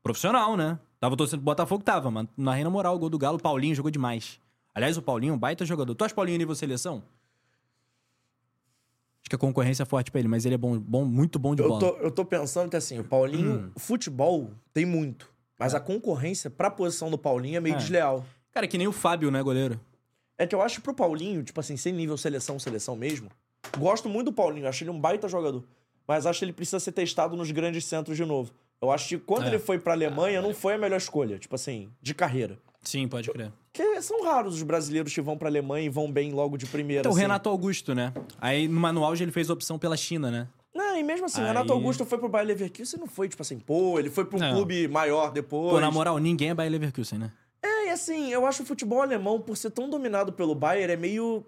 [0.00, 0.78] profissional, né?
[1.00, 2.94] Tava torcendo pro Botafogo, tava, mas narrei na moral.
[2.94, 4.38] O gol do Galo, o Paulinho jogou demais.
[4.72, 5.92] Aliás, o Paulinho é um baita jogador.
[5.96, 7.02] Tu acha Paulinho nível seleção?
[9.22, 11.52] Acho que a concorrência é forte pra ele, mas ele é bom, bom muito bom
[11.52, 11.80] de Eu bola.
[11.80, 13.70] tô, eu tô pensando que assim, o Paulinho, Hum.
[13.76, 15.28] futebol tem muito.
[15.58, 17.78] Mas a concorrência pra posição do Paulinho é meio É.
[17.78, 18.24] desleal.
[18.52, 19.80] Cara, que nem o Fábio, né, goleiro?
[20.38, 23.30] É que eu acho pro Paulinho, tipo assim, sem nível seleção, seleção mesmo.
[23.78, 25.64] Gosto muito do Paulinho, acho ele um baita jogador.
[26.06, 28.52] Mas acho que ele precisa ser testado nos grandes centros de novo.
[28.80, 29.48] Eu acho que quando É.
[29.48, 32.58] ele foi pra Alemanha, não foi a melhor escolha, tipo assim, de carreira.
[32.82, 33.50] Sim, pode crer.
[33.72, 37.00] Porque são raros os brasileiros que vão pra Alemanha e vão bem logo de primeira.
[37.00, 37.22] Então, o assim.
[37.22, 38.12] Renato Augusto, né?
[38.40, 40.46] Aí no manual ele fez a opção pela China, né?
[40.72, 43.42] Não, e mesmo assim, o Aí- Renato Augusto foi pro Bayer Leverkusen, não foi tipo
[43.42, 44.54] assim, pô, ele foi pra um Não.
[44.54, 45.72] clube maior depois.
[45.72, 47.32] Pô, na moral, ninguém é Bayer Leverkusen, né?
[47.96, 51.44] É, assim, eu acho o futebol alemão, por ser tão dominado pelo Bayern, é meio.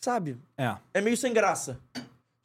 [0.00, 0.36] Sabe?
[0.56, 0.76] É.
[0.94, 1.78] É meio sem graça.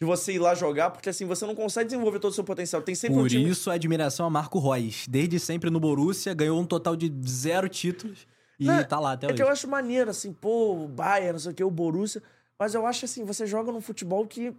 [0.01, 2.81] De você ir lá jogar, porque assim, você não consegue desenvolver todo o seu potencial.
[2.81, 3.47] Tem sempre um Por time.
[3.49, 5.05] isso, a admiração a Marco Reus.
[5.07, 8.27] Desde sempre no Borussia, ganhou um total de zero títulos
[8.59, 9.35] e tá lá até É hoje.
[9.37, 12.21] que eu acho maneiro, assim, pô, o Bayern, não sei o que, o Borussia.
[12.59, 14.53] Mas eu acho assim, você joga num futebol que.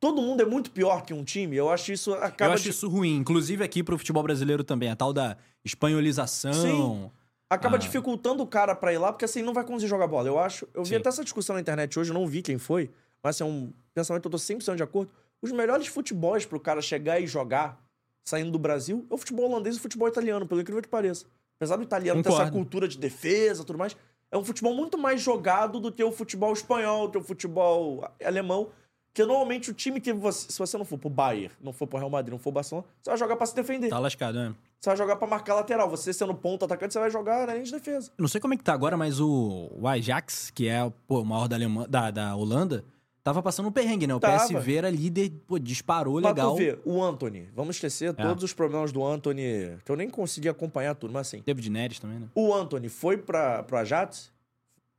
[0.00, 1.56] Todo mundo é muito pior que um time.
[1.56, 3.16] Eu acho isso acaba Eu acho de- isso ruim.
[3.16, 4.88] Inclusive aqui pro futebol brasileiro também.
[4.90, 6.52] A tal da espanholização.
[6.54, 7.10] Sim.
[7.50, 7.78] Acaba Ah.
[7.78, 10.28] dificultando o cara pra ir lá, porque assim, não vai conseguir jogar bola.
[10.28, 10.68] Eu acho.
[10.74, 10.96] Eu vi Sim.
[10.96, 12.90] até essa discussão na internet hoje, eu não vi quem foi,
[13.22, 15.10] mas assim, é um pensamento que eu tô 100% de acordo.
[15.40, 17.80] Os melhores futebols pro cara chegar e jogar
[18.24, 21.24] saindo do Brasil é o futebol holandês e o futebol italiano, pelo incrível que pareça.
[21.56, 22.56] Apesar do italiano ter essa Concordo.
[22.56, 23.96] cultura de defesa e tudo mais,
[24.30, 28.04] é um futebol muito mais jogado do que o futebol espanhol, do que o futebol
[28.24, 28.68] alemão.
[29.14, 30.52] Que normalmente o time que você.
[30.52, 32.86] Se você não for pro Bayern, não for pro Real Madrid, não for pro Barcelona,
[33.02, 33.88] você vai jogar pra se defender.
[33.88, 34.54] Tá lascado, né?
[34.80, 35.88] Você vai jogar pra marcar lateral.
[35.90, 38.10] Você sendo ponto atacante, você vai jogar na linha de defesa.
[38.16, 41.20] Eu Não sei como é que tá agora, mas o, o Ajax, que é pô,
[41.20, 42.84] o maior da, Alemanha, da, da Holanda,
[43.24, 44.14] tava passando um perrengue, né?
[44.14, 44.38] O Tava.
[44.38, 46.52] PSV era líder, pô, disparou Pra legal.
[46.52, 47.48] tu ver, o Anthony.
[47.54, 48.12] Vamos esquecer É.
[48.12, 51.42] todos os problemas do Anthony, que eu nem consegui acompanhar tudo, mas assim.
[51.44, 52.28] David Neres também, né?
[52.34, 54.30] O Anthony foi pra, pro Ajax,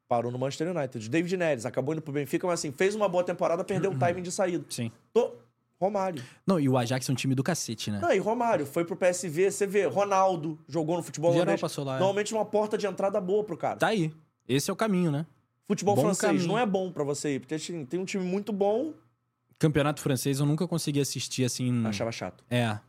[0.09, 1.07] parou no Manchester United.
[1.09, 4.23] David Neres acabou indo pro Benfica, mas assim, fez uma boa temporada, perdeu o timing
[4.23, 4.65] de saída.
[4.69, 4.91] Sim.
[5.13, 5.35] Tô-
[5.79, 6.21] Romário.
[6.45, 7.99] Não, e o Ajax é um time do cacete, né?
[8.01, 11.61] Não, e Romário foi pro PSV, você vê, Ronaldo jogou no futebol Geral holandês.
[11.61, 11.95] passou lá.
[11.95, 11.99] é.
[11.99, 13.77] Normalmente uma porta de entrada boa pro cara.
[13.77, 14.13] Tá aí.
[14.47, 15.25] Esse é o caminho, né?
[15.67, 16.47] Futebol bom francês caminho.
[16.47, 18.93] não é bom pra você ir, porque assim, tem um time muito bom,
[19.59, 21.85] Campeonato francês eu nunca consegui assistir assim.
[21.85, 22.43] achava chato.
[22.49, 22.79] É.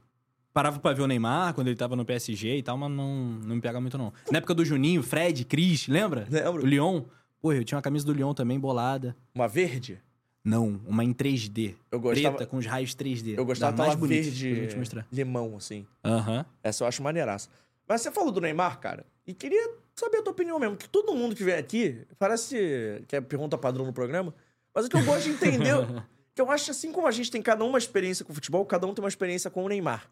[0.52, 3.14] parava pra ver o Neymar quando ele tava no PSG e tal, mas não,
[3.44, 4.12] não me pega muito, não.
[4.30, 6.26] Na época do Juninho, Fred, Cris, lembra?
[6.30, 6.62] Lembro.
[6.62, 7.02] O Lyon.
[7.42, 9.16] Pô, eu tinha uma camisa do Lyon também, bolada.
[9.34, 10.00] Uma verde?
[10.44, 11.74] Não, uma em 3D.
[11.90, 13.34] Eu gostava- Preta, com os raios 3D.
[13.36, 14.26] Eu gostava mais bonitas.
[14.38, 15.06] verde te mostrar.
[15.12, 15.86] limão, assim.
[16.04, 16.44] Aham.
[16.62, 17.48] Essa eu acho maneiraça.
[17.86, 20.76] Mas você falou do Neymar, cara, e queria saber a tua opinião mesmo.
[20.76, 24.34] Que todo mundo que vem aqui, parece que é pergunta padrão no programa,
[24.74, 25.74] mas o que eu gosto de entender,
[26.34, 28.86] que eu acho assim como a gente tem cada um uma experiência com futebol, cada
[28.86, 30.08] um tem uma experiência com o Neymar.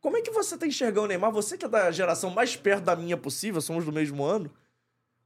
[0.00, 1.32] Como é que você tá enxergando o Neymar?
[1.32, 4.50] Você que é da geração mais perto da minha possível, somos do mesmo ano.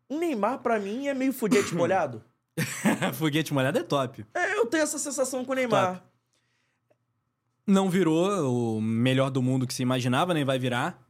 [0.08, 2.22] O Neymar, pra mim, é meio foguete molhado.
[3.14, 4.26] Foguete molhado é top.
[4.34, 6.02] É, eu tenho essa sensação com o Neymar.
[7.66, 11.00] Não virou o melhor do mundo que se imaginava, nem vai virar.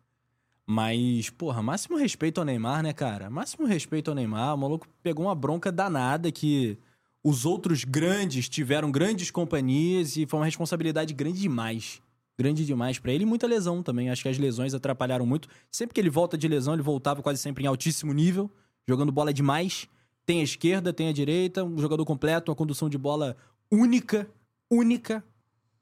[0.66, 3.28] Mas, porra, máximo respeito ao Neymar, né, cara?
[3.28, 4.54] Máximo respeito ao Neymar.
[4.54, 6.78] O maluco pegou uma bronca danada que
[7.22, 12.00] os outros grandes tiveram grandes companhias e foi uma responsabilidade grande demais.
[12.38, 14.10] Grande demais pra ele e muita lesão também.
[14.10, 15.48] Acho que as lesões atrapalharam muito.
[15.70, 18.50] Sempre que ele volta de lesão, ele voltava quase sempre em altíssimo nível,
[18.86, 19.88] jogando bola demais.
[20.24, 23.36] Tem a esquerda, tem a direita, um jogador completo, uma condução de bola
[23.70, 24.28] única,
[24.70, 25.24] única.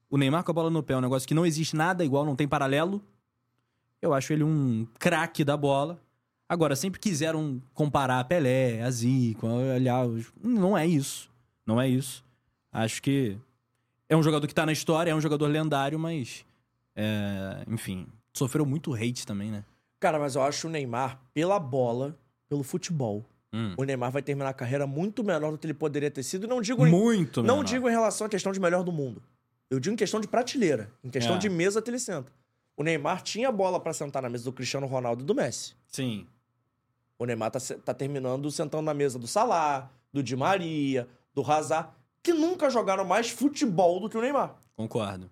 [0.09, 2.25] O Neymar com a bola no pé é um negócio que não existe nada igual,
[2.25, 3.03] não tem paralelo.
[4.01, 6.01] Eu acho ele um craque da bola.
[6.49, 10.05] Agora, sempre quiseram comparar a Pelé, a Zico, olhar.
[10.43, 11.31] Não é isso.
[11.65, 12.25] Não é isso.
[12.73, 13.39] Acho que
[14.09, 16.45] é um jogador que tá na história, é um jogador lendário, mas.
[16.97, 19.65] é, enfim, sofreu muito hate também, né?
[20.01, 22.19] Cara, mas eu acho o Neymar, pela bola,
[22.49, 23.75] pelo futebol, Hum.
[23.77, 26.47] o Neymar vai terminar a carreira muito menor do que ele poderia ter sido.
[26.47, 27.65] Não digo, em, Muito, não menor.
[27.69, 29.21] digo em relação à questão de melhor do mundo.
[29.69, 30.91] Eu digo em questão de prateleira.
[31.03, 31.39] Em questão É.
[31.39, 32.33] de mesa que ele senta.
[32.77, 35.75] O Neymar tinha bola pra sentar na mesa do Cristiano Ronaldo e do Messi.
[35.89, 36.27] Sim.
[37.19, 41.89] O Neymar tá, tá terminando sentando na mesa do Salah, do Di Maria, do Hazard,
[42.23, 44.55] que nunca jogaram mais futebol do que o Neymar.
[44.77, 45.29] Concordo.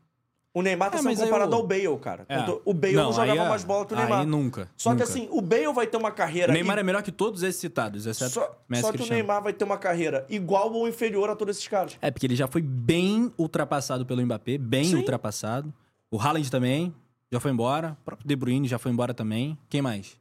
[0.58, 2.26] O Neymar tá É, sendo comparado o- ao Bale, cara.
[2.28, 2.38] É.
[2.64, 4.20] O Bale não, jogava aí é- mais bola que o Neymar.
[4.20, 4.68] Aí nunca.
[4.76, 5.04] Só que nunca.
[5.04, 7.60] assim, o Bale vai ter uma carreira O Neymar i- é melhor que todos esses
[7.60, 9.18] citados, exceto Só, Messi só e que o Cristiano.
[9.22, 11.96] Neymar vai ter uma carreira igual ou inferior a todos esses caras.
[12.02, 14.96] É, porque ele já foi bem ultrapassado pelo Mbappé, bem Sim.
[14.96, 15.72] ultrapassado.
[16.10, 16.92] O Haaland também
[17.30, 17.96] já foi embora.
[18.00, 19.56] O próprio De Bruyne já foi embora também.
[19.68, 20.18] Quem mais?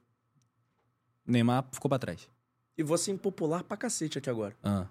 [1.27, 2.29] O Neymar ficou pra trás.
[2.77, 4.55] E vou ser impopular pra cacete aqui agora.
[4.63, 4.85] Ah.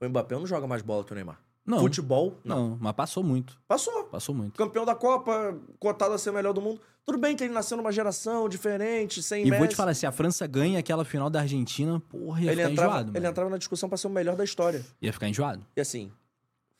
[0.00, 1.38] O Mbappé não joga mais bola que o Neymar.
[1.64, 2.70] Não, Futebol, não.
[2.70, 3.56] não, mas passou muito.
[3.68, 4.04] Passou.
[4.04, 4.56] Passou muito.
[4.58, 6.80] Campeão da Copa, cotado a ser o melhor do mundo.
[7.04, 9.58] Tudo bem que ele nasceu numa geração diferente, sem E Messi.
[9.58, 12.70] vou te falar, se a França ganha aquela final da Argentina, porra, ia ele ficar
[12.72, 13.10] entrava, enjoado.
[13.10, 13.30] ele mano.
[13.30, 14.84] entrava na discussão pra ser o melhor da história.
[15.00, 15.64] Ia ficar enjoado.
[15.76, 16.10] E assim,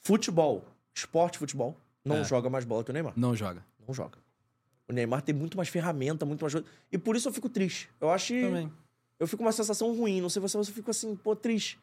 [0.01, 0.64] futebol,
[0.95, 2.24] esporte futebol, não É.
[2.24, 3.12] joga mais bola que o Neymar.
[3.16, 3.64] Não joga.
[3.87, 4.18] Não joga.
[4.89, 6.55] O Neymar tem muito mais ferramenta, muito mais.
[6.91, 7.89] E por isso eu fico triste.
[8.01, 8.70] Eu acho Também.
[9.18, 10.20] eu fico com uma sensação ruim.
[10.20, 11.78] Não sei você, mas eu fico assim, pô, triste.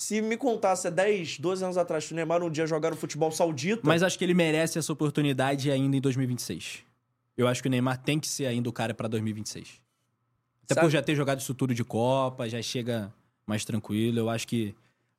[0.00, 2.96] Se me contasse há 10, 12 anos atrás que o Neymar um dia jogar no
[2.96, 3.82] futebol saudita.
[3.84, 6.84] Mas acho que ele merece essa oportunidade ainda em 2026.
[7.36, 9.68] Eu acho que o Neymar tem que ser ainda o cara pra 2026.
[10.64, 13.12] Até Sabe- por já ter jogado isso tudo de Copa, já chega
[13.44, 14.20] mais tranquilo.
[14.20, 14.72] Eu acho que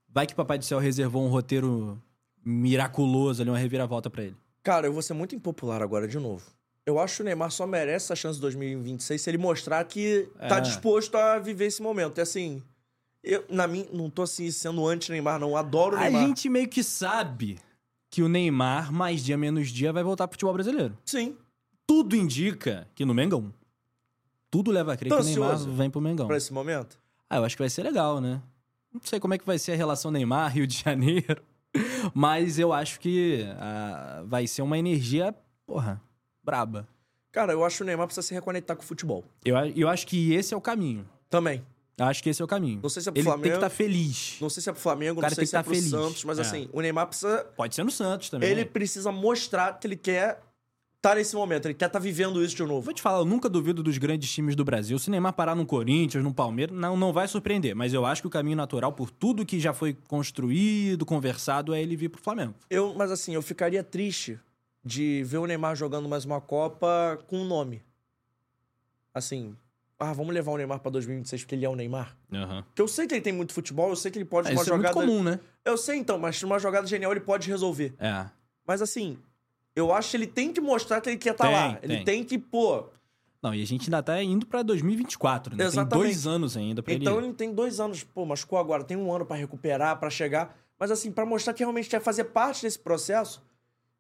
[0.08, 2.02] vai que Papai do Céu reservou um roteiro
[2.46, 4.38] miraculoso ali, uma reviravolta pra ele.
[4.64, 6.46] Cara, eu vou ser muito impopular agora de novo.
[6.86, 10.30] Eu acho que o Neymar só merece essa chance de 2026 se ele mostrar que
[10.48, 10.62] tá É.
[10.62, 12.18] disposto a viver esse momento.
[12.18, 12.64] E assim,
[13.24, 15.56] eu, na mim, não tô assim sendo anti-Neymar, não.
[15.58, 16.28] Adoro o A Neymar.
[16.28, 17.58] gente meio que sabe
[18.10, 20.98] que o Neymar, mais dia menos dia, vai voltar pro futebol brasileiro.
[21.06, 21.36] Sim,
[21.86, 23.54] Tudo indica que no Mengão.
[24.52, 26.28] Tudo leva a crer Tô que o Neymar ansioso vem pro Mengão.
[26.28, 26.98] pra esse momento.
[27.30, 28.42] Ah, eu acho que vai ser legal, né?
[28.92, 31.44] Não sei como é que vai ser a relação Neymar, Rio de Janeiro.
[32.16, 35.36] Mas eu acho que ah, vai ser uma energia,
[35.68, 36.02] porra,
[36.44, 36.88] braba.
[37.32, 39.24] Cara, eu acho que o Neymar precisa se reconectar com o futebol.
[39.46, 41.08] Eu, a- eu acho que esse é o caminho.
[41.30, 41.64] Também.
[42.00, 42.80] Acho que esse é o caminho.
[42.82, 43.50] Não sei se é pro Ele tem Flamengo.
[43.52, 44.38] que estar feliz.
[44.40, 45.90] Não sei se é pro Flamengo, O não sei tem se é tá pro feliz.
[45.90, 46.42] Santos, mas É.
[46.42, 47.46] assim, o Neymar precisa.
[47.56, 48.50] Pode ser no Santos também.
[48.50, 50.42] Ele precisa mostrar que ele quer
[50.98, 52.82] estar nesse momento, ele quer estar vivendo isso de novo.
[52.82, 55.00] Vou te falar, eu nunca duvido dos grandes times do Brasil.
[55.00, 57.74] Se o Neymar parar no Corinthians, no Palmeiras, não, não vai surpreender.
[57.76, 61.82] Mas eu acho que o caminho natural, por tudo que já foi construído, conversado, é
[61.82, 62.54] ele vir pro Flamengo.
[62.70, 64.38] Eu, mas assim, eu ficaria triste
[64.84, 67.82] de ver o Neymar jogando mais uma Copa com um nome.
[69.14, 69.56] Assim,
[70.00, 72.16] ah, vamos levar o Neymar pra 2026 porque ele é o Neymar.
[72.34, 72.64] Aham.
[72.64, 74.62] Porque eu sei que ele tem muito futebol, eu sei que ele pode É, uma
[74.62, 75.06] isso é muito jogada.
[75.08, 75.40] comum, né?
[75.66, 77.94] Eu sei então, mas numa jogada genial ele pode resolver.
[78.00, 78.26] É.
[78.66, 79.18] Mas assim,
[79.76, 81.80] eu acho que ele tem que mostrar que ele quer estar Tem, lá.
[81.84, 82.06] Ele tem.
[82.06, 82.86] tem que, pô.
[83.42, 85.64] Não, e a gente ainda tá indo pra 2024, né?
[85.66, 85.90] Exatamente.
[85.92, 87.28] Tem dois anos ainda pra Então ele.
[87.28, 90.58] ele tem dois anos, pô, machucou agora, tem um ano pra recuperar, pra chegar.
[90.78, 93.42] Mas assim, pra mostrar que realmente quer fazer parte desse processo.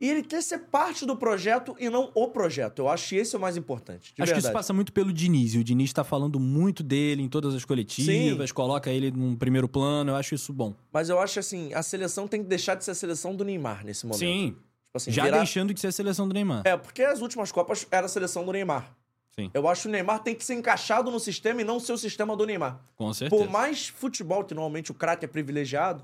[0.01, 2.79] E ele quer ser parte do projeto e não o projeto.
[2.79, 4.01] Eu acho que esse é o mais importante.
[4.03, 4.39] Acho que verdade.
[4.45, 5.55] isso passa muito pelo Diniz.
[5.55, 9.67] E o Diniz tá falando muito dele em todas as coletivas, coloca ele num primeiro
[9.67, 10.11] plano.
[10.11, 10.73] Eu acho isso bom.
[10.93, 13.83] Mas eu acho assim, a seleção tem que deixar de ser a seleção do Neymar
[13.83, 14.19] nesse momento.
[14.19, 14.51] Sim.
[14.85, 16.61] Tipo assim, Já virar- deixando de ser a seleção do Neymar.
[16.65, 18.95] É, porque as últimas Copas era a seleção do Neymar.
[19.35, 19.51] Sim.
[19.53, 21.97] Eu acho que o Neymar tem que ser encaixado no sistema e não ser o
[21.97, 22.79] sistema do Neymar.
[22.95, 23.43] Com certeza.
[23.43, 26.03] Por mais futebol, que normalmente o craque é privilegiado,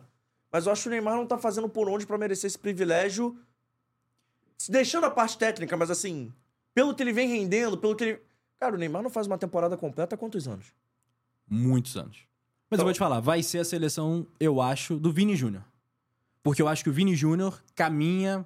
[0.52, 3.38] mas eu acho que o Neymar não tá fazendo por onde pra merecer esse privilégio.
[4.70, 6.32] Deixando a parte técnica, mas assim,
[6.74, 8.20] pelo que ele vem rendendo, pelo que ele.
[8.60, 10.68] Cara, o Neymar não faz uma temporada completa há quantos anos?
[11.50, 12.18] Muitos anos.
[12.70, 15.64] Mas Então- eu vou te falar, vai ser a seleção, eu acho, do Vini Júnior.
[16.42, 18.46] Porque eu acho que o Vini Júnior caminha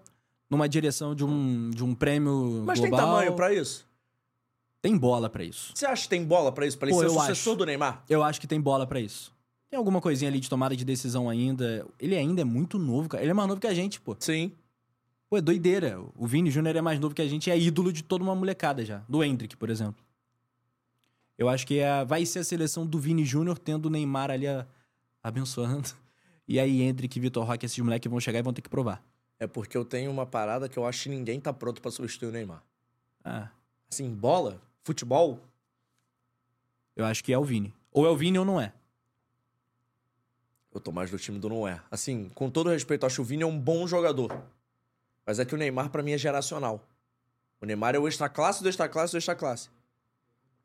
[0.50, 3.00] numa direção de um, de um prêmio Mas global.
[3.00, 3.88] tem tamanho pra isso?
[4.82, 5.72] Tem bola pra isso.
[5.76, 6.78] Você acha que tem bola pra isso?
[6.78, 7.56] Pra ele Pô, ser o sucessor acho.
[7.58, 8.04] do Neymar?
[8.10, 9.34] Eu acho que tem bola pra isso.
[9.70, 11.86] Tem alguma coisinha ali de tomada de decisão ainda.
[12.00, 13.22] Ele ainda é muito novo, cara.
[13.24, 14.16] Ele é mais novo que a gente, pô.
[14.20, 14.52] Sim.
[15.30, 16.00] Pô, é doideira.
[16.16, 18.84] O Vini Júnior é mais novo que a gente é ídolo de toda uma molecada
[18.84, 19.00] já.
[19.08, 20.04] Do Hendrick, por exemplo.
[21.38, 24.48] Eu acho que é, vai ser a seleção do Vini Júnior tendo o Neymar ali
[24.48, 24.68] a-
[25.24, 25.90] abençoando.
[26.48, 29.04] E aí Hendrick Vitor Roque, esses moleques vão chegar e vão ter que provar.
[29.40, 32.30] É porque eu tenho uma parada que eu acho que ninguém tá pronto pra substituir
[32.30, 32.64] o Neymar.
[33.24, 33.50] Ah,
[33.92, 35.40] Assim, bola, futebol,
[36.96, 37.74] eu acho que é o Vini.
[37.92, 38.74] Ou é o Vini ou não é.
[40.74, 41.82] eu tô mais do time do não é.
[41.90, 44.44] Assim, com todo respeito, eu acho que o Vini é um bom jogador.
[45.30, 46.84] Mas é que o Neymar, pra mim, é geracional.
[47.62, 49.70] O Neymar é o extra classe do extra classe do extra classe.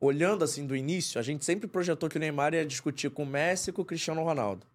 [0.00, 3.26] Olhando assim do início, a gente sempre projetou que o Neymar ia discutir com o
[3.26, 4.66] Messi e com o Cristiano Ronaldo.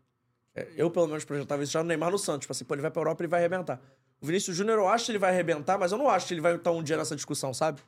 [0.53, 2.41] É, Eu, pelo menos, projetava isso já no Neymar no Santos.
[2.41, 3.82] Tipo assim, pô, ele vai pra Europa e ele vai arrebentar.
[4.22, 6.41] O Vinícius Júnior, eu acho que ele vai arrebentar, mas eu não acho que ele
[6.41, 7.82] vai estar um dia nessa discussão, sabe?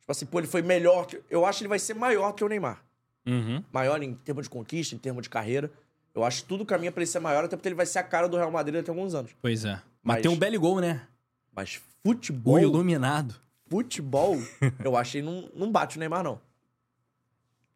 [0.00, 1.06] Tipo assim, pô, ele foi melhor.
[1.06, 1.18] Que...
[1.30, 2.84] Eu acho que ele vai ser maior que o Neymar.
[3.26, 3.64] Uhum.
[3.72, 5.70] Maior em termos de conquista, em termos de carreira.
[6.14, 8.02] Eu acho que tudo caminha pra ele ser maior, até porque ele vai ser a
[8.02, 9.34] cara do Real Madrid daqui a alguns anos.
[9.40, 9.80] Pois é.
[10.02, 11.06] Mas, Mas- tem um belo gol, né?
[11.58, 13.34] Mas O futebol, iluminado.
[13.68, 14.36] futebol,
[14.84, 16.40] eu achei não, não bate o Neymar, não.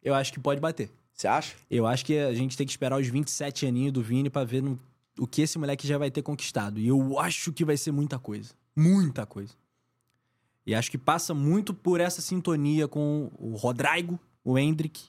[0.01, 0.89] Eu acho que pode bater.
[1.13, 1.53] Você acha?
[1.69, 4.61] Eu acho que a gente tem que esperar os 27 aninhos do Vini pra ver
[4.63, 4.79] no-
[5.19, 6.79] o que esse moleque já vai ter conquistado.
[6.79, 8.53] E eu acho que vai ser muita coisa.
[8.73, 9.53] Muita coisa.
[10.65, 15.03] E acho que passa muito por essa sintonia com o Rodrigo, o Hendrick.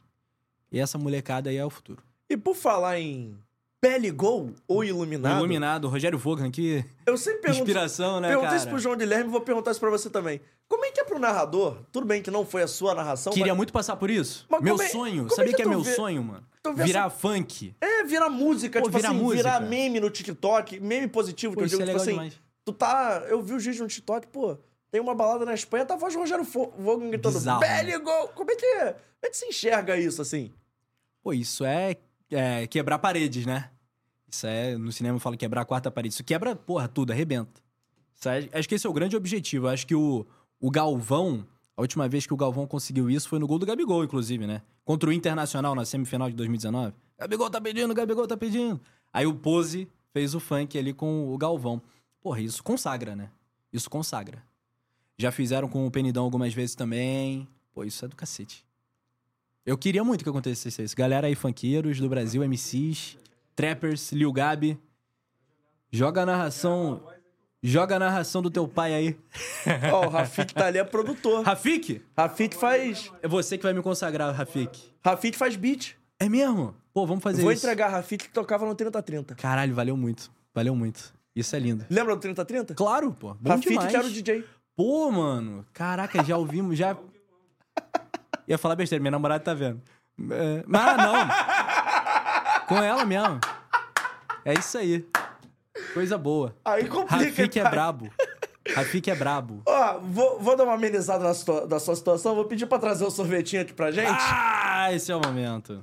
[0.72, 2.02] E essa molecada aí é o futuro.
[2.28, 3.38] E por falar em
[3.84, 7.62] pele gol ou O iluminado, Iluminado, Rogério Vogan, que eu sempre pergunto.
[7.64, 8.56] inspiração, né, perguntei cara?
[8.60, 10.40] isso pro João Guilherme e vou perguntar isso pra você também.
[10.66, 11.76] Como é que é pro narrador?
[11.92, 13.56] Tudo bem que não foi a sua narração, Queria mas...
[13.58, 14.46] muito passar por isso.
[14.48, 15.22] Mas meu é- sonho.
[15.24, 16.46] como é Sabia que que, é meu vê- sonho, mano?
[16.76, 17.74] Virar essa- funk.
[17.78, 19.42] É, virar música, Pô, tipo virar assim, música.
[19.42, 22.40] virar meme no TikTok, meme positivo, Pô, que eu digo, é tipo assim, demais.
[22.64, 23.22] tu tá...
[23.28, 24.56] Eu vi o vídeo no TikTok, pô,
[24.90, 27.98] tem uma balada na Espanha, tá a voz do Rogério Fo- Vogan gritando, Bizarro, pele
[27.98, 28.28] gol!
[28.28, 28.84] Como é que é?
[28.92, 30.50] Como é que se enxerga isso, assim?
[31.22, 31.96] Pô, isso é,
[32.30, 33.68] é quebrar paredes, né?
[34.28, 36.14] Isso é, no cinema fala quebrar a quarta parede.
[36.14, 37.62] Isso quebra, porra, tudo, arrebenta.
[38.26, 39.68] É- acho que esse é o grande objetivo.
[39.68, 40.26] Acho que o,
[40.60, 41.46] o Galvão,
[41.76, 44.62] a última vez que o Galvão conseguiu isso foi no gol do Gabigol, inclusive, né?
[44.84, 46.94] Contra o Internacional na semifinal de 2019.
[47.18, 48.80] Gabigol tá pedindo, Gabigol tá pedindo.
[49.12, 51.80] Aí o Pose fez o funk ali com o Galvão.
[52.20, 53.30] Porra, isso consagra, né?
[53.72, 54.42] Isso consagra.
[55.18, 57.46] Já fizeram com o Penidão algumas vezes também.
[57.72, 58.64] Pô, isso é do cacete.
[59.64, 60.96] Eu queria muito que acontecesse isso.
[60.96, 63.16] Galera aí, funkeiros do Brasil, MCs,
[63.54, 64.78] trappers, Lil Gabi.
[65.90, 67.02] Joga a narração.
[67.62, 69.18] Joga a narração do teu pai aí.
[69.90, 71.42] Ó, o Rafik tá ali, é produtor.
[71.42, 72.04] Rafik?
[72.14, 73.10] Rafik faz...
[73.22, 74.92] É você que vai me consagrar, Rafik.
[75.02, 75.96] Rafik faz beat.
[76.18, 76.74] É mesmo?
[76.92, 77.64] Pô, vamos fazer Vou isso.
[77.64, 79.34] entregar Rafik que tocava no 3030.
[79.36, 80.30] Caralho, valeu muito.
[80.54, 81.14] Valeu muito.
[81.34, 81.86] Isso é lindo.
[81.88, 82.74] Lembra do 3030?
[82.74, 83.34] Claro, pô.
[83.34, 83.90] Bom Rafik demais.
[83.90, 84.44] que era o DJ.
[84.76, 85.64] Pô, mano.
[85.72, 86.96] Caraca, já ouvimos, já...
[88.46, 89.80] Ia falar besteira, minha namorada tá vendo.
[90.30, 91.14] É, Mas ah, não.
[92.76, 93.40] Com ela mesmo.
[94.44, 95.06] É isso aí.
[95.92, 96.54] Coisa boa.
[96.64, 97.24] Aí complica.
[97.24, 98.10] Rafik é brabo.
[98.74, 99.62] Rafik é brabo.
[99.66, 102.34] Ó, vou, vou dar uma amenizada na, situa- da sua situação.
[102.34, 104.08] Vou pedir pra trazer o sorvetinho aqui pra gente.
[104.10, 105.82] Ah, esse é o momento.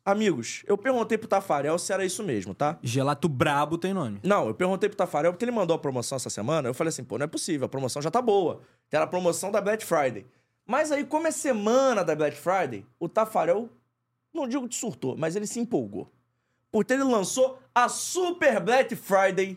[0.05, 2.77] Amigos, eu perguntei pro Tafarel se era isso mesmo, tá?
[2.83, 4.19] Gelato brabo tem nome.
[4.25, 6.69] Não, eu perguntei pro Tafarel porque ele mandou a promoção essa semana.
[6.69, 8.63] Eu falei assim, pô, não é possível, a promoção já tá boa.
[8.91, 10.27] era a promoção da Black Friday.
[10.67, 13.69] Mas aí, como é semana da Black Friday, o Tafarel,
[14.35, 16.11] não digo que surtou, mas ele se empolgou.
[16.73, 19.57] Porque ele lançou a Super Black Friday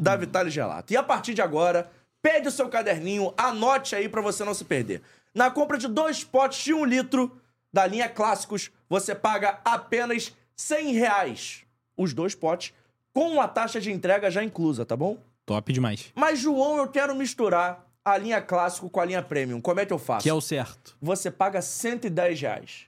[0.00, 0.92] da Vitale Gelato.
[0.92, 1.88] E a partir de agora,
[2.20, 5.00] pegue o seu caderninho, anote aí pra você não se perder.
[5.32, 7.40] Na compra de dois potes de um litro
[7.72, 11.62] da linha Clássicos, você paga apenas 100 reais.
[11.96, 12.74] Os dois potes,
[13.14, 15.18] com a taxa de entrega já inclusa, tá bom?
[15.44, 16.10] Top demais.
[16.14, 19.60] Mas, João, eu quero misturar a linha Clássico com a linha Premium.
[19.60, 20.24] Como é que eu faço?
[20.24, 20.96] Que é o certo.
[21.00, 22.85] Você paga 110 reais.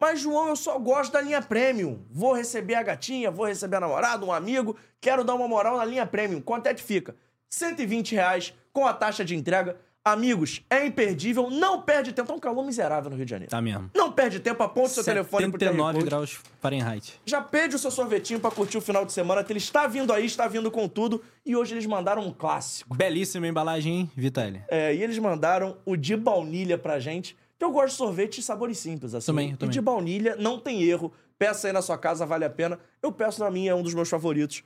[0.00, 1.98] Mas, João, eu só gosto da linha Premium.
[2.10, 4.74] Vou receber a gatinha, vou receber a namorada, um amigo.
[4.98, 6.40] Quero dar uma moral na linha Premium.
[6.40, 7.14] Quanto é que fica?
[7.50, 9.76] 120 reais com a taxa de entrega.
[10.02, 11.50] Amigos, é imperdível.
[11.50, 12.28] Não perde tempo.
[12.28, 13.50] Tá um calor miserável no Rio de Janeiro.
[13.50, 13.90] Tá mesmo.
[13.94, 14.62] Não perde tempo.
[14.62, 16.04] Aponte seu telefone pro QR 79 Code.
[16.06, 17.20] graus Fahrenheit.
[17.26, 20.10] Já pede o seu sorvetinho pra curtir o final de semana, que ele está vindo
[20.14, 21.22] aí, está vindo com tudo.
[21.44, 22.94] E hoje eles mandaram um clássico.
[22.94, 24.62] Belíssima embalagem, hein, Vitale?
[24.68, 27.36] É, e eles mandaram o de baunilha pra gente.
[27.60, 29.26] Que eu gosto de sorvete de sabores simples, assim.
[29.26, 29.70] Também, eu E também.
[29.70, 31.12] de baunilha não tem erro.
[31.38, 32.78] Peça aí na sua casa, vale a pena.
[33.02, 34.62] Eu peço na minha, é um dos meus favoritos.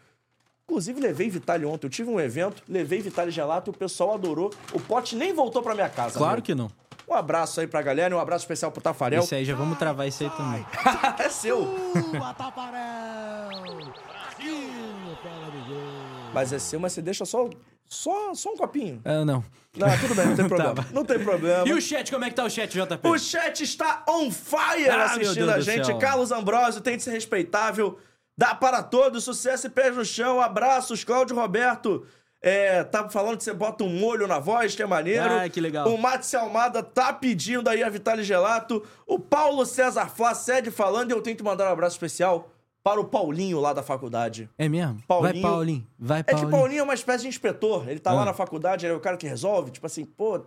[0.62, 1.88] Inclusive, levei Vitale ontem.
[1.88, 4.52] Eu tive um evento, levei Vitale gelato e o pessoal adorou.
[4.72, 6.18] O pote nem voltou pra minha casa.
[6.18, 6.46] Claro amigo.
[6.46, 6.70] que não.
[7.08, 9.24] Um abraço aí pra galera e um abraço especial pro Tafarel.
[9.24, 10.64] Esse aí já vamos travar isso aí também.
[11.18, 11.66] é seu.
[16.34, 17.48] Mas é seu, mas você deixa só,
[17.86, 19.00] só, só um copinho.
[19.04, 19.44] Ah, não.
[19.76, 20.74] Não, tudo bem, não tem problema.
[20.74, 20.86] Tá.
[20.92, 21.68] Não tem problema.
[21.68, 23.08] E o chat, como é que tá o chat, JP?
[23.08, 25.96] O chat está on fire Ah, assistindo a gente.
[25.98, 27.98] Carlos Ambrosio, tem de ser respeitável.
[28.36, 30.40] Dá para todos, sucesso e pés no chão.
[30.40, 32.04] Abraços, Cláudio Roberto.
[32.42, 35.24] É, tá falando que você bota um molho na voz, que é maneiro.
[35.24, 35.88] Ah, que legal.
[35.88, 38.84] O Márcio Almada tá pedindo aí a Vitale Gelato.
[39.06, 42.50] O Paulo César Flá cede falando e eu tenho que mandar um abraço especial
[42.84, 44.48] para o Paulinho lá da faculdade.
[44.58, 45.02] É mesmo?
[45.08, 45.32] Paulinho.
[45.42, 45.86] Vai, Paulinho.
[45.98, 46.46] Vai, É Paulinho.
[46.50, 47.88] que Paulinho é uma espécie de inspetor.
[47.88, 48.26] Ele tá lá Ah.
[48.26, 49.70] na faculdade, ele é o cara que resolve.
[49.70, 50.38] Tipo assim, pô,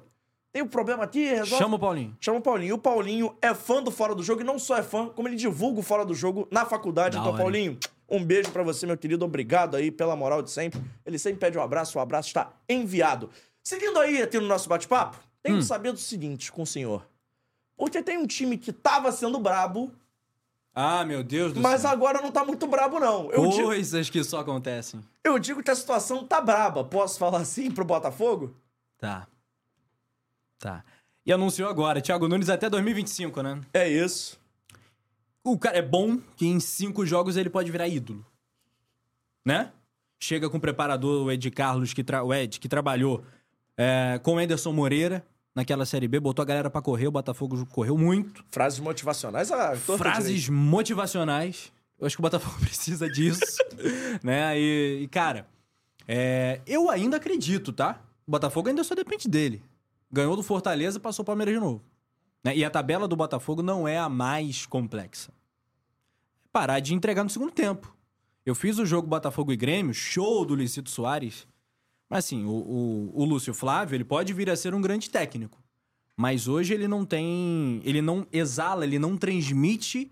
[0.53, 1.57] tem um problema aqui, resolve.
[1.57, 2.15] Chama o Paulinho.
[2.21, 2.69] Chama o Paulinho.
[2.69, 5.27] E o Paulinho é fã do Fora do Jogo e não só é fã, como
[5.27, 7.15] ele divulga o Fora do Jogo na faculdade.
[7.15, 7.41] Da então, hora.
[7.41, 7.77] Paulinho,
[8.07, 9.25] um beijo pra você, meu querido.
[9.25, 10.79] Obrigado aí pela moral de sempre.
[11.05, 13.31] Ele sempre pede um abraço, o abraço está enviado.
[13.63, 15.59] Seguindo aí aqui no nosso bate-papo, tenho Hum.
[15.59, 17.03] que saber do seguinte com o senhor.
[17.75, 19.91] Porque tem um time que tava sendo brabo,
[20.79, 21.89] Ah, meu Deus do mas céu.
[21.89, 23.31] agora não tá muito brabo, não.
[23.31, 25.01] Eu digo, Coisas que só acontecem.
[25.23, 26.83] eu digo que a situação tá braba.
[26.83, 28.55] Posso falar assim pro Botafogo?
[28.99, 29.27] Tá.
[30.59, 30.85] Tá.
[31.25, 33.59] E anunciou agora, Thiago Nunes até 2025, né?
[33.73, 34.39] É isso.
[35.43, 38.23] O cara é bom que em cinco jogos ele pode virar ídolo.
[39.43, 39.71] Né?
[40.19, 42.23] Chega com o preparador, o Ed Carlos, que tra...
[42.23, 43.23] o Ed, que trabalhou
[43.75, 45.25] é, com o Anderson Moreira
[45.57, 48.45] naquela Série B, botou a galera pra correr, o Botafogo correu muito.
[48.51, 49.51] Frases motivacionais.
[49.51, 49.97] Ah, direito.
[49.97, 51.73] Frases motivacionais.
[51.99, 53.41] Eu acho que o Botafogo precisa disso.
[54.23, 54.57] né?
[54.57, 55.47] E, e, cara,
[56.07, 57.99] é, eu ainda acredito, tá?
[58.27, 59.63] O Botafogo ainda só depende dele.
[60.11, 61.81] Ganhou do Fortaleza, passou o Palmeiras de novo.
[62.43, 62.55] Né?
[62.55, 65.31] E a tabela do Botafogo não é a mais complexa.
[66.51, 67.95] Parar de entregar no segundo tempo.
[68.45, 71.47] Eu fiz o jogo Botafogo e Grêmio, show do Licito Soares.
[72.09, 75.61] Mas assim, o, o, o Lúcio Flávio, ele pode vir a ser um grande técnico.
[76.15, 77.81] Mas hoje ele não tem.
[77.83, 80.11] Ele não exala, ele não transmite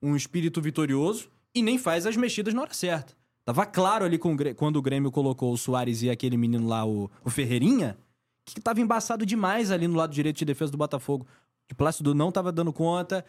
[0.00, 3.14] um espírito vitorioso e nem faz as mexidas na hora certa.
[3.44, 7.10] Tava claro ali com quando o Grêmio colocou o Soares e aquele menino lá, o,
[7.24, 7.98] o Ferreirinha,
[8.44, 11.26] que tava embaçado demais ali no lado direito de defesa do Botafogo.
[11.70, 13.24] O Plácido não tava dando conta.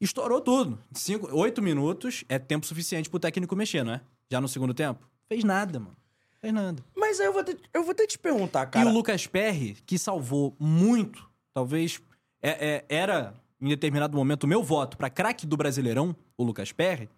[0.00, 0.78] Estourou tudo.
[0.92, 4.00] Cinco, oito minutos é tempo suficiente pro técnico mexer, não é?
[4.30, 5.08] Já no segundo tempo?
[5.28, 5.96] Fez nada, mano.
[6.40, 6.84] Fez nada.
[6.94, 8.84] Mas aí eu vou ter, eu vou ter que te perguntar, cara.
[8.84, 12.00] E o Lucas Perry, que salvou muito, talvez
[12.42, 16.72] é- é- era, em determinado momento, o meu voto pra craque do Brasileirão, o Lucas
[16.72, 17.08] Perry,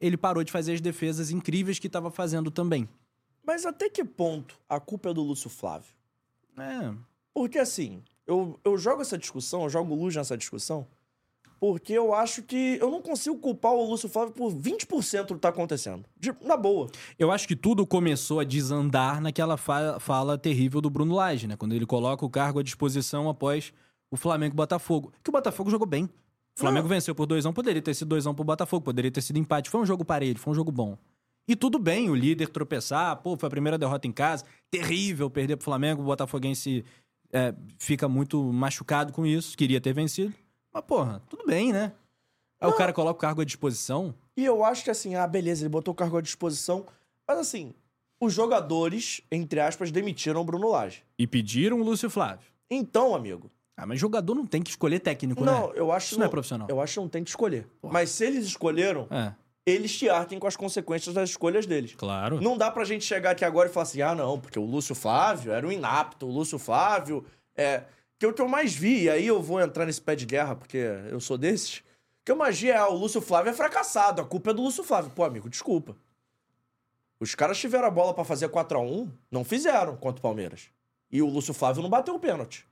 [0.00, 2.88] ele parou de fazer as defesas incríveis que estava fazendo também.
[3.46, 5.92] Mas até que ponto a culpa é do Lúcio Flávio?
[6.56, 6.94] É,
[7.32, 10.86] Porque assim, eu, eu jogo essa discussão, eu jogo luz nessa discussão,
[11.66, 15.40] porque eu acho que eu não consigo culpar o Lúcio Flávio por 20% do que
[15.40, 16.04] tá acontecendo.
[16.20, 16.90] De- na boa.
[17.18, 21.56] Eu acho que tudo começou a desandar naquela fa- fala terrível do Bruno Lage, né?
[21.56, 23.72] Quando ele coloca o cargo à disposição após
[24.10, 25.10] o Flamengo Botafogo.
[25.22, 26.04] Que o Botafogo jogou bem.
[26.04, 29.70] O Flamengo venceu por 2x1, poderia ter sido 2x1 pro Botafogo, poderia ter sido empate.
[29.70, 30.98] Foi um jogo parelho, foi um jogo bom.
[31.48, 35.56] E tudo bem, o líder tropeçar, pô, foi a primeira derrota em casa, terrível perder
[35.56, 36.84] pro Flamengo, o Botafoguense
[37.32, 40.32] é, fica muito machucado com isso, queria ter vencido.
[40.74, 41.92] Mas, porra, tudo bem, né?
[42.60, 44.12] Aí o cara coloca o cargo à disposição.
[44.36, 46.84] E eu acho que assim, ah, beleza, ele botou o cargo à disposição,
[47.28, 47.72] mas assim,
[48.20, 51.04] os jogadores, entre aspas, demitiram o Bruno Lage.
[51.18, 52.48] E pediram o Lúcio Flávio.
[52.68, 55.72] Então, amigo, Ah, mas jogador não tem que escolher técnico, não, né?
[55.76, 56.66] eu acho Isso não é profissional.
[56.70, 57.66] Eu acho que não tem que escolher.
[57.82, 59.32] Mas se eles escolheram, É,
[59.66, 61.94] eles te arquem com as consequências das escolhas deles.
[61.96, 62.40] claro.
[62.40, 64.94] Não dá pra gente chegar aqui agora e falar assim, ah, não, porque o Lúcio
[64.94, 67.24] Flávio era um inapto, o Lúcio Flávio
[67.56, 67.84] É,
[68.24, 70.54] que o que eu mais vi, e aí eu vou entrar nesse pé de guerra,
[70.56, 70.78] porque
[71.10, 71.82] eu sou desses,
[72.24, 74.62] que eu mais vi é, ah, o Lúcio Flávio é fracassado, a culpa é do
[74.62, 75.10] Lúcio Flávio.
[75.14, 75.94] Pô, amigo, desculpa.
[77.20, 80.68] Os caras tiveram a bola pra fazer 4 a 1 não fizeram contra o Palmeiras.
[81.10, 82.66] E o Lúcio Flávio não bateu o pênalti.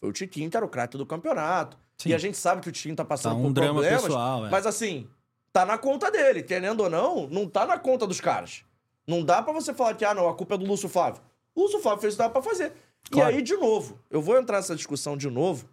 [0.00, 1.76] Foi o Tiquinho que era o craque do campeonato.
[1.96, 2.10] Sim.
[2.10, 4.02] E a gente sabe que o Tiquinho tá passando Tá um por drama problemas.
[4.02, 4.50] pessoal, é.
[4.50, 5.08] Mas assim,
[5.52, 6.42] tá na conta dele.
[6.42, 8.62] Querendo ou não, não tá na conta dos caras.
[9.06, 11.20] Não dá pra você falar que, ah, não, a culpa é do Lúcio Flávio.
[11.54, 12.72] O Lúcio Flávio fez o que dava pra fazer.
[13.10, 13.32] Claro.
[13.32, 15.66] E aí, de novo, eu vou entrar nessa discussão de novo.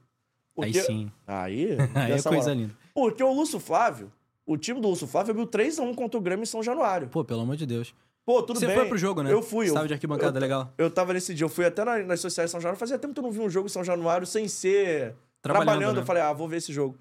[0.57, 1.11] Aí porque- sim.
[1.27, 2.55] Aí, Aí é coisa moral.
[2.55, 2.73] linda.
[2.93, 4.11] Porque o Lúcio Flávio,
[4.45, 7.09] o time do Lúcio Flávio abriu 3x1 contra o Grêmio em São Januário.
[7.09, 7.93] Pô, pelo amor de Deus.
[8.25, 8.75] Pô, tudo Você bem.
[8.75, 9.31] foi pro jogo, né?
[9.31, 9.67] Eu fui.
[9.67, 10.73] Você tava de arquibancada, eu, legal.
[10.77, 11.45] Eu tava nesse dia.
[11.45, 12.79] Eu fui até na- nas sociais de São Januário.
[12.79, 15.13] Fazia tempo que eu não vi um jogo em São Januário sem ser
[15.43, 15.95] Trabalhando, trabalhando.
[15.97, 16.01] né?
[16.01, 16.97] Eu falei, ah, vou ver esse jogo.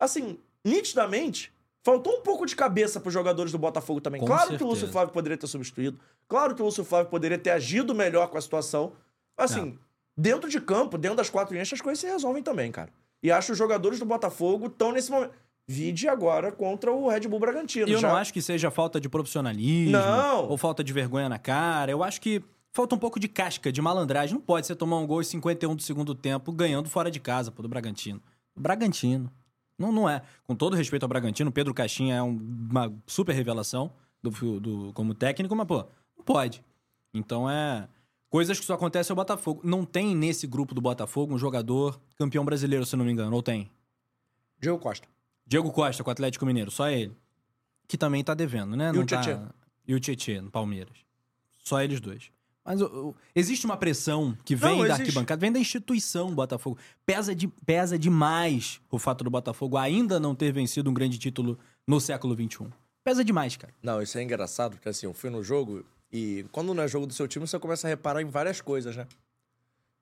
[0.00, 1.52] Assim, nitidamente,
[1.82, 4.20] faltou um pouco de cabeça pros jogadores do Botafogo também.
[4.20, 4.70] Com claro que o certeza.
[4.70, 5.98] Lúcio Flávio poderia ter substituído.
[6.28, 8.92] Claro que o Lúcio Flávio poderia ter agido melhor com a situação.
[9.36, 9.78] Assim,
[10.16, 12.90] dentro de campo, dentro das quatro linhas, as coisas se resolvem também, cara.
[13.22, 15.32] E acho que os jogadores do Botafogo estão nesse momento.
[15.66, 17.88] Vide agora contra o Red Bull Bragantino.
[17.88, 18.08] E eu já.
[18.08, 20.48] não acho que seja falta de profissionalismo Não.
[20.48, 21.90] ou falta de vergonha na cara.
[21.92, 22.42] Eu acho que
[22.72, 24.34] falta um pouco de casca, de malandragem.
[24.34, 27.52] Não pode você tomar um gol em 51 do segundo tempo ganhando fora de casa,
[27.52, 28.20] pô, do Bragantino.
[28.56, 29.30] Bragantino.
[29.78, 30.22] Não, não é.
[30.44, 32.38] Com todo respeito ao Bragantino, o Pedro Caixinha é um-
[32.70, 33.92] uma super revelação
[34.22, 34.30] do,
[34.60, 35.84] do- como técnico, mas, pô,
[36.16, 36.62] não pode.
[37.14, 37.88] Então é.
[38.32, 39.60] Coisas que só acontecem ao Botafogo.
[39.62, 43.36] Não tem nesse grupo do Botafogo um jogador campeão brasileiro, se eu não me engano.
[43.36, 43.70] Ou tem?
[44.58, 45.06] Diego Costa.
[45.46, 47.14] Diego Costa com o Atlético Mineiro, só ele.
[47.86, 48.88] Que também tá devendo, né?
[48.88, 49.38] E Não o tá- Tietê?
[49.86, 50.96] E o Tietê, no Palmeiras.
[51.58, 52.30] Só eles dois.
[52.64, 52.80] Mas
[53.34, 55.02] existe uma pressão que vem Não, da existe.
[55.02, 56.78] arquibancada, vem da instituição Botafogo.
[57.04, 61.58] Pesa, de, pesa demais o fato do Botafogo ainda não ter vencido um grande título
[61.86, 62.66] no século XXI.
[63.04, 63.74] Pesa demais, cara.
[63.82, 67.06] Não, isso é engraçado, porque assim, eu fui no jogo e quando não é jogo
[67.06, 69.06] do seu time, você começa a reparar em várias coisas, né?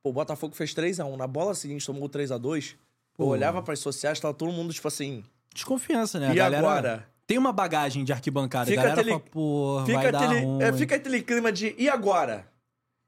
[0.03, 1.16] Pô, o Botafogo fez 3x1.
[1.16, 2.73] Na bola seguinte tomou 3x2.
[2.73, 2.78] Eu
[3.16, 3.27] Pô.
[3.27, 5.23] olhava pras sociais, tava todo mundo, tipo assim.
[5.55, 6.28] Desconfiança, né?
[6.28, 7.09] A E galera agora?
[7.27, 8.66] Tem uma bagagem de arquibancada.
[8.66, 10.62] Fica a galera aquele- fala, pô, Fica vai dar aquele, ruim.
[10.62, 12.51] é, fica aquele clima de e agora?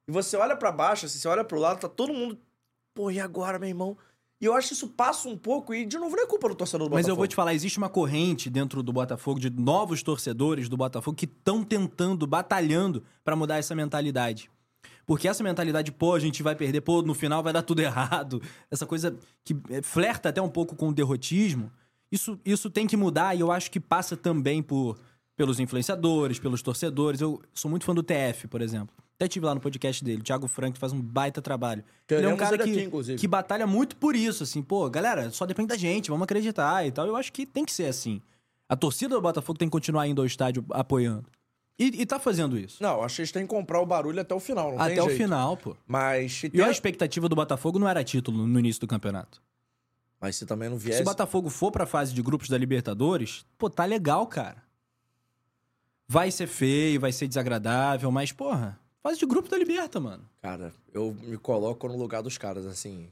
[0.07, 2.39] E você olha pra baixo, assim, você olha pro lado, tá todo mundo.
[2.95, 3.97] Pô, e agora, meu irmão?
[4.43, 6.57] E eu acho que isso passa um pouco, e de novo, não é culpa do
[6.57, 7.13] torcedor do Mas Botafogo.
[7.13, 11.17] eu vou te falar, existe uma corrente dentro do Botafogo de novos torcedores do Botafogo
[11.17, 14.51] que estão tentando, batalhando pra mudar essa mentalidade.
[15.07, 18.43] Porque essa mentalidade, pô, a gente vai perder, pô, no final vai dar tudo errado.
[18.69, 21.71] Essa coisa que é, flerta até um pouco com o derrotismo.
[22.11, 24.99] Isso, isso tem que mudar e eu acho que passa também por
[25.37, 27.21] pelos influenciadores, pelos torcedores.
[27.21, 28.95] Eu sou muito fã do TF, por exemplo.
[29.17, 31.85] Até tive lá no podcast dele, o Thiago Frank faz um baita trabalho.
[32.11, 35.31] ele é um Queremos cara que, aqui, que batalha muito por isso, assim, pô, galera,
[35.31, 37.07] só depende da gente, vamos acreditar e tal.
[37.07, 38.21] Eu acho que tem que ser assim.
[38.69, 41.27] A torcida do Botafogo tem que continuar indo ao estádio apoiando.
[41.79, 42.83] E, e tá fazendo isso.
[42.83, 45.07] Não, acho que eles têm que comprar o barulho até o final, não Até o
[45.07, 45.17] jeito.
[45.23, 45.77] final, pô.
[45.87, 49.41] Mas se, E tem- a expectativa do Botafogo não era título no início do campeonato.
[50.21, 51.03] Mas se também não Se viesse.
[51.03, 54.63] o Botafogo for pra fase de grupos da Libertadores, pô, tá legal, cara.
[56.13, 60.23] Vai ser feio, vai ser desagradável, mas, porra, fase de grupo da Liberta, mano.
[60.43, 63.09] Cara, eu me coloco no lugar dos caras, assim.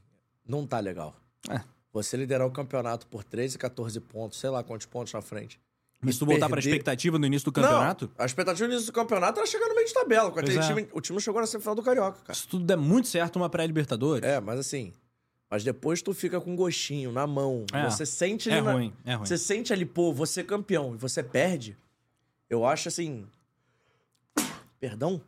[0.46, 1.16] Não tá legal.
[1.48, 1.62] É.
[1.94, 5.58] Você liderar o campeonato por 13, 14 pontos, sei lá quantos pontos na frente.
[5.98, 8.72] Mas se tu voltar pra perder- expectativa no início do campeonato, Não, a expectativa do
[8.74, 10.30] início do campeonato era chegar no meio de tabela.
[10.30, 10.42] Com é.
[10.44, 12.38] time, o time chegou na semifinal do Carioca, cara.
[12.38, 14.22] se tudo der muito certo, uma pré-Libertadores.
[14.28, 14.92] É, mas assim.
[15.50, 17.64] Mas depois tu fica com gostinho na mão.
[17.72, 17.84] É.
[17.90, 18.62] Você sente É ali.
[18.66, 19.24] na- ruim, é ruim.
[19.26, 21.76] Você sente ali, pô, você é campeão e você perde.
[22.50, 23.24] Eu acho assim.
[24.80, 25.22] Perdão?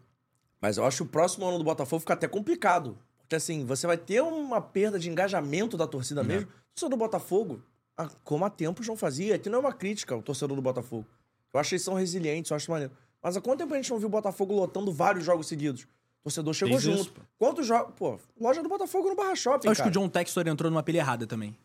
[0.61, 2.99] Mas eu acho que o próximo ano do Botafogo fica até complicado.
[3.20, 6.49] Porque assim, você vai ter uma perda de engajamento da torcida mesmo.
[6.49, 7.62] O torcedor do Botafogo,
[7.97, 11.07] ah, como há tempos não fazia, aqui não é uma crítica ao torcedor do Botafogo.
[11.53, 12.93] Eu acho que eles são resilientes, eu acho maneiro.
[13.23, 15.82] Mas há quanto tempo a gente não viu o Botafogo lotando vários jogos seguidos?
[16.20, 17.12] O torcedor chegou isso, junto.
[17.12, 17.20] pô.
[17.39, 17.94] Quantos jogos.
[17.97, 19.66] Pô, loja do Botafogo no Barra Shopping.
[19.66, 19.99] Eu acho que cara.
[19.99, 21.57] o John Textor entrou numa pilha errada também.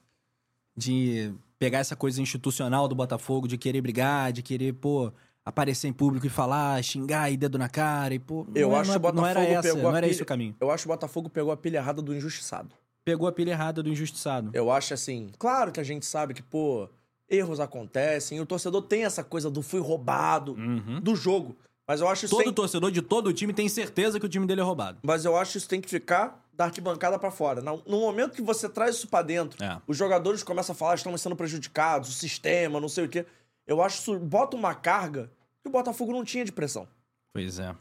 [0.76, 5.12] De pegar essa coisa institucional do Botafogo, de querer brigar, de querer, pô,
[5.48, 8.46] aparecer em público e falar, xingar e dedo na cara e, pô.
[8.54, 10.02] Eu não, é- acho não, que o é- não era Botafogo essa, pegou não era
[10.06, 10.56] pilha- esse o caminho.
[10.60, 12.70] Eu acho que o Botafogo pegou a pilha errada do injustiçado.
[13.06, 14.50] Pegou a pilha errada do injustiçado.
[14.54, 16.90] Eu acho assim, claro que a gente sabe que, pô,
[17.30, 21.00] erros acontecem, e o torcedor tem essa coisa do fui roubado, Uhum.
[21.02, 21.56] do jogo.
[21.88, 22.54] Mas eu acho isso Todo tem...
[22.54, 25.00] torcedor de todo o time tem certeza que o time dele é roubado.
[25.04, 27.62] Mas eu acho que isso tem que ficar da arquibancada pra fora.
[27.62, 29.78] No, no momento que você traz isso pra dentro, É.
[29.88, 33.26] os jogadores começam a falar, estamos sendo prejudicados, o sistema, não sei o quê.
[33.66, 35.30] Eu acho que isso bota uma carga
[35.68, 36.88] que o Botafogo não tinha de pressão.
[37.34, 37.76] Pois é.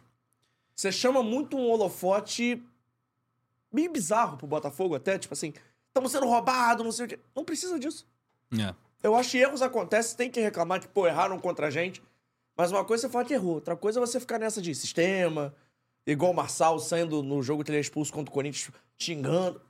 [0.75, 2.63] Você chama muito um holofote
[3.73, 5.53] meio bizarro pro Botafogo até, tipo assim,
[5.89, 7.19] estamos sendo roubados, não sei o quê.
[7.35, 8.07] Não precisa disso.
[8.53, 8.75] É.
[9.03, 12.03] Eu acho que erros acontecem, tem que reclamar que, pô, erraram contra a gente.
[12.57, 14.75] Mas uma coisa é você falar que errou, outra coisa é você ficar nessa de
[14.75, 15.55] sistema,
[16.07, 19.61] igual o Marçal saindo no jogo que ele é expulso contra o Corinthians, xingando.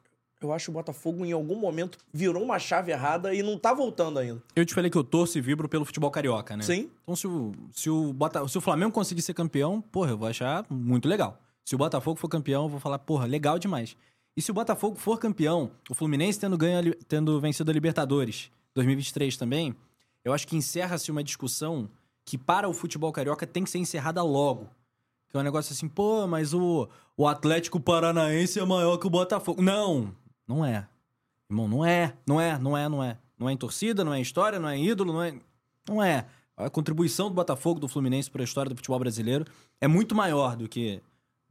[0.40, 3.72] Eu acho que o Botafogo em algum momento virou uma chave errada e não tá
[3.72, 4.42] voltando ainda.
[4.54, 6.62] Eu te falei que eu torço e vibro pelo futebol carioca, né?
[6.62, 6.90] Sim.
[7.02, 10.28] Então, se o, se o, Bota, se o Flamengo conseguir ser campeão, porra, eu vou
[10.28, 11.40] achar muito legal.
[11.64, 13.96] Se o Botafogo for campeão, eu vou falar, porra, legal demais.
[14.36, 19.36] E se o Botafogo for campeão, o Fluminense tendo, ganho, tendo vencido a Libertadores 2023
[19.36, 19.74] também,
[20.22, 21.88] eu acho que encerra-se uma discussão
[22.24, 24.68] que para o futebol carioca tem que ser encerrada logo.
[25.30, 29.10] Que é um negócio assim, pô, mas o, o Atlético Paranaense é maior que o
[29.10, 29.62] Botafogo.
[29.62, 30.14] Não,
[30.46, 30.86] não é.
[31.48, 33.18] Irmão, não é, não é, não é, não é.
[33.38, 35.34] Não é em torcida, não é em história, não é em ídolo, não é.
[35.88, 36.26] Não é.
[36.56, 39.44] A contribuição do Botafogo, do Fluminense para a história do futebol brasileiro
[39.80, 41.02] é muito maior do que.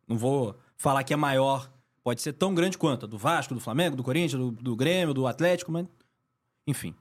[0.07, 1.71] Não vou falar que é maior.
[2.03, 5.13] Pode ser tão grande quanto a do Vasco, do Flamengo, do Corinthians, do, do Grêmio,
[5.13, 5.85] do Atlético, mas.
[6.67, 6.95] Enfim.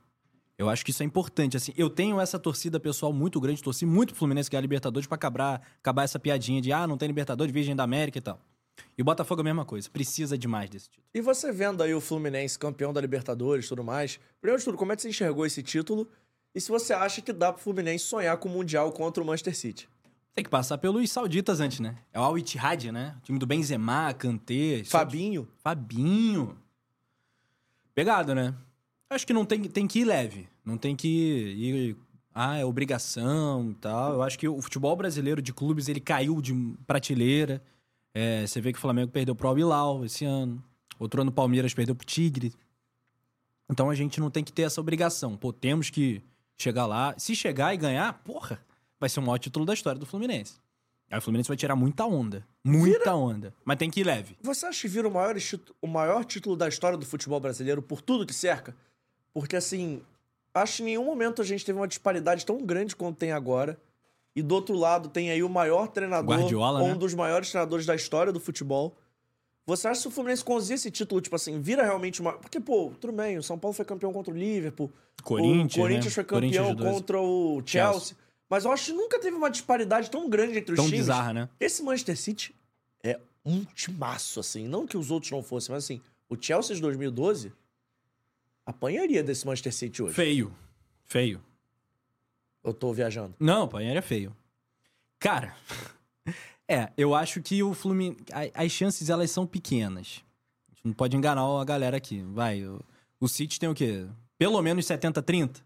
[0.57, 1.57] Eu acho que isso é importante.
[1.57, 5.07] Assim, eu tenho essa torcida pessoal muito grande, torci muito pro Fluminense ganhar a Libertadores
[5.07, 8.39] pra acabar, acabar essa piadinha de ah, não tem Libertadores, Virgem da América e tal.
[8.97, 11.07] E o Botafogo é a mesma coisa, precisa demais desse título.
[11.13, 14.79] E você vendo aí o Fluminense campeão da Libertadores e tudo mais, primeiro de tudo,
[14.79, 16.09] como é que você enxergou esse título?
[16.55, 19.57] E se você acha que dá pro Fluminense sonhar com o Mundial contra o Manchester
[19.57, 19.89] City?
[20.35, 21.97] Tem que passar pelos sauditas antes, né?
[22.13, 23.15] É o Al Ittihad, né?
[23.19, 26.57] O time do Benzema, Kanté, é Fabinho, Fabinho.
[27.95, 28.55] Pegado, né?
[29.09, 30.49] Acho que não tem, tem que ir leve.
[30.65, 31.97] Não tem que ir.
[32.35, 34.15] Ah, é obrigação e tal.
[34.15, 36.53] Eu acho que o futebol brasileiro de clubes ele caiu de
[36.85, 37.63] prateleira.
[38.15, 40.62] É, você vê que o Flamengo perdeu pro Al Hilal esse ano.
[40.99, 42.55] Outro ano o Palmeiras perdeu pro Tigre.
[43.69, 45.36] Então a gente não tem que ter essa obrigação.
[45.36, 46.23] Pô, temos que
[46.57, 47.15] chegar lá.
[47.19, 48.61] Se chegar e ganhar, porra,
[49.01, 50.55] vai ser o maior título da história do Fluminense.
[51.11, 52.47] Aí o Fluminense vai tirar muita onda.
[52.62, 53.55] Muita onda.
[53.65, 54.36] Mas tem que ir leve.
[54.43, 55.36] você acha que vira o maior,
[55.82, 58.74] o maior título da história do futebol brasileiro por tudo que cerca?
[59.32, 60.03] Porque, assim,
[60.55, 63.78] acho que em nenhum momento a gente teve uma disparidade tão grande quanto tem agora.
[64.36, 66.94] E do outro lado tem aí o maior treinador, Guardiola, um né?
[66.94, 68.97] dos maiores treinadores da história do futebol.
[69.66, 72.32] Você acha que se o Fluminense conseguir esse título, tipo assim, vira realmente uma.
[72.35, 74.93] Porque, pô, tudo bem, o São Paulo foi campeão contra o Liverpool.
[75.23, 76.11] Corinthians, o Corinthians né?
[76.11, 76.93] foi Corinthians campeão dois.
[76.93, 77.93] contra o Chelsea.
[77.93, 78.16] Chelsea.
[78.51, 81.01] Mas eu acho que nunca teve uma disparidade tão grande entre os Tão times.
[81.01, 81.48] bizarra, né?
[81.59, 82.55] Esse Manchester City
[83.02, 84.69] é um timaço, assim.
[84.69, 87.52] Não que os outros não fossem, mas assim, o Chelsea de 2012
[88.66, 90.15] apanharia desse Manchester City hoje.
[90.15, 90.55] Feio.
[91.05, 91.40] Feio.
[92.65, 93.35] Eu tô viajando.
[93.39, 94.35] Não, Panheiro é feio.
[95.19, 95.55] Cara,
[96.66, 98.24] é, eu acho que o Fluminense.
[98.55, 100.24] As chances elas são pequenas.
[100.69, 102.23] A gente não pode enganar a galera aqui.
[102.23, 102.81] Vai, o,
[103.20, 104.07] o City tem o quê?
[104.39, 105.62] Pelo menos 70-30?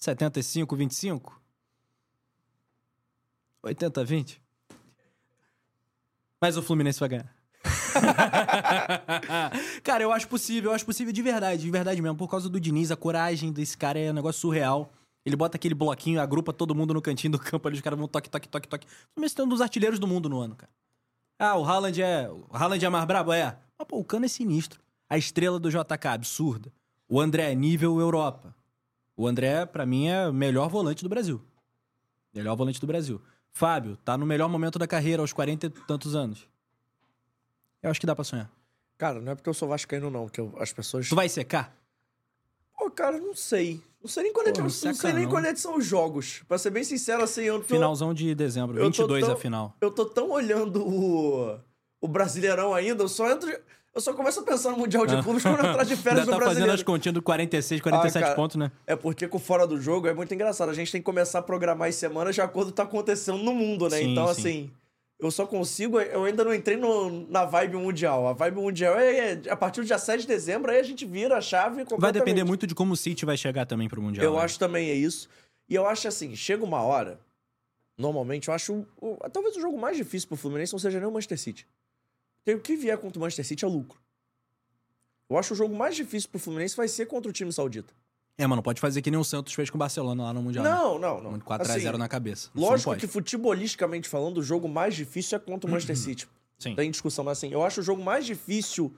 [0.00, 1.32] 75-25?
[3.64, 4.38] 80-20?
[6.40, 7.32] Mas o Fluminense vai ganhar.
[9.84, 12.16] cara, eu acho possível, eu acho possível de verdade, de verdade mesmo.
[12.16, 14.92] Por causa do Diniz, a coragem desse cara é um negócio surreal.
[15.24, 18.08] Ele bota aquele bloquinho, agrupa todo mundo no cantinho do campo ali, os caras vão
[18.08, 18.86] toque, toque, toque, toque.
[19.14, 20.72] Fluminense tem um dos artilheiros do mundo no ano, cara.
[21.38, 22.28] Ah, o Haaland é.
[22.30, 23.32] O Haaland é mais brabo?
[23.32, 23.56] É.
[23.78, 24.80] Mas, pô, o Cano é sinistro.
[25.08, 26.72] A estrela do JK, absurda.
[27.08, 28.54] O André é nível Europa.
[29.16, 31.40] O André, pra mim, é o melhor volante do Brasil.
[32.34, 33.20] Melhor volante do Brasil.
[33.52, 36.48] Fábio, tá no melhor momento da carreira, aos 40 e tantos anos.
[37.82, 38.50] Eu acho que dá pra sonhar.
[38.96, 41.08] Cara, não é porque eu sou vascaíno, não, que eu- as pessoas.
[41.08, 41.76] Tu vai secar?
[42.82, 43.80] Pô, cara, não sei.
[44.02, 45.86] Não sei nem quando, é, Pô, que- não não sei nem quando é são os
[45.86, 46.42] jogos.
[46.48, 49.36] Pra ser bem sincero, assim, eu tô, Finalzão de dezembro, eu tô 22 tão- a
[49.36, 49.76] final.
[49.80, 51.56] eu tô tão olhando o,
[52.00, 53.48] o Brasileirão ainda, eu só entro.
[53.94, 56.32] Eu só começo a pensar no Mundial de Clubes quando eu entrar de férias Já
[56.32, 56.72] no tá fazendo Brasileiro.
[56.72, 58.34] as continhas do 46, 47 Ah, cara.
[58.34, 58.72] pontos, né?
[58.86, 60.70] É porque com fora do jogo é muito engraçado.
[60.70, 62.82] A gente tem que começar a programar as semanas de acordo com o que tá
[62.84, 63.98] acontecendo no mundo, né?
[63.98, 64.30] Sim, então, sim.
[64.32, 64.70] assim,
[65.24, 66.00] eu só consigo.
[66.00, 68.26] Eu ainda não entrei no- na vibe mundial.
[68.26, 71.04] A vibe mundial é, é a partir do dia 7 de dezembro, aí a gente
[71.06, 72.14] vira a chave Vai completamente.
[72.24, 74.24] depender muito de como o City vai chegar também pro Mundial.
[74.24, 74.40] Eu né?
[74.42, 75.28] acho também é isso.
[75.68, 77.20] E eu acho assim, chega uma hora.
[77.96, 78.72] Normalmente, eu acho.
[79.00, 81.66] o- o- talvez o jogo mais difícil pro Fluminense não seja nem o Manchester City.
[82.44, 84.00] Porque o que vier contra o Manchester City é lucro.
[85.30, 87.94] Eu acho que o jogo mais difícil pro Fluminense vai ser contra o time saudita.
[88.38, 90.42] É, mas não pode fazer que nem o Santos fez com o Barcelona lá no
[90.42, 90.64] Mundial.
[90.64, 90.70] né?
[90.70, 91.30] Não, não, não.
[91.32, 92.50] Muito 4x0 Assim, na cabeça.
[92.54, 96.28] Lógico não que futebolisticamente falando, o jogo mais difícil é contra o Manchester City.
[96.58, 96.74] Sim.
[96.74, 98.94] Tem discussão, mas assim, eu acho o jogo mais difícil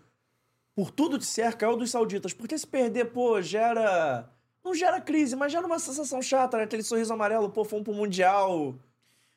[0.74, 2.32] por tudo de cerca é o dos sauditas.
[2.32, 4.28] Porque se perder, pô, gera.
[4.64, 6.64] Não gera crise, mas gera uma sensação chata, né?
[6.64, 8.74] Aquele sorriso amarelo, pô, fomos pro Mundial.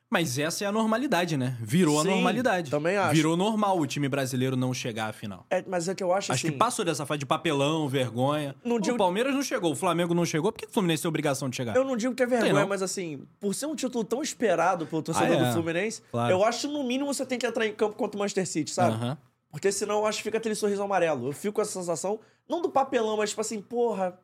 [0.10, 1.58] Mas essa é a normalidade, né?
[1.60, 2.72] Virou Sim, a normalidade.
[2.72, 3.14] também acho.
[3.14, 5.46] Virou normal o time brasileiro não chegar à final.
[5.50, 6.54] É, mas é que eu acho, Acho assim.
[6.54, 8.56] que passou dessa fase de papelão, vergonha.
[8.64, 10.50] Não o digo- Palmeiras não chegou, o Flamengo não chegou.
[10.54, 11.76] Por que o Fluminense tem obrigação de chegar?
[11.76, 12.68] Eu não digo que é vergonha, não.
[12.70, 15.46] mas assim, por ser um título tão esperado pelo torcedor Ah, é.
[15.48, 16.32] do Fluminense, Claro.
[16.34, 18.72] eu acho que no mínimo você tem que entrar em campo contra o Manchester City,
[18.72, 18.96] sabe?
[18.96, 19.18] Aham.
[19.52, 21.28] Porque senão eu acho que fica aquele sorriso amarelo.
[21.28, 22.18] Eu fico com essa sensação,
[22.48, 24.18] não do papelão, mas tipo assim, porra,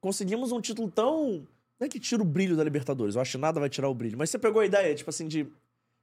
[0.00, 1.46] conseguimos um título tão.
[1.78, 3.94] Não é que tira o brilho da Libertadores, eu acho que nada vai tirar o
[3.94, 4.16] brilho.
[4.16, 5.46] Mas você pegou a ideia, tipo assim, de.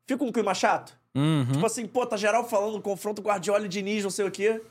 [0.05, 0.97] Fica um clima chato?
[1.15, 1.45] Uhum.
[1.53, 4.61] Tipo assim, pô, tá geral falando confronto Guardiola e Diniz, não sei o quê.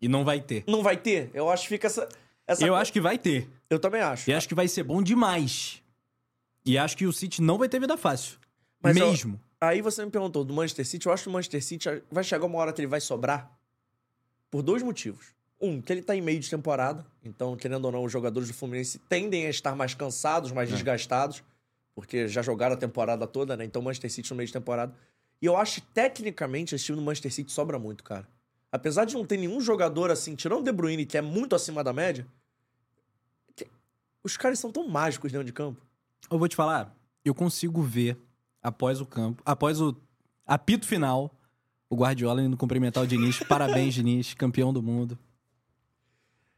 [0.00, 0.64] E não vai ter.
[0.66, 1.30] Não vai ter?
[1.32, 2.08] Eu acho que fica essa.
[2.46, 3.48] essa Eu acho que vai ter.
[3.70, 4.28] Eu também acho.
[4.30, 5.80] E acho que vai ser bom demais.
[6.66, 8.36] E acho que o City não vai ter vida fácil.
[8.82, 9.40] Mas eu- Mesmo.
[9.60, 11.06] Aí você me perguntou do Manchester City.
[11.06, 13.56] Eu acho que o Manchester City vai chegar uma hora que ele vai sobrar
[14.50, 15.26] por dois motivos.
[15.62, 17.06] Um, que ele tá em meio de temporada.
[17.24, 20.72] Então, querendo ou não, os jogadores do Fluminense tendem a estar mais cansados, mais É.
[20.72, 21.42] desgastados.
[21.94, 23.64] Porque já jogaram a temporada toda, né?
[23.64, 24.92] Então, Manchester City no meio de temporada.
[25.40, 28.26] E eu acho que, tecnicamente, esse time do Manchester City sobra muito, cara.
[28.72, 31.84] Apesar de não ter nenhum jogador assim, tirando o De Bruyne, que é muito acima
[31.84, 32.26] da média,
[33.54, 33.68] que-
[34.24, 35.80] os caras são tão mágicos dentro de campo.
[36.30, 38.16] Eu vou te falar, eu consigo ver
[38.62, 39.94] após o campo, após o
[40.46, 41.30] apito final,
[41.90, 43.38] o Guardiola indo cumprimentar o Diniz.
[43.46, 45.18] Parabéns, Diniz, campeão do mundo.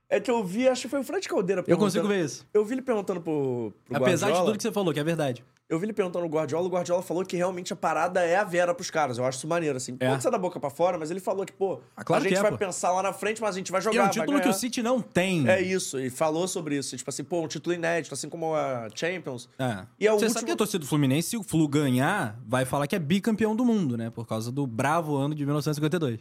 [0.09, 2.47] É que eu vi, acho que foi o Fred Caldeira Eu consigo ver isso.
[2.53, 4.45] Eu vi ele perguntando pro, pro Apesar de Guardiola.
[4.47, 5.45] tudo que você falou, que é verdade.
[5.67, 8.45] Eu vi ele perguntando ao Guardiola, o Guardiola falou que realmente a parada é a
[8.45, 9.17] Vera pros caras.
[9.17, 9.97] Eu acho isso maneiro, assim.
[9.99, 10.11] É.
[10.11, 12.37] Pode ser da boca pra fora, mas ele falou que, pô, Ah, claro a gente
[12.39, 12.59] é, vai pô.
[12.59, 14.53] pensar lá na frente, mas a gente vai E jogar, é um título que o
[14.53, 15.49] City não tem.
[15.49, 16.95] É isso, e falou sobre isso.
[16.95, 19.49] Tipo assim, pô, um título inédito, assim como a Champions.
[19.59, 19.87] É.
[19.99, 22.39] E é o Você último- sabe que a torcida do Fluminense, se o Flu ganhar,
[22.47, 24.11] vai falar que é bicampeão do mundo, né?
[24.11, 26.21] Por causa do bravo ano de 1952.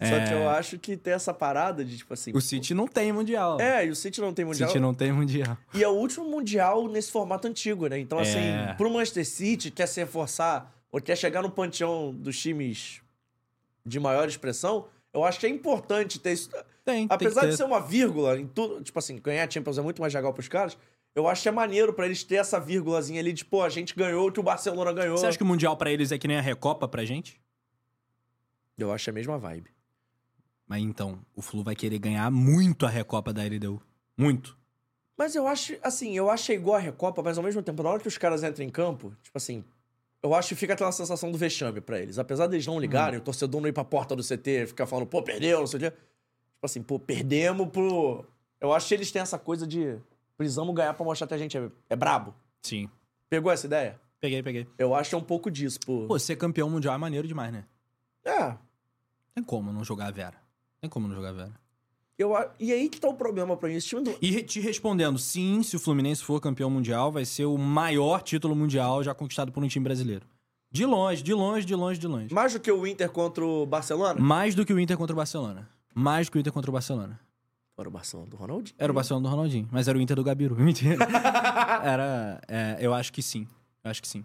[0.00, 0.34] Só que É.
[0.34, 2.30] eu acho que tem essa parada de, tipo assim...
[2.32, 3.60] O City não tem mundial.
[3.60, 4.68] É, e o City não tem o mundial.
[4.68, 5.58] City não tem mundial.
[5.74, 7.98] E é o último mundial nesse formato antigo, né?
[7.98, 8.74] Então, assim, É.
[8.74, 13.00] pro Manchester City, quer se reforçar ou quer chegar no panteão dos times
[13.84, 16.48] de maior expressão, eu acho que é importante ter isso.
[16.84, 20.00] Tem, Apesar tem de ser uma vírgula em tudo, tipo assim, ganhar Champions é muito
[20.00, 20.78] mais legal pros caras,
[21.12, 23.96] eu acho que é maneiro pra eles ter essa vírgulazinha ali de, pô, a gente
[23.96, 25.18] ganhou o que o Barcelona ganhou.
[25.18, 27.40] Você acha que o mundial pra eles é que nem a Recopa pra gente?
[28.78, 29.70] Eu acho a mesma vibe.
[30.68, 33.80] Mas então, o Flu vai querer ganhar muito a Recopa da LDU.
[34.16, 34.56] Muito.
[35.16, 38.00] Mas eu acho, assim, eu acho igual a Recopa, mas ao mesmo tempo, na hora
[38.00, 39.64] que os caras entram em campo, tipo assim,
[40.22, 42.18] eu acho que fica aquela sensação do vexame pra eles.
[42.18, 45.22] Apesar deles não ligarem, o torcedor não ir pra porta do CT, ficar falando, pô,
[45.22, 45.90] perdeu, não sei o quê.
[45.90, 48.24] Tipo assim, pô, perdemos pro.
[48.60, 49.96] Eu acho que eles têm essa coisa de
[50.36, 52.34] precisamos ganhar pra mostrar que a gente é, é brabo.
[52.62, 52.88] Sim.
[53.28, 54.00] Pegou essa ideia?
[54.20, 54.66] Peguei, peguei.
[54.78, 56.06] Eu acho que é um pouco disso, pô.
[56.06, 57.64] Pô, ser campeão mundial é maneiro demais, né?
[58.24, 58.56] É.
[59.34, 60.47] Tem como não jogar a Vera.
[60.80, 61.52] Tem como não jogar Vera.
[62.16, 63.76] Eu, e aí que tá o problema pra mim.
[63.76, 64.16] Esse time do.
[64.20, 68.56] E te respondendo, sim, se o Fluminense for campeão mundial, vai ser o maior título
[68.56, 70.26] mundial já conquistado por um time brasileiro.
[70.70, 72.34] De longe, de longe, de longe, de longe.
[72.34, 74.20] Mais do que o Inter contra o Barcelona?
[74.20, 75.68] Mais do que o Inter contra o Barcelona.
[75.94, 77.18] Mais do que o Inter contra o Barcelona.
[77.78, 78.74] Era o Barcelona do Ronaldinho.
[78.76, 80.56] Era o Barcelona do Ronaldinho, mas era o Inter do Gabiru.
[80.60, 80.98] Mentira.
[81.84, 82.40] Era.
[82.48, 83.46] é, eu acho que sim.
[83.84, 84.24] Eu acho que sim.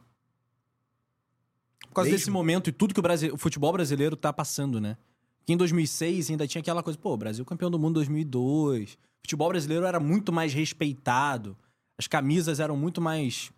[1.88, 2.18] Por causa Mesmo?
[2.20, 4.98] desse momento e tudo que o, Brasi- o futebol brasileiro tá passando, né?
[5.45, 8.94] Que em 2006 ainda tinha aquela coisa, pô, Brasil campeão do mundo em 2002.
[8.94, 11.57] O futebol brasileiro era muito mais respeitado.
[11.98, 13.52] As camisas eram muito mais.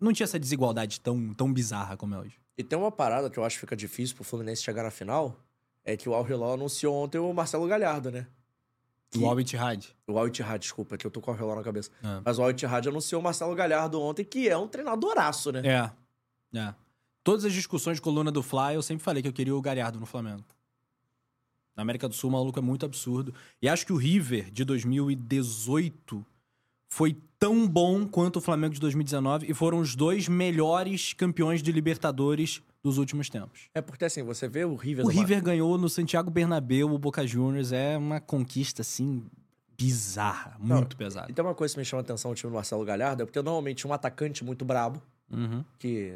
[0.00, 2.38] Não tinha essa desigualdade tão, tão bizarra como é hoje.
[2.58, 5.36] E tem uma parada que eu acho que fica difícil pro Fluminense chegar na final.
[5.84, 8.26] É que o Al Hilal anunciou ontem o Marcelo Galhardo, né?
[9.10, 9.84] Que- O Al Ittihad.
[10.06, 11.90] O Al Ittihad, desculpa, que eu tô com o Hilal na cabeça.
[12.02, 12.20] É.
[12.24, 15.62] Mas o Al Ittihad anunciou o Marcelo Galhardo ontem, que é um treinadoraço, né?
[15.64, 16.58] É.
[16.58, 16.74] É.
[17.22, 19.98] Todas as discussões de coluna do Fly, eu sempre falei que eu queria o Galhardo
[20.00, 20.44] no Flamengo.
[21.76, 23.34] Na América do Sul, o maluco é muito absurdo.
[23.60, 26.24] E acho que o River de 2018
[26.88, 31.72] foi tão bom quanto o Flamengo de 2019 e foram os dois melhores campeões de
[31.72, 33.68] Libertadores dos últimos tempos.
[33.74, 35.04] É porque assim, você vê o River...
[35.04, 37.72] O River ganhou no Santiago Bernabéu, o Boca Juniors.
[37.72, 39.24] É uma conquista, assim,
[39.76, 40.56] bizarra.
[40.60, 41.30] Muito pesada.
[41.30, 43.26] E tem uma coisa que me chama a atenção no time do Marcelo Galhardo, é
[43.26, 45.64] porque normalmente um atacante muito brabo, Uhum.
[45.78, 46.14] que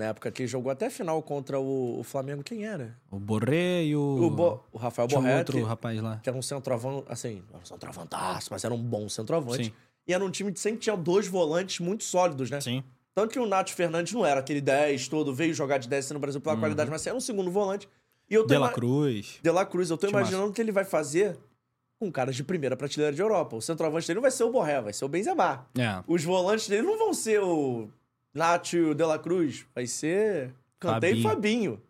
[0.00, 2.96] na época que jogou até final contra o, o Flamengo, quem era?
[3.10, 4.00] O Borré e o...
[4.00, 6.18] O, Bo- o Rafael Tinha um Borré, outro que, rapaz lá.
[6.22, 9.66] que era um centroavante, assim, um centroavantaço, mas era um bom centroavante.
[9.66, 9.72] Sim.
[10.06, 12.60] E era um time que sempre tinha dois volantes muito sólidos, né?
[12.60, 12.82] Sim.
[13.14, 16.18] Tanto que o Nath Fernandes não era aquele 10 todo, veio jogar de 10 no
[16.18, 17.88] Brasil pela qualidade, mas era um segundo volante.
[18.28, 19.38] E eu tô De La ima- Cruz.
[19.42, 20.22] De La Cruz, eu tô Timaço.
[20.30, 21.36] imaginando o que ele vai fazer
[21.98, 23.56] com caras de primeira prateleira de Europa.
[23.56, 25.66] O centroavante dele não vai ser o Borré, vai ser o Benzema.
[25.76, 26.02] É.
[26.06, 27.88] Os volantes dele não vão ser o
[28.32, 31.22] Nath e o De La Cruz, vai ser Cantei Fabinho.
[31.22, 31.82] Fabinho.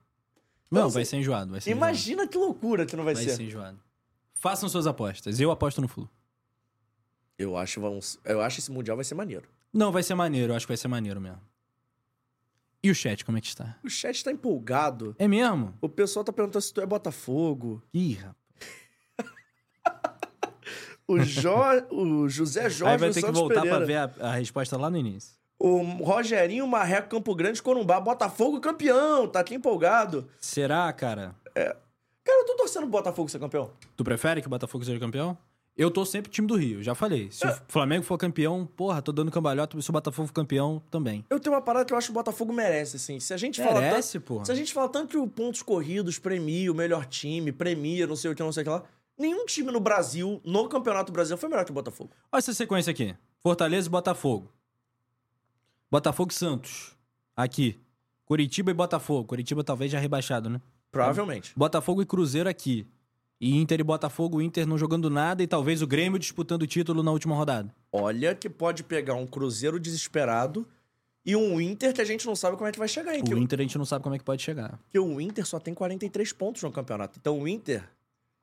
[0.70, 1.50] Não, Então, vai assim, ser enjoado.
[1.52, 3.26] Vai ser Imagina que loucura que não vai, enjoado.
[3.26, 3.42] Vai ser.
[3.42, 3.78] ser enjoado.
[4.34, 5.38] Façam suas apostas.
[5.40, 6.08] Eu aposto no Flu.
[7.38, 9.48] Eu acho, vamos, eu acho esse Mundial vai ser maneiro.
[9.72, 10.52] Não, vai ser maneiro.
[10.52, 11.40] Eu acho que vai ser maneiro mesmo.
[12.82, 13.76] E o chat, como é que está?
[13.84, 15.14] O chat tá empolgado.
[15.18, 15.74] É mesmo?
[15.80, 17.82] O pessoal tá perguntando se tu é Botafogo.
[17.92, 18.36] Ih, rapaz.
[21.06, 21.50] O, jo...
[21.90, 23.76] o José Jorge Aí vai ter que Santos voltar Pereira.
[23.78, 25.34] pra ver a, a resposta lá no início.
[25.62, 28.00] O Rogerinho Marreco Campo Grande Corumbá.
[28.00, 29.28] Botafogo campeão.
[29.28, 30.26] Tá aqui empolgado.
[30.40, 31.34] Será, cara?
[31.54, 31.76] Cara,
[32.26, 33.70] eu tô torcendo pro Botafogo ser campeão.
[33.94, 35.36] Tu prefere que o Botafogo seja campeão?
[35.76, 37.30] Eu tô sempre time do Rio, já falei.
[37.30, 39.78] Se o Flamengo for campeão, porra, tô dando cambalhota.
[39.80, 41.24] Se o Botafogo for campeão, também.
[41.28, 43.20] Eu tenho uma parada que eu acho que o Botafogo merece, assim.
[43.20, 44.44] Se a gente fala Merece, tanto, porra.
[44.46, 48.16] Se a gente fala tanto que o pontos corridos premia o melhor time, premia não
[48.16, 48.82] sei o que, não sei o que lá.
[49.18, 52.10] Nenhum time no Brasil, no Campeonato Brasileiro, foi melhor que o Botafogo.
[52.32, 53.14] Olha essa sequência aqui.
[53.42, 54.50] Fortaleza e Botafogo.
[55.90, 56.96] Botafogo e Santos.
[57.36, 57.80] Aqui.
[58.24, 59.24] Curitiba e Botafogo.
[59.24, 60.60] Curitiba talvez já rebaixado, né?
[60.92, 61.52] Provavelmente.
[61.56, 62.86] Botafogo e Cruzeiro aqui.
[63.40, 67.02] E Inter e Botafogo, Inter não jogando nada e talvez o Grêmio disputando o título
[67.02, 67.74] na última rodada.
[67.90, 70.68] Olha que pode pegar um Cruzeiro desesperado
[71.24, 73.24] e um Inter que a gente não sabe como é que vai chegar, hein?
[73.28, 74.78] O Inter a gente não sabe como é que pode chegar.
[74.78, 77.18] Porque o Inter só tem 43 pontos no campeonato.
[77.18, 77.82] Então o Inter,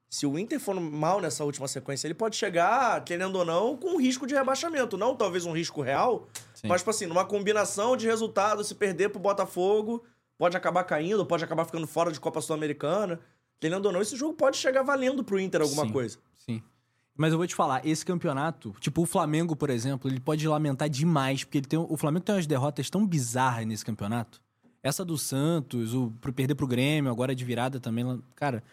[0.09, 3.95] se o Inter for mal nessa última sequência, ele pode chegar, querendo ou não, com
[3.95, 4.97] um risco de rebaixamento.
[4.97, 6.67] Não talvez um risco real, Sim.
[6.67, 10.03] mas, tipo assim, numa combinação de resultados, se perder pro Botafogo,
[10.37, 13.19] pode acabar caindo, pode acabar ficando fora de Copa Sul-Americana.
[13.59, 15.91] Querendo ou não, esse jogo pode chegar valendo pro Inter alguma Sim.
[15.91, 16.17] coisa.
[16.37, 16.63] Sim.
[17.17, 20.87] Mas eu vou te falar, esse campeonato, tipo o Flamengo, por exemplo, ele pode lamentar
[20.87, 24.39] demais, porque ele tem, o Flamengo tem umas derrotas tão bizarras nesse campeonato.
[24.83, 28.63] Essa do Santos, o pro perder pro Grêmio, agora de virada também, cara,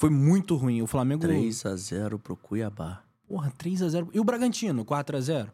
[0.00, 0.80] foi muito ruim.
[0.80, 3.04] O Flamengo 3 a 0 pro Cuiabá.
[3.28, 5.52] Porra, 3 a 0 E o Bragantino, 4 a 0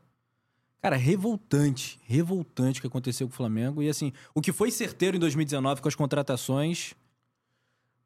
[0.81, 1.99] Cara, revoltante.
[2.05, 3.83] Revoltante o que aconteceu com o Flamengo.
[3.83, 6.95] E assim, o que foi certeiro em 2019 com as contratações.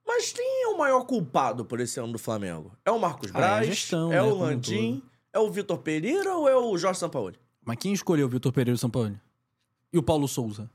[0.07, 2.73] Mas quem é o maior culpado por esse ano do Flamengo?
[2.87, 3.67] É o Marcos Ah, é Braz?
[3.67, 5.03] gestão, é né, o Landim?
[5.35, 7.39] É o Vitor Pereira ou é o Jorge Sampaoli?
[7.63, 9.21] Mas quem escolheu o Vitor Pereira e o São Paulo?
[9.93, 10.71] E o Paulo Souza?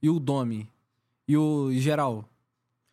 [0.00, 0.66] E o Domi?
[1.28, 2.26] E o e geral?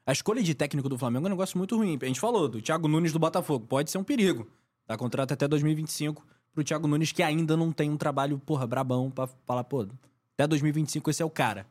[0.06, 1.98] A escolha de técnico do Flamengo é um negócio muito ruim.
[2.02, 3.66] A gente falou do Thiago Nunes do Botafogo.
[3.66, 4.48] Pode ser um perigo.
[4.86, 9.10] Dá contrato até 2025 pro Thiago Nunes, que ainda não tem um trabalho, porra, brabão
[9.10, 9.88] pra falar, pô,
[10.34, 11.66] até 2025 esse é o cara.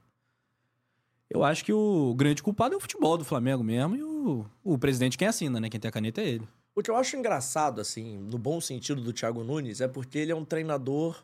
[1.29, 4.79] Eu acho que o grande culpado é o futebol do Flamengo mesmo e o, o
[4.79, 5.69] presidente quem assina, né?
[5.69, 6.49] Quem tem a caneta é ele.
[6.75, 10.33] O que eu acho engraçado, assim, no bom sentido do Thiago Nunes, é porque ele
[10.33, 11.23] é um treinador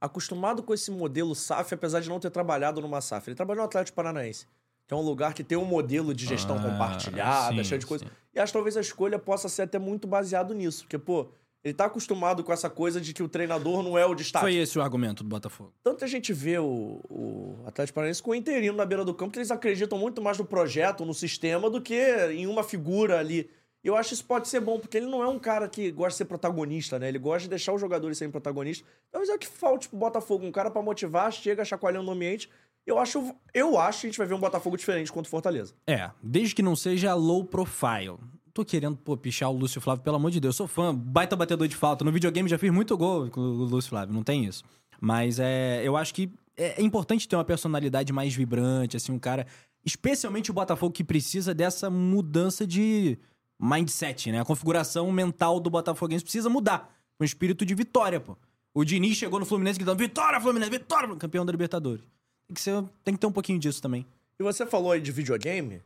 [0.00, 3.28] acostumado com esse modelo SAF, apesar de não ter trabalhado numa SAF.
[3.28, 4.46] Ele trabalhou no Atlético Paranaense,
[4.90, 7.86] que é um lugar que tem um modelo de gestão Ah, compartilhada, sim, cheio de
[7.86, 8.04] coisa.
[8.04, 8.10] sim.
[8.34, 11.28] E acho que talvez a escolha possa ser até muito baseado nisso, porque, pô,
[11.62, 14.44] ele tá acostumado com essa coisa de que o treinador não é o destaque.
[14.44, 15.72] Foi esse o argumento do Botafogo.
[15.84, 19.30] Tanto a gente vê o, o Atlético Paranaense com o interino na beira do campo,
[19.32, 21.94] que eles acreditam muito mais no projeto, no sistema, do que
[22.32, 23.48] em uma figura ali.
[23.84, 25.92] E eu acho que isso pode ser bom, porque ele não é um cara que
[25.92, 27.06] gosta de ser protagonista, né?
[27.08, 28.84] Ele gosta de deixar os jogadores serem protagonistas.
[29.08, 32.50] Talvez é o que falta pro Botafogo, um cara pra motivar, chega chacoalhando no ambiente.
[32.86, 35.74] Eu acho, eu acho que a gente vai ver um Botafogo diferente contra o Fortaleza.
[35.86, 38.18] É, desde que não seja low profile.
[38.52, 40.54] Tô querendo, pô, pichar o Lúcio Flávio, pelo amor de Deus.
[40.54, 42.04] Eu sou fã, baita batedor de falta.
[42.04, 44.64] No videogame já fiz muito gol com o Lúcio Flávio, não tem isso.
[45.00, 49.18] Mas é, eu acho que é, é importante ter uma personalidade mais vibrante, assim, um
[49.18, 49.46] cara.
[49.84, 53.18] Especialmente o Botafogo que precisa dessa mudança de
[53.58, 54.40] mindset, né?
[54.40, 56.94] A configuração mental do Botafoguense precisa mudar.
[57.16, 58.36] Com espírito de vitória, pô.
[58.74, 62.04] O Diniz chegou no Fluminense gritando: Vitória, Fluminense, vitória, Fluminense", campeão da Libertadores.
[62.50, 64.04] Tem que, ser, tem que ter um pouquinho disso também.
[64.38, 65.80] E você falou aí de videogame.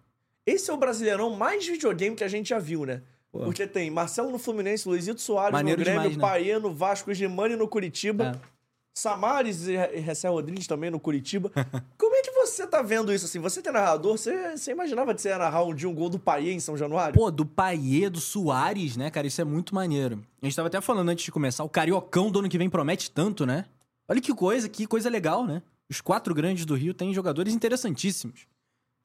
[0.46, 3.02] Esse é o brasileirão mais videogame que a gente já viu, né?
[3.30, 3.40] Pô.
[3.40, 6.22] Porque tem Marcelo no Fluminense, Luizito Soares Maneiro no Grêmio, demais, né?
[6.22, 8.54] Paê no Vasco, Gimani no Curitiba, É.
[8.96, 11.50] Samares e Recé Rodrigues também no Curitiba.
[11.98, 13.40] Como é que você tá vendo isso assim?
[13.40, 16.18] Você tem narrador, você, você imaginava de você ia narrar um dia um gol do
[16.18, 17.14] Paê em São Januário?
[17.14, 19.26] Pô, do Paiê, do Soares, né, cara?
[19.26, 20.24] Isso é muito maneiro.
[20.40, 23.10] A gente tava até falando antes de começar, o Cariocão do ano que vem promete
[23.10, 23.66] tanto, né?
[24.08, 25.60] Olha que coisa, que coisa legal, né?
[25.88, 28.46] Os quatro grandes do Rio têm jogadores interessantíssimos.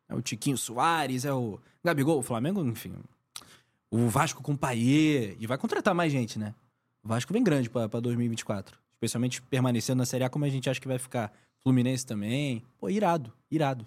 [0.08, 2.94] É o Tiquinho Soares, é o Gabigol, o Flamengo, enfim.
[3.92, 5.36] O Vasco com Paiê.
[5.40, 6.54] E vai contratar mais gente, né?
[7.04, 8.78] O Vasco vem grande pra, pra 2024.
[8.94, 11.32] Especialmente permanecendo na Série A como a gente acha que vai ficar.
[11.62, 12.64] Fluminense também.
[12.80, 13.86] Pô, irado, irado.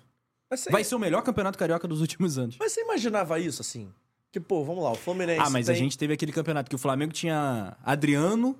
[0.51, 2.56] Você, Vai ser o melhor campeonato carioca dos últimos anos.
[2.59, 3.90] mas você imaginava isso assim?
[4.31, 5.40] Que, pô, vamos lá, o Fluminense.
[5.40, 8.59] Ah, mas a tem- gente teve aquele campeonato que o Flamengo tinha Adriano,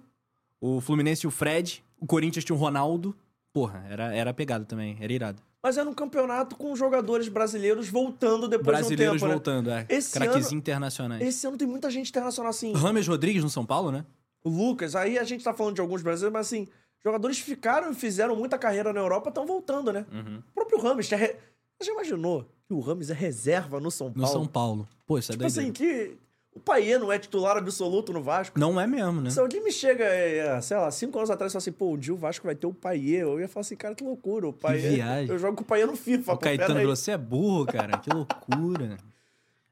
[0.61, 3.15] o Fluminense e o Fred, o Corinthians tinha o Ronaldo.
[3.53, 5.43] Porra, era, era pegado também, era irado.
[5.63, 9.33] Mas era um campeonato com jogadores brasileiros voltando depois Brasileiros de um tempo, né?
[9.35, 9.87] voltando, é.
[9.89, 11.23] Esse Craques ano- internacionais.
[11.23, 12.73] Esse ano tem muita gente internacional assim.
[12.73, 14.05] Rames Rodrigues no São Paulo, né?
[14.43, 16.67] O Lucas, aí a gente tá falando de alguns brasileiros, mas assim,
[17.05, 20.05] jogadores ficaram e fizeram muita carreira na Europa, estão voltando, né?
[20.11, 20.39] Uhum.
[20.51, 21.37] O próprio Rames, é
[21.79, 24.29] você já imaginou que o Rames é reserva no São No Paulo?
[24.29, 24.89] São Paulo.
[25.07, 25.63] Pô, isso é Tipo doideira.
[25.71, 26.17] assim, que
[26.55, 28.59] o Paiê não é titular absoluto no Vasco.
[28.59, 29.31] Não é mesmo, né?
[29.31, 31.99] Se alguém me chega, é, sei lá, cinco anos atrás e fala assim, pô, um
[31.99, 34.53] dia o Vasco vai ter o Paiê, eu ia falar assim, cara, que loucura, o
[34.53, 34.91] Paiê.
[34.91, 35.31] viagem.
[35.31, 37.99] Eu jogo com o Paiê no FIFA, O Caetano você é burro, cara.
[37.99, 38.99] Que loucura.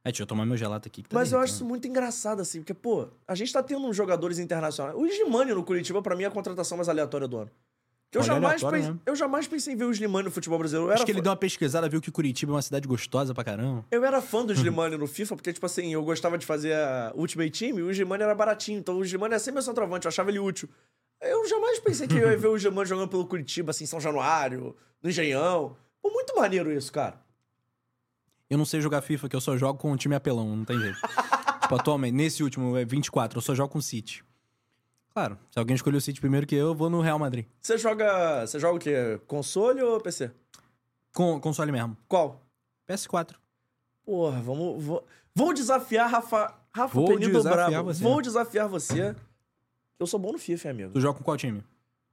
[0.02, 1.02] É, deixa eu tomar meu gelato aqui.
[1.02, 3.86] Que tá Mas eu acho isso muito engraçado, assim, porque, pô, a gente tá tendo
[3.86, 4.96] uns jogadores internacionais.
[4.96, 7.50] O Slimani no Curitiba, pra mim, é a contratação mais aleatória do ano.
[8.12, 10.90] Eu Olha, jamais, pense- eu jamais pensei em ver o Slimani no futebol brasileiro.
[10.90, 13.32] Acho era, que ele fã- deu uma pesquisada, viu que Curitiba é uma cidade gostosa
[13.32, 13.84] pra caramba.
[13.90, 17.12] eu era fã do Slimani no FIFA, porque, tipo assim, eu gostava de fazer a
[17.14, 18.80] Ultimate Team e o Slimani era baratinho.
[18.80, 20.68] Então o Slimani era sempre meu centroavante, eu achava ele útil.
[21.20, 24.00] Eu jamais pensei que eu ia ver o Slimani jogando pelo Curitiba, assim, em São
[24.00, 25.76] Januário, no Engenhão.
[26.02, 27.20] Pô, muito maneiro isso, cara.
[28.48, 30.76] Eu não sei jogar FIFA, que eu só jogo com um time apelão, não tem
[30.80, 30.98] jeito.
[31.62, 34.24] tipo, atualmente, nesse último é 24, eu só jogo com o City.
[35.12, 37.44] Claro, se alguém escolher o City primeiro que eu, eu vou no Real Madrid.
[37.60, 38.46] Você joga.
[38.46, 39.20] Você joga o quê?
[39.26, 40.30] Console ou PC?
[41.12, 41.96] Com console mesmo.
[42.08, 42.40] Qual?
[42.88, 43.34] PS4.
[44.04, 44.82] Porra, vamos.
[44.82, 45.04] Vou,
[45.34, 46.54] vou desafiar Rafa.
[46.72, 47.92] Rafa Vou Penido desafiar Brabo.
[47.92, 48.02] você.
[48.02, 49.16] Vou desafiar você.
[49.98, 50.92] Eu sou bom no FIFA, amigo.
[50.92, 51.64] Tu joga com qual time?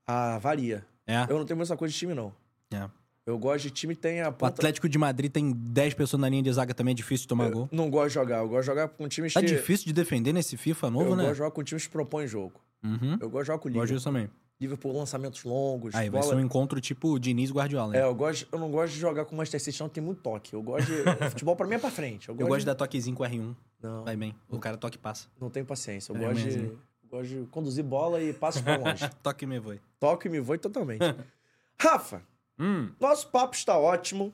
[0.06, 0.84] Ah, varia.
[1.06, 1.24] É.
[1.30, 2.34] Eu não tenho muita coisa de time, não.
[2.74, 2.90] é.
[3.26, 4.48] Eu gosto de time que tem a O ponta...
[4.54, 7.50] Atlético de Madrid tem 10 pessoas na linha de zaga também, é difícil de tomar
[7.52, 7.68] gol.
[7.74, 8.38] Não gosto de jogar.
[8.38, 9.48] Eu gosto de jogar com times Tá que...
[9.48, 11.24] difícil de defender nesse FIFA novo, eu né?
[11.24, 12.54] gosto de jogar com times que propõem jogo.
[12.84, 13.18] Uhum.
[13.20, 13.86] Eu gosto de jogar com o Gosto Liverpool.
[13.96, 14.30] disso também.
[14.60, 15.94] Liverpool lançamentos longos.
[15.94, 16.34] Aí vai bola...
[16.34, 17.96] ser um encontro tipo Diniz Guardiola.
[17.96, 18.06] É, hein?
[18.06, 20.54] eu, gosto, eu não gosto de jogar com o Manchester City, não tem muito toque.
[20.54, 21.04] Eu gosto de...
[21.30, 22.28] Futebol pra mim é pra frente.
[22.30, 22.66] Eu gosto, Eu gosto de de...
[22.66, 23.56] dar toquezinho com R1.
[23.84, 24.34] Não, Vai bem.
[24.50, 25.28] O cara toque e passa.
[25.40, 26.12] não tenho paciência.
[26.12, 26.58] Eu É, gosto, de...
[26.60, 26.80] eu
[27.10, 29.08] gosto de conduzir bola e passos pra longe.
[29.22, 29.80] toque e me voe.
[30.00, 31.02] Toque e me voe totalmente.
[31.80, 32.22] Rafa,
[32.60, 32.90] Hum.
[33.00, 34.34] nosso papo está ótimo,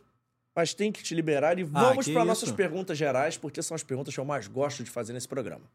[0.56, 3.84] mas tem que te liberar e vamos que para nossas perguntas gerais, porque são as
[3.84, 5.66] perguntas que eu mais gosto de fazer nesse programa.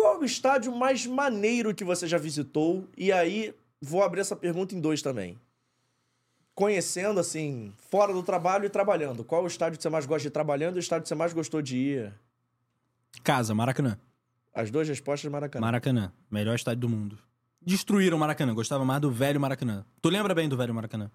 [0.00, 2.88] Qual o estádio mais maneiro que você já visitou?
[2.96, 5.38] E aí, vou abrir essa pergunta em dois também.
[6.54, 9.22] Conhecendo, assim, fora do trabalho e trabalhando.
[9.22, 11.14] Qual o estádio que você mais gosta de ir trabalhando e o estádio que você
[11.14, 12.14] mais gostou de ir?
[13.22, 13.98] Casa, Maracanã.
[14.54, 15.66] As duas respostas, Maracanã.
[15.66, 16.12] Maracanã.
[16.30, 17.18] Melhor estádio do mundo.
[17.60, 18.54] Destruíram o Maracanã.
[18.54, 19.84] Gostava mais do velho Maracanã.
[20.00, 21.10] Tu lembra bem do velho Maracanã?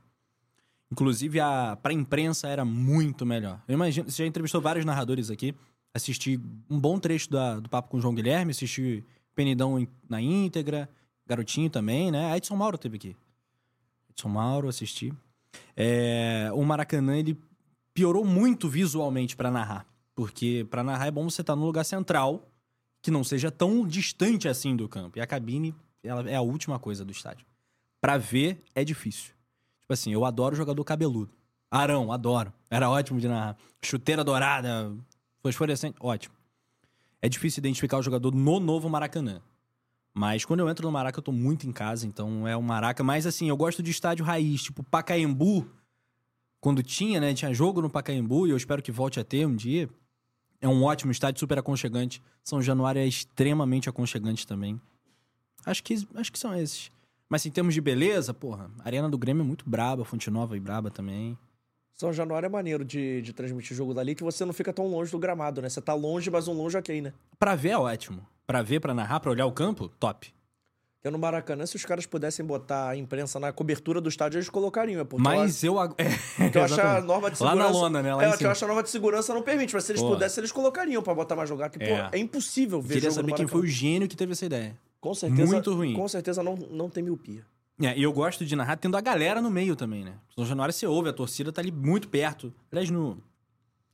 [0.91, 3.63] Inclusive, a, pra imprensa era muito melhor.
[3.67, 5.55] Eu imagino, você já entrevistou vários narradores aqui.
[5.95, 6.37] Assisti
[6.69, 9.01] um bom trecho da- do papo com o João Guilherme, assisti
[9.33, 10.89] Penidão na íntegra,
[11.25, 12.31] Garotinho também, né?
[12.33, 13.15] A Edson Mauro teve aqui.
[14.09, 15.13] Edson Mauro, assisti.
[15.75, 17.37] É, o Maracanã, ele
[17.93, 19.85] piorou muito visualmente pra narrar.
[20.13, 22.45] Porque pra narrar é bom você estar no lugar central,
[23.01, 25.17] que não seja tão distante assim do campo.
[25.17, 25.73] E a cabine,
[26.03, 27.45] ela é a última coisa do estádio.
[28.01, 29.33] Pra ver, é difícil.
[29.81, 31.31] Tipo assim, eu adoro jogador cabeludo.
[31.71, 32.53] Arão, adoro.
[32.69, 33.57] Era ótimo de narrar.
[33.81, 34.93] Chuteira dourada,
[35.45, 36.33] fosforescente, ótimo.
[37.21, 39.41] É difícil identificar o jogador no novo Maracanã.
[40.11, 43.03] Mas quando eu entro no Maraca, eu tô muito em casa, então é o Maraca.
[43.03, 45.69] Mas assim, eu gosto de estádio raiz, tipo Pacaembu.
[46.59, 47.33] Quando tinha, né?
[47.33, 49.87] Tinha jogo no Pacaembu e eu espero que volte a ter um dia.
[50.59, 52.23] É um ótimo estádio, super aconchegante.
[52.43, 54.81] São Januário é extremamente aconchegante também.
[55.63, 56.91] Acho que, acho que são esses.
[57.29, 60.57] Mas assim, em termos de beleza, porra, Arena do Grêmio é muito braba, Fonte Nova
[60.57, 61.37] e braba também.
[61.95, 65.09] São Januário é maneiro de, de transmitir jogo dali, que você não fica tão longe
[65.11, 65.69] do gramado, né?
[65.69, 67.13] Você tá longe, mas um longe ok, né?
[67.39, 68.25] Pra ver é ótimo.
[68.45, 70.33] Pra ver, pra narrar, pra olhar o campo, top.
[70.97, 74.49] Porque no Maracanã, se os caras pudessem botar a imprensa na cobertura do estádio, eles
[74.49, 75.01] colocariam.
[75.01, 75.79] É Mas eu...
[75.79, 75.95] ag-
[76.37, 77.73] É, eu, eu acho a norma de Lá segurança...
[77.73, 78.13] na lona, né?
[78.15, 80.09] Lá é, eu acho a norma de segurança não permite, mas se eles Pô.
[80.09, 81.69] pudessem, eles colocariam pra botar mais lugar.
[81.69, 82.09] Que, pô, É.
[82.11, 84.75] é impossível ver Queria jogo saber quem foi o gênio que teve essa ideia.
[84.99, 85.93] Com certeza, Muito ruim.
[85.93, 87.45] Com certeza não, não tem miopia.
[87.81, 90.17] É, e eu gosto de narrar tendo a galera no meio também, né?
[90.37, 92.53] No Januário você ouve, a torcida tá ali muito perto.
[92.71, 93.21] Aliás, no,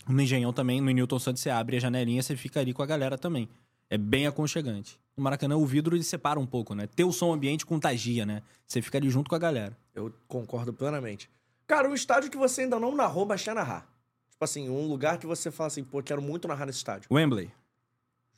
[0.07, 2.85] no Engenhão também, no Newton Santos, você abre a janelinha, você fica ali com a
[2.85, 3.49] galera também.
[3.89, 4.99] É bem aconchegante.
[5.17, 6.87] No Maracanã, o vidro ele separa um pouco, né?
[6.87, 8.41] Ter o som ambiente contagia, né?
[8.65, 9.77] Você fica ali junto com a galera.
[9.93, 11.29] Eu concordo plenamente.
[11.67, 13.89] Cara, um estádio que você ainda não narrou, mas quer narrar.
[14.29, 17.09] Tipo assim, um lugar que você fala assim, pô, quero muito narrar nesse estádio.
[17.11, 17.51] Wembley.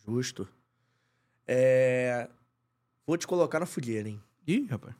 [0.05, 0.47] Justo.
[1.47, 2.29] É...
[3.05, 4.21] Vou te colocar na fogueira, hein?
[4.47, 4.95] Ih, rapaz.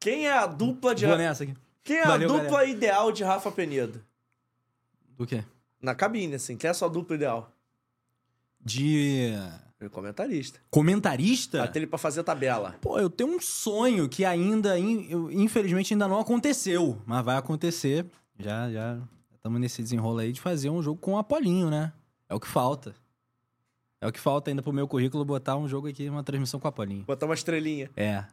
[0.00, 1.06] Quem é a dupla de...
[1.06, 1.54] Vou nessa aqui.
[1.84, 2.68] Quem é Valeu, a dupla galera.
[2.70, 4.02] ideal de Rafa Penedo?
[5.16, 5.44] Do quê?
[5.80, 6.56] Na cabine, assim.
[6.56, 7.52] Quem é a sua dupla ideal?
[8.62, 9.32] De
[9.92, 10.60] comentarista.
[10.70, 11.58] comentarista?
[11.60, 12.76] Bate ele pra fazer tabela.
[12.82, 17.00] Pô, eu tenho um sonho que ainda, infelizmente, ainda não aconteceu.
[17.06, 18.04] Mas vai acontecer.
[18.38, 18.98] Já, já
[19.34, 21.92] estamos nesse desenrolo aí de fazer um jogo com o Apolinho, né?
[22.28, 22.94] É o que falta.
[24.00, 26.66] É o que falta ainda pro meu currículo botar um jogo aqui, uma transmissão com
[26.66, 27.04] o Apolinho.
[27.04, 27.90] Botar uma estrelinha.
[27.96, 28.24] É.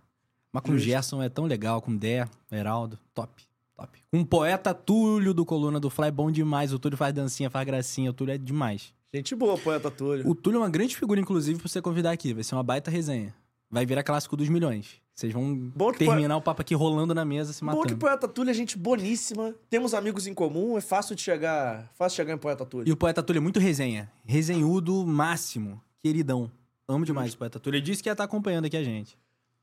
[0.51, 0.77] Mas com.
[0.77, 3.43] Gerson é tão legal, com o Dé, Heraldo, top,
[3.75, 3.99] top.
[4.11, 6.73] O poeta Túlio do Coluna do Fly, é bom demais.
[6.73, 8.93] O Túlio faz dancinha, faz gracinha, o Túlio é demais.
[9.13, 10.27] Gente boa, poeta Túlio.
[10.27, 12.33] O Túlio é uma grande figura, inclusive, pra você convidar aqui.
[12.33, 13.33] Vai ser uma baita resenha.
[13.69, 15.01] Vai virar clássico dos milhões.
[15.13, 17.97] Vocês vão terminar o papo aqui rolando na mesa, se Bom que matando.
[17.97, 19.55] Poeta Túlio é gente boníssima.
[19.69, 22.87] Temos amigos em comum, é fácil de chegar, fácil chegar em Poeta Túlio.
[22.87, 24.11] E o poeta Túlio é muito resenha.
[24.23, 25.81] Resenhudo máximo.
[26.03, 26.51] Queridão.
[26.87, 27.77] Amo demais o poeta Túlio.
[27.77, 29.17] Ele disse que ia estar acompanhando aqui a gente.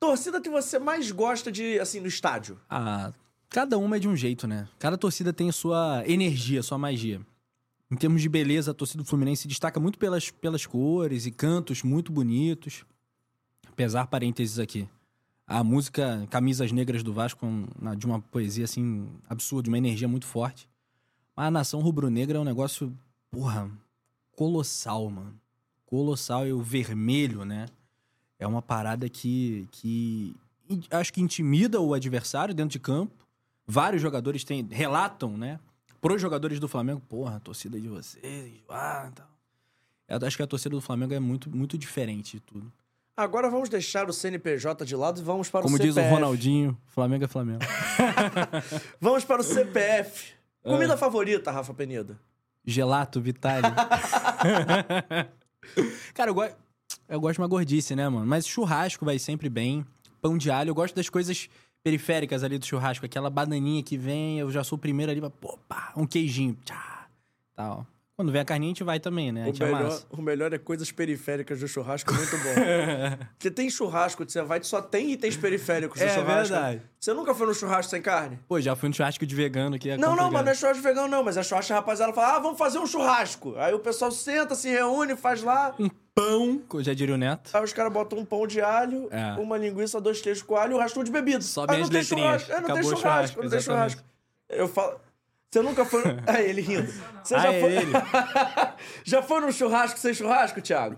[0.06, 2.60] Torcida que você mais gosta de, assim, no estádio?
[2.68, 3.10] Ah,
[3.48, 4.68] cada uma é de um jeito, né?
[4.78, 7.22] Cada torcida tem sua energia, sua magia.
[7.90, 11.31] Em termos de beleza, a torcida do Fluminense se destaca muito pelas, pelas cores e
[11.31, 12.85] cantos muito bonitos.
[13.66, 14.86] Apesar, parênteses aqui,
[15.47, 17.47] a música Camisas Negras do Vasco,
[17.97, 20.68] de uma poesia, assim, absurda, uma energia muito forte.
[21.35, 22.94] Mas a nação rubro-negra é um negócio,
[23.31, 23.70] porra,
[24.36, 25.35] colossal, mano.
[25.86, 26.47] Colossal.
[26.47, 27.66] E o vermelho, né?
[28.39, 30.35] É uma parada que, que
[30.90, 33.12] acho que intimida o adversário dentro de campo.
[33.66, 35.59] Vários jogadores têm, relatam, né?
[36.01, 39.27] Pros jogadores do Flamengo, porra, a torcida de vocês, ah, tal.
[40.06, 42.70] Eu acho que a torcida do Flamengo é muito, muito diferente de tudo.
[43.16, 46.12] Agora vamos deixar o CNPJ de lado e vamos para Como o diz CPF.
[46.12, 47.61] o Ronaldinho, Flamengo é Flamengo.
[49.01, 50.35] Vamos para o CPF.
[50.65, 50.70] Ah.
[50.70, 52.19] Comida favorita, Rafa Penida?
[52.65, 53.69] Gelato, Vitale.
[56.12, 56.43] Cara, eu, go...
[57.09, 58.26] eu gosto de uma gordice, né, mano?
[58.26, 59.85] Mas churrasco vai sempre bem.
[60.20, 61.48] Pão de alho, eu gosto das coisas
[61.82, 63.05] periféricas ali do churrasco.
[63.05, 67.06] Aquela bananinha que vem, eu já sou o primeiro ali, pô, pá, um queijinho, tchá,
[67.55, 67.86] tal.
[68.16, 69.40] Quando vem a carninha, a gente vai também, né?
[69.40, 70.06] A O gente melhor, amassa.
[70.09, 72.55] o melhor é coisas periféricas do churrasco, muito bom.
[73.36, 76.55] Porque tem churrasco você vai só tem itens periféricos do É churrasco.
[76.55, 76.82] verdade.
[77.01, 78.39] Você nunca foi no churrasco sem carne?
[78.47, 80.32] Pô, já fui no churrasco de vegano que é Não, não, complicado.
[80.32, 81.24] mas não é churrasco vegano, não.
[81.24, 83.56] Mas é churrasco, a rapaziada fala, ah, vamos fazer um churrasco.
[83.56, 85.74] Aí o pessoal senta, se reúne, faz lá.
[86.15, 87.51] Pão, já diria o Neto.
[87.53, 89.32] Aí os caras botam um pão de alho, É.
[89.41, 91.41] uma linguiça, dois queijos com alho e o resto de bebida.
[91.41, 92.43] Sobe Aí as não tem letrinhas.
[92.43, 92.53] churrasco.
[92.53, 94.03] É, não tem churrasco, não tem churrasco.
[94.49, 95.01] Eu falo...
[95.51, 96.03] Você nunca foi...
[96.27, 96.93] É ele rindo.
[97.23, 97.73] Você já Ah, é foi...
[97.73, 97.93] ele.
[99.05, 100.97] já foi num churrasco sem churrasco, Thiago?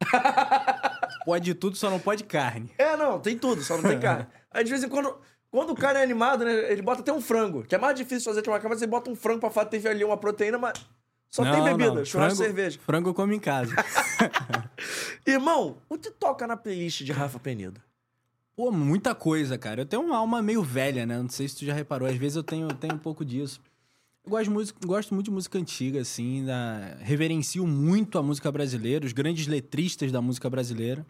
[1.24, 2.70] Pode tudo, só não pode carne.
[2.76, 4.26] É, não, tem tudo, só não tem carne.
[4.50, 5.16] Aí de vez em quando...
[5.50, 6.52] Quando o cara é animado, né?
[6.72, 7.62] Ele bota até um frango.
[7.62, 10.02] Que é mais difícil fazer de uma mas ele bota um frango pra teve ali
[10.04, 10.74] uma proteína, mas...
[11.34, 12.04] Só tem Não, bebida, não.
[12.04, 12.78] churrasco frango, cerveja.
[12.86, 13.74] Frango eu como em casa.
[15.26, 17.80] Irmão, o que toca na playlist de Rafa Penido?
[18.54, 19.80] Pô, muita coisa, cara.
[19.80, 21.20] Eu tenho uma alma meio velha, né?
[21.20, 22.06] Não sei se tu já reparou.
[22.06, 23.60] Às vezes eu tenho, tenho um pouco disso.
[24.24, 26.44] Eu gosto, de música, gosto muito de música antiga, assim.
[26.44, 26.98] Da...
[27.00, 31.04] Reverencio muito a música brasileira, os grandes letristas da música brasileira.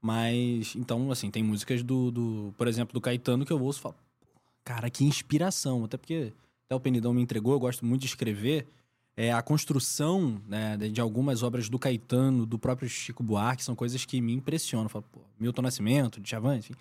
[0.00, 3.82] Mas, então, assim, tem músicas do, do por exemplo, do Caetano que eu ouço e
[3.82, 4.28] falo, "Pô,
[4.62, 5.84] cara, que inspiração.
[5.84, 6.32] Até porque
[6.66, 8.68] até o Penidão me entregou, eu gosto muito de escrever.
[9.16, 14.04] É, a construção né, de algumas obras do Caetano, do próprio Chico Buarque, são coisas
[14.04, 14.88] que me impressionam.
[14.88, 16.74] Falo, pô, Milton Nascimento, Djavan, enfim.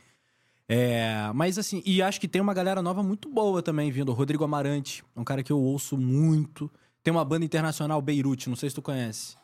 [0.72, 4.10] É, mas assim, e acho que tem uma galera nova muito boa também vindo.
[4.10, 6.72] O Rodrigo Amarante, um cara que eu ouço muito.
[7.02, 9.36] Tem uma banda internacional, Beirute, não sei se tu conhece.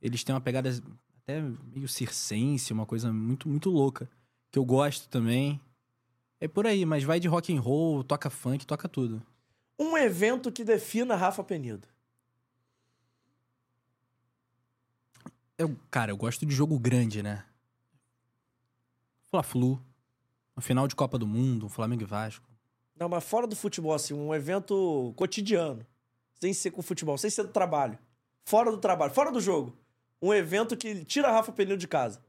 [0.00, 0.70] Eles têm uma pegada
[1.22, 1.42] até
[1.74, 4.08] meio circense, uma coisa muito, muito louca.
[4.52, 5.60] Que eu gosto também.
[6.40, 9.22] É por aí, mas vai de rock and roll, toca funk, toca tudo.
[9.78, 11.88] Um evento que defina Rafa Penido.
[15.62, 17.44] Eu, cara, eu gosto de jogo grande, né?
[19.30, 19.80] Fla-Flu.
[20.56, 22.44] Uma final de Copa do Mundo, um Flamengo e Vasco.
[22.98, 25.84] Não, mas fora do futebol, assim, um evento cotidiano.
[26.40, 27.98] Sem ser com futebol, sem ser do trabalho.
[28.44, 29.76] Fora do trabalho, fora do jogo.
[30.20, 32.20] Um evento que tira a Rafa Penido de casa.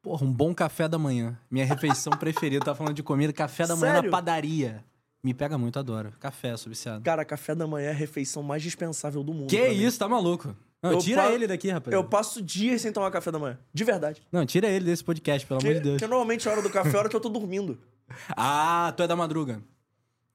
[0.00, 1.38] Porra, um bom café da manhã.
[1.50, 2.64] Minha refeição preferida.
[2.64, 4.10] Tá falando de comida, café da manhã Sério?
[4.10, 4.84] na padaria.
[5.22, 6.12] Me pega muito, adoro.
[6.20, 7.02] Café, sou viciado.
[7.02, 9.48] Cara, café da manhã é a refeição mais dispensável do mundo.
[9.48, 9.82] Que pra mim.
[9.82, 10.54] isso, tá maluco?
[10.92, 11.92] Não, tira pa- ele daqui, rapaz.
[11.94, 13.58] Eu passo dias sem tomar café da manhã.
[13.72, 14.22] De verdade.
[14.30, 15.94] Não, tira ele desse podcast, pelo amor Porque, de Deus.
[16.00, 17.78] porque normalmente a hora do café é a hora que eu tô dormindo.
[18.36, 19.62] Ah, tu é da madruga.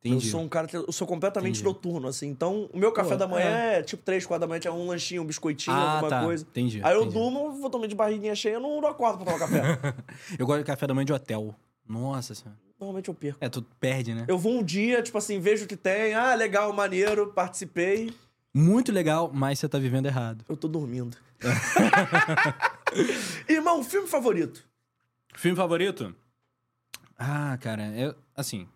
[0.03, 0.25] Entendi.
[0.27, 1.63] Eu sou um cara que eu sou completamente Entendi.
[1.65, 2.27] noturno, assim.
[2.29, 3.83] Então, o meu café Pô, da manhã é.
[3.83, 6.23] tipo 3, 4 da manhã, é um lanchinho, um biscoitinho, Ah, alguma tá.
[6.23, 6.45] coisa.
[6.49, 7.13] Entendi, Aí eu entendi.
[7.15, 9.93] durmo, vou tomar de barriguinha cheia, eu não, não acordo pra tomar café.
[10.39, 11.53] Eu gosto de café da manhã de hotel.
[11.87, 12.57] Nossa senhora.
[12.79, 13.37] Normalmente eu perco.
[13.41, 14.23] É, tu perde, né?
[14.27, 18.13] Eu vou um dia, tipo assim, vejo o que tem, ah, legal, maneiro, participei,
[18.59, 20.43] Muito legal, mas você tá vivendo errado.
[20.49, 21.15] eu tô dormindo.
[23.47, 24.67] Irmão, filme favorito?
[25.33, 26.13] Filme favorito?
[27.17, 28.67] Ah, cara, é assim.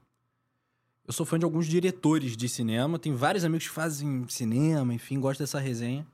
[1.05, 2.97] Eu sou fã de alguns diretores de cinema.
[2.97, 6.07] Tem vários amigos que fazem cinema, enfim, gosto dessa resenha.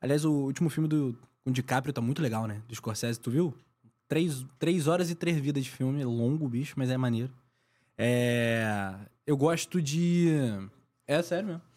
[0.00, 2.62] Aliás, o último filme do com o DiCaprio tá muito legal, né?
[2.68, 3.52] Do Scorsese, tu viu?
[4.06, 6.02] Três, três horas e três vidas de filme.
[6.02, 7.32] É longo, bicho, mas é maneiro.
[7.96, 8.94] É...
[9.26, 10.28] Eu gosto de...
[11.04, 11.67] É sério mesmo.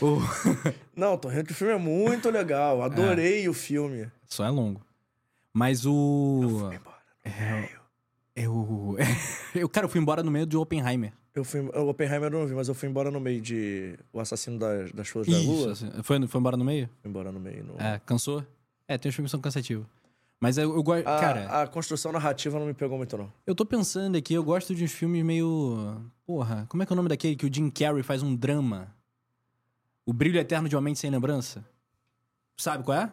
[0.00, 0.18] O...
[0.94, 4.10] Não, tô rindo que o filme é muito legal, adorei o filme.
[4.26, 4.80] Só é longo.
[5.52, 6.70] Mas o...
[6.72, 7.70] Embora.
[8.34, 8.96] Eu...
[9.54, 9.68] eu...
[9.68, 11.12] Cara, eu fui embora no meio de Oppenheimer.
[11.34, 14.18] Eu fui, o Oppenheimer eu não vi, mas eu fui embora no meio de O
[14.18, 15.72] Assassino das, das Flores da Lua.
[15.72, 16.88] assim, Foi, foi embora no meio?
[17.00, 17.64] Fui embora no meio.
[17.64, 17.74] No...
[17.80, 18.44] É, cansou?
[18.88, 19.86] É, tem uns filmes que são cansativos.
[20.40, 21.06] Mas eu, eu gosto.
[21.06, 23.30] A, Cara, a construção narrativa não me pegou muito, não.
[23.46, 26.02] eu tô pensando aqui, eu gosto de uns filmes meio.
[26.26, 28.88] Porra, como é que é o nome daquele que o Jim Carrey faz um drama?
[30.10, 31.64] O Brilho Eterno de Uma Mente Sem Lembrança?
[32.58, 33.12] Sabe qual é?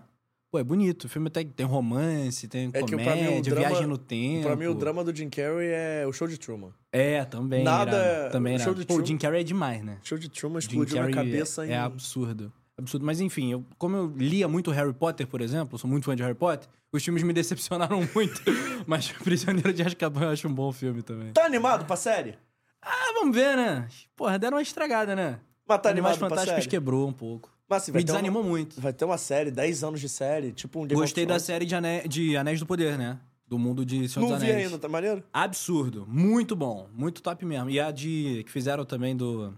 [0.50, 1.04] Pô, é bonito.
[1.04, 3.98] O filme até tem romance, tem É que comédia, pra mim o drama- viagem no
[4.00, 4.48] tempo.
[4.48, 6.72] Pra mim, o drama do Jim Carrey é o show de Truman.
[6.92, 7.64] É, também.
[7.64, 10.00] Nada- irado, Também o show de Pô, o Truman- Jim Carrey é demais, né?
[10.04, 11.72] O show de Truman explodiu na cabeça é, em...
[11.74, 12.52] é absurdo.
[12.76, 13.06] Absurdo.
[13.06, 16.24] Mas enfim, eu, como eu lia muito Harry Potter, por exemplo, sou muito fã de
[16.24, 18.42] Harry Potter, os filmes me decepcionaram muito.
[18.88, 21.32] Mas Prisioneiro de Azkaban eu acho um bom filme também.
[21.34, 22.36] Tá animado pra série?
[22.82, 23.88] Ah, vamos ver, né?
[24.16, 25.40] Porra, deram uma estragada, né?
[25.68, 27.52] Mas tá Animais Fantásticos quebrou um pouco.
[27.70, 28.80] Mas assim, Me ter uma- desanimou muito.
[28.80, 31.76] Vai ter uma série, 10 anos de série, tipo um Game Gostei da série de,
[31.76, 33.20] Ane- de Anéis do Poder, né?
[33.46, 34.68] Do mundo de Senhor Não dos vi Anéis.
[34.68, 35.24] ainda, tá maneiro?
[35.34, 36.06] Absurdo.
[36.08, 36.88] Muito bom.
[36.94, 37.70] Muito top mesmo.
[37.70, 38.44] E a de...
[38.46, 39.54] Que fizeram também do...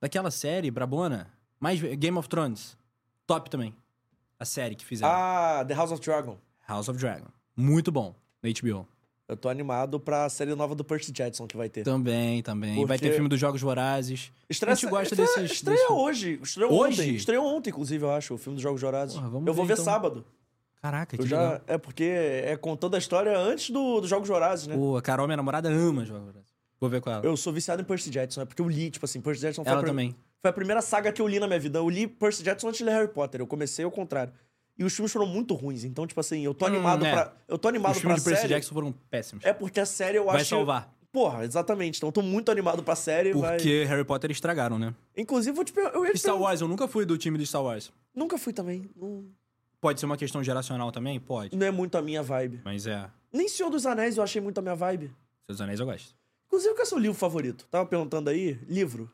[0.00, 1.28] Daquela série, Brabona.
[1.60, 2.76] Mais Game of Thrones.
[3.26, 3.74] Top também.
[4.38, 5.10] A série que fizeram.
[5.14, 6.36] Ah, The House of Dragon.
[6.68, 7.26] House of Dragon.
[7.56, 8.14] Muito bom.
[8.42, 8.86] Na HBO.
[9.26, 11.82] Eu tô animado pra série nova do Percy Jackson que vai ter.
[11.82, 12.74] Também, também.
[12.86, 14.30] Vai Porque- ter filme dos Jogos Vorazes.
[14.50, 15.52] a gente gosta estreia, desses...
[15.52, 16.38] Estreia desses- hoje.
[16.42, 17.00] Estreou Hoje?
[17.02, 17.14] ontem.
[17.14, 19.14] Estreou ontem, inclusive, eu acho, o filme dos Jogos Vorazes.
[19.14, 19.84] Porra, eu vou ver, ver então.
[19.84, 20.24] sábado.
[20.82, 21.60] Caraca, que Eu já, legal.
[21.66, 24.76] é porque é contando a história antes do, dos Jogos Vorazes, né?
[24.76, 26.52] Pô, a Carol, minha namorada, ama Jogos Vorazes.
[26.78, 27.24] Vou ver com ela.
[27.24, 29.70] Eu sou viciado em Percy Jackson, é porque eu li, tipo assim, Percy Jackson foi,
[29.70, 30.14] a Ela prim- também.
[30.42, 31.78] foi a primeira saga que eu li na minha vida.
[31.78, 33.40] Eu li Percy Jackson antes de ler Harry Potter.
[33.40, 34.34] Eu comecei ao contrário.
[34.76, 35.84] E os filmes foram muito ruins.
[35.84, 37.12] Então, tipo assim, eu tô animado é.
[37.12, 37.36] pra.
[37.46, 38.54] Eu tô animado Os pra filmes de Percy série.
[38.54, 39.44] Jackson foram péssimos.
[39.44, 40.50] É porque a série eu Vai acho.
[40.50, 40.92] salvar.
[41.12, 41.98] Porra, exatamente.
[41.98, 43.32] Então eu tô muito animado pra série.
[43.32, 44.92] vai- Porque Harry Potter estragaram, né?
[45.16, 47.46] Inclusive, vou te per- eu ia te Star Wars, eu nunca fui do time de
[47.46, 47.92] Star Wars.
[48.14, 48.90] Nunca fui também.
[48.96, 49.24] Não,
[49.80, 51.20] Pode ser uma questão geracional também?
[51.20, 51.54] Pode.
[51.56, 52.60] não é muito a minha vibe.
[52.64, 53.08] Mas é.
[53.32, 55.12] Nem Senhor dos Anéis eu achei muito a minha vibe.
[55.46, 56.14] Seus Anéis eu gosto.
[56.46, 57.66] Inclusive, qual é o seu livro favorito?
[57.70, 58.58] Tava perguntando aí.
[58.68, 59.10] Livro.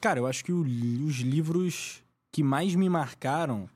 [0.00, 2.02] Cara, eu acho que o os livros
[2.32, 3.68] que mais me marcaram.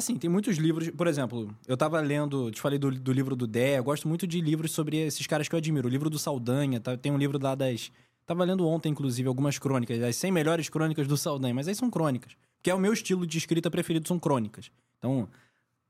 [0.00, 0.90] Assim, tem muitos livros.
[0.90, 2.50] Por exemplo, eu tava lendo.
[2.50, 3.78] Te falei do, do livro do Dé.
[3.78, 5.86] Eu gosto muito de livros sobre esses caras que eu admiro.
[5.86, 6.80] O livro do Saldanha.
[6.80, 7.90] tá- tem um livro lá das.
[8.26, 10.02] Tava lendo ontem, inclusive, algumas crônicas.
[10.02, 11.54] As 100 melhores crônicas do Saldanha.
[11.54, 12.32] Mas aí são crônicas.
[12.62, 14.70] Que é o meu estilo de escrita preferido, são crônicas.
[14.98, 15.28] Então,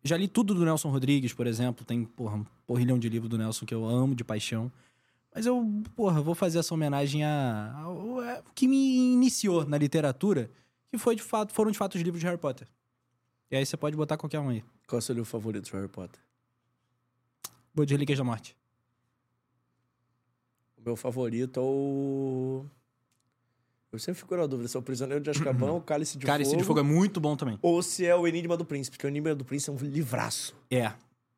[0.04, 1.84] já li tudo do Nelson Rodrigues, por exemplo.
[1.84, 4.70] Tem, porra, um porrilhão de livro do Nelson que eu amo de paixão.
[5.34, 5.64] Mas eu,
[5.94, 8.20] porra, vou fazer essa homenagem a, a- o
[8.54, 10.50] que me iniciou na literatura,
[10.88, 12.66] que foi de fato, foram de fato os livros de Harry Potter.
[13.50, 14.62] E aí você pode botar qualquer um aí.
[14.86, 16.20] Qual é o seu livro favorito de Harry Potter?
[17.74, 18.56] Boa de Relíquias da Morte.
[20.78, 22.64] O meu favorito é o.
[23.92, 26.50] Eu sempre fico na dúvida se é o Prisioneiro de Azkaban, o Cálice de Cálice
[26.52, 26.62] Fogo.
[26.62, 27.58] de Fogo é muito bom também.
[27.60, 30.54] Ou se é o Enigma do Príncipe, porque o Enigma do Príncipe é um livraço.
[30.70, 30.92] É.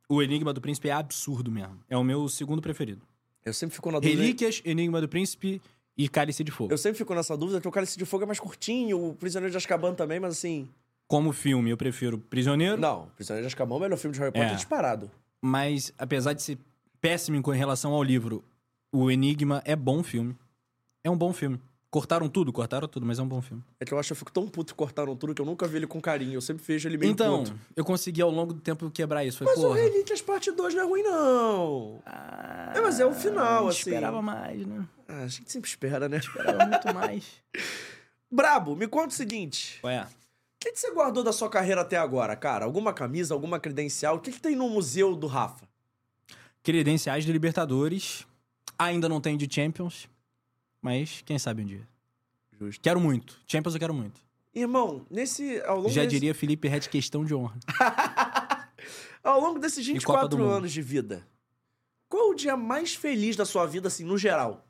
[0.07, 1.81] O Enigma do Príncipe é absurdo mesmo.
[1.89, 3.01] É o meu segundo preferido.
[3.43, 4.21] Eu sempre fico na dúvida.
[4.21, 5.63] Relíquias, Enigma do Príncipe
[5.97, 6.73] e Cálice de Fogo.
[6.73, 9.51] Eu sempre fico nessa dúvida, porque o Cálice de Fogo é mais curtinho, o Prisioneiro
[9.51, 10.69] de Azkaban também, mas assim.
[11.13, 12.81] Como filme, eu prefiro Prisioneiro.
[12.81, 14.55] Não, Prisioneiro de Azkaban é o melhor filme de Harry Potter É.
[14.55, 15.11] disparado.
[15.43, 16.57] Mas, apesar de ser
[17.03, 18.43] péssimo em relação ao livro,
[18.91, 20.35] o Enigma é bom filme.
[21.05, 21.61] É um bom filme.
[21.91, 23.63] Cortaram tudo, cortaram tudo, mas é um bom filme.
[23.79, 25.69] É que eu acho que eu fico tão puto que cortaram tudo que eu nunca
[25.69, 26.33] vi ele com carinho.
[26.33, 27.59] Eu sempre vejo ele meio então, puto.
[27.77, 29.41] eu consegui ao longo do tempo quebrar isso.
[29.41, 29.81] Falei, Mas o porra.
[29.81, 32.03] Relíquias Parte 2 não é ruim, não.
[32.07, 33.81] Ah, É, mas é o final, eu assim.
[33.81, 34.89] Esperava mais, né?
[35.07, 36.17] Ah, a gente sempre espera, né?
[36.17, 37.27] Esperava muito mais.
[38.33, 39.79] Brabo, me conta o seguinte.
[39.85, 40.22] Ué, O
[40.63, 42.65] que, que você guardou da sua carreira até agora, cara?
[42.65, 44.17] Alguma camisa, alguma credencial?
[44.17, 45.67] O que, que tem no museu do Rafa?
[46.63, 48.27] credenciais de Libertadores.
[48.79, 50.09] Ainda não tenho de Champions,
[50.81, 51.87] mas quem sabe um dia.
[52.59, 52.81] Justo.
[52.81, 53.41] Quero muito.
[53.47, 54.21] Champions eu quero muito.
[54.55, 55.61] Irmão, nesse.
[55.63, 57.59] Ao longo Já desse, diria Felipe Red questão de honra.
[59.23, 60.51] Ao longo desses E Copa do 24 Mundo.
[60.51, 61.27] anos de vida,
[62.09, 64.67] qual o dia mais feliz da sua vida, assim, no geral?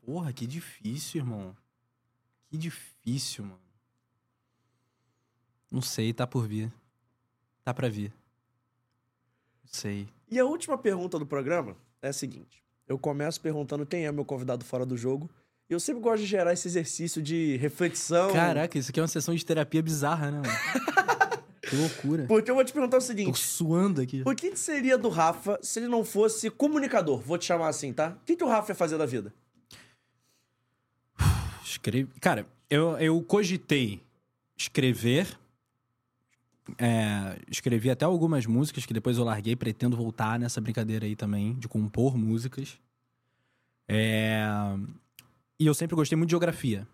[0.00, 1.54] Porra, que difícil, irmão.
[2.48, 3.67] Que difícil, mano.
[5.70, 6.72] Não sei, tá por vir.
[7.62, 8.12] Tá pra vir.
[9.64, 10.08] Não sei.
[10.30, 14.24] E a última pergunta do programa é a seguinte: eu começo perguntando quem é meu
[14.24, 15.30] convidado fora do jogo.
[15.68, 18.32] E eu sempre gosto de gerar esse exercício de reflexão.
[18.32, 20.58] Caraca, isso aqui é uma sessão de terapia bizarra, né, mano?
[21.60, 22.24] que loucura.
[22.26, 24.22] Porque eu vou te perguntar o Tô seguinte: suando aqui.
[24.24, 27.20] o que seria do Rafa se ele não fosse comunicador?
[27.20, 28.16] Vou te chamar assim, tá?
[28.22, 29.34] O que, que o Rafa ia fazer da vida?
[31.62, 32.08] Escreve...
[32.18, 34.00] Cara, eu, eu cogitei
[34.56, 35.38] escrever.
[36.76, 39.56] É, escrevi até algumas músicas que depois eu larguei.
[39.56, 42.78] Pretendo voltar nessa brincadeira aí também, de compor músicas.
[43.88, 44.44] É,
[45.58, 46.86] e eu sempre gostei muito de geografia.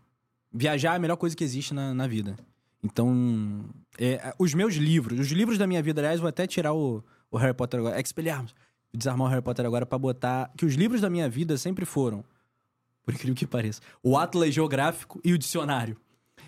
[0.53, 2.37] Viajar é a melhor coisa que existe na, na vida.
[2.83, 3.65] Então,
[3.99, 7.37] é, os meus livros, os livros da minha vida, aliás, vou até tirar o, o
[7.37, 8.01] Harry Potter agora.
[8.01, 8.55] Expelliarmus.
[8.93, 10.53] Desarmar o Harry Potter agora pra botar.
[10.57, 12.25] Que os livros da minha vida sempre foram
[13.05, 13.83] por incrível que pareça.
[14.03, 15.97] O Atlas Geográfico e o Dicionário.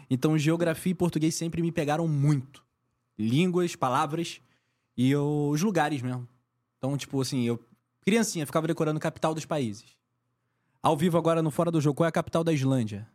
[0.09, 2.65] Então, geografia e português sempre me pegaram muito.
[3.19, 4.41] Línguas, palavras
[4.97, 6.29] e eu- os lugares mesmo.
[6.79, 7.63] Então, tipo assim, eu.
[8.05, 9.97] Criancinha, ficava decorando capital dos países.
[10.83, 13.09] Ao vivo agora no Fora do Jogo, qual é a capital da Islândia?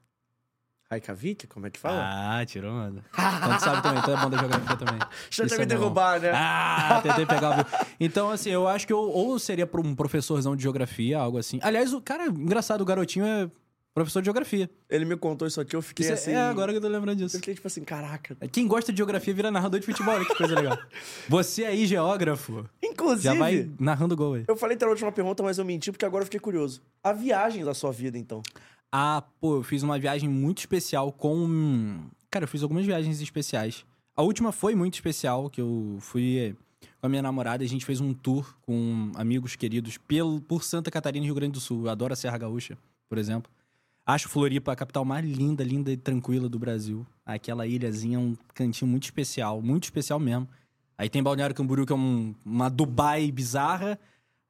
[0.89, 1.47] Reykjavik?
[1.47, 2.01] Como é que fala?
[2.39, 3.01] Ah, tirou, mano.
[3.15, 4.99] Então tu sabe também, tu é bom da geografia também.
[4.99, 5.69] Deixa eu até me bom.
[5.69, 6.31] derrubar, né?
[6.33, 7.65] Ah, tentei pegar o.
[7.97, 11.59] Então, assim, eu acho que eu ou seria pra um professorzão de geografia, algo assim.
[11.63, 13.49] Aliás, o cara, engraçado, o garotinho é
[13.93, 14.69] professor de geografia.
[14.89, 16.31] Ele me contou isso aqui, eu fiquei Isso é- assim.
[16.31, 17.37] é agora que eu tô lembrando Eu disso.
[17.37, 18.35] fiquei tipo assim, caraca.
[18.51, 20.77] Quem gosta de geografia vira narrador de futebol, olha que coisa legal.
[21.29, 24.45] Você aí, geógrafo, Inclusive, já vai narrando gol aí.
[24.47, 26.81] eu falei que era a última pergunta, mas eu menti porque agora eu fiquei curioso.
[27.03, 28.41] A viagem da sua vida, então.
[28.91, 31.99] Ah, pô, eu fiz uma viagem muito especial com.
[32.29, 33.85] Cara, eu fiz algumas viagens especiais.
[34.15, 36.53] A última foi muito especial, que eu fui eh,
[36.99, 40.91] com a minha namorada, a gente fez um tour com amigos queridos pelo, por Santa
[40.91, 41.85] Catarina e Rio Grande do Sul.
[41.85, 42.77] Eu adoro a Serra Gaúcha,
[43.09, 43.49] por exemplo.
[44.05, 47.05] Acho Floripa a capital mais linda, linda e tranquila do Brasil.
[47.25, 50.47] Aquela ilhazinha é um cantinho muito especial, muito especial mesmo.
[50.97, 53.99] Aí tem Balneário Camboriú, que é um- uma Dubai bizarra.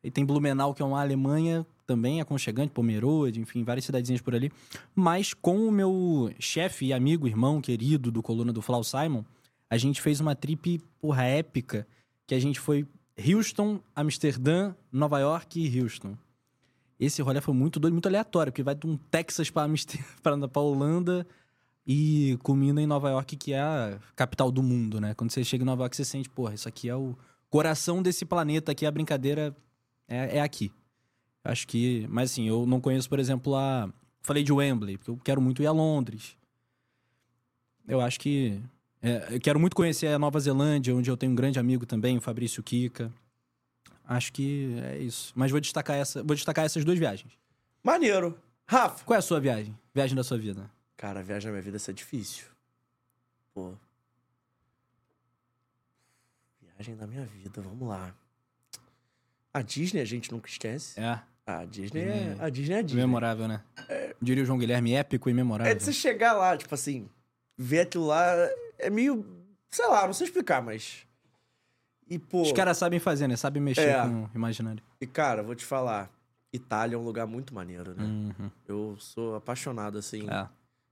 [0.04, 4.52] Aí tem Blumenau, que é uma Alemanha também aconchegante, Pomerode, enfim, várias cidadezinhas por ali.
[4.96, 9.24] Mas com o meu chefe e amigo, irmão querido do Coluna do Flau Simon,
[9.70, 11.86] a gente fez uma trip, porra, épica,
[12.26, 12.88] que a gente foi
[13.18, 16.18] Houston, Amsterdã, Nova York e Houston.
[17.02, 19.50] Esse rolê foi muito doido, muito aleatório, porque vai de um Texas
[20.22, 21.26] pra, pra Holanda
[21.86, 25.16] e culmina em Nova York, que é a capital do mundo, né?
[25.16, 27.18] Quando você chega em Nova York, você sente, porra, isso aqui é o
[27.50, 29.56] coração desse planeta aqui, a brincadeira
[30.08, 30.72] é, é aqui.
[31.44, 32.06] Acho que.
[32.08, 33.92] Mas assim, eu não conheço, por exemplo, a.
[34.22, 36.38] Falei de Wembley, porque eu quero muito ir a Londres.
[37.88, 38.62] Eu acho que.
[39.02, 42.16] é, eu quero muito conhecer a Nova Zelândia, onde eu tenho um grande amigo também,
[42.16, 43.12] o Fabrício Kika.
[44.12, 45.32] Acho que é isso.
[45.34, 47.32] Mas vou destacar, essa, vou destacar essas duas viagens.
[47.82, 48.38] Maneiro.
[48.68, 49.06] Rafa.
[49.06, 49.74] Qual é a sua viagem?
[49.94, 50.70] Viagem da sua vida?
[50.98, 52.46] Cara, viagem na minha vida isso é difícil.
[53.54, 53.74] Pô.
[56.62, 58.14] Viagem da minha vida, vamos lá.
[59.54, 61.00] A Disney a gente nunca esquece.
[61.00, 61.22] É.
[61.46, 63.02] A Disney é, a Disney é a Disney.
[63.02, 63.64] Memorável, né?
[64.22, 65.72] Diria o João Guilherme, épico e memorável.
[65.72, 67.10] É de você chegar lá, tipo assim,
[67.58, 68.26] ver aquilo lá
[68.78, 69.26] é meio,
[69.70, 71.08] sei lá, não sei explicar, mas
[72.14, 73.36] e pô, Os caras sabem fazer, né?
[73.36, 74.02] Sabem mexer É.
[74.02, 74.84] com o imaginário.
[75.00, 76.12] e cara, vou te falar,
[76.54, 78.04] Itália é um lugar muito maneiro, né?
[78.04, 78.52] Uhum.
[78.68, 80.30] Eu sou apaixonado assim.
[80.30, 80.48] É.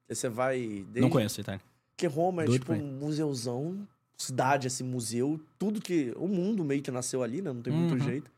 [0.08, 1.62] Você vai desde Não conheço a Itália.
[1.96, 3.86] Porque Roma é Doido tipo pra um museuzão,
[4.18, 6.14] cidade, assim, museu, tudo que.
[6.16, 7.52] O mundo meio que nasceu ali, né?
[7.52, 8.00] Não tem muito Uhum.
[8.00, 8.32] jeito.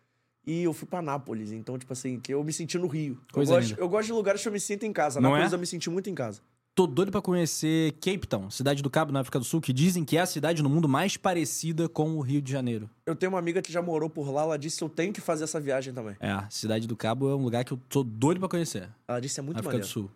[0.45, 3.21] E eu fui pra Nápoles, então, tipo assim, que eu me senti no Rio.
[3.31, 3.81] Coisa eu, gosto, linda.
[3.81, 5.21] eu gosto de lugares que eu me sinto em casa.
[5.21, 5.55] Não Nápoles é?
[5.55, 6.41] eu me senti muito em casa.
[6.73, 10.05] Tô doido pra conhecer Cape Town, cidade do Cabo, na África do Sul, que dizem
[10.05, 12.89] que é a cidade no mundo mais parecida com o Rio de Janeiro.
[13.05, 15.19] Eu tenho uma amiga que já morou por lá, ela disse que eu tenho que
[15.19, 16.15] fazer essa viagem também.
[16.21, 18.87] É, a cidade do Cabo é um lugar que eu tô doido pra conhecer.
[19.05, 19.85] Ela disse que é muito África maneiro.
[19.87, 20.09] do Sul.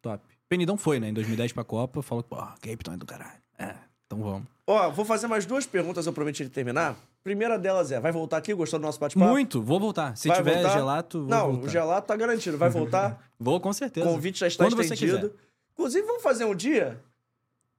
[0.00, 0.24] Top.
[0.48, 1.10] Penidão foi, né?
[1.10, 3.38] Em 2010 pra Copa, falou que, pô, Cape Town é do caralho.
[3.58, 3.74] É,
[4.06, 4.48] então vamos.
[4.66, 6.96] Ó, vou fazer mais duas perguntas, eu prometi ele terminar.
[7.22, 8.54] Primeira delas é, vai voltar aqui?
[8.54, 9.30] Gostou do nosso bate-papo?
[9.30, 10.16] Muito, vou voltar.
[10.16, 10.72] Se Vai tiver voltar?
[10.72, 11.66] gelato, vou Não, voltar.
[11.66, 12.56] o gelato tá garantido.
[12.56, 13.22] Vai voltar?
[13.38, 14.08] Vou com certeza.
[14.08, 15.28] o convite já está Quando você estendido.
[15.28, 15.44] quiser.
[15.74, 17.00] Inclusive, vamos fazer um dia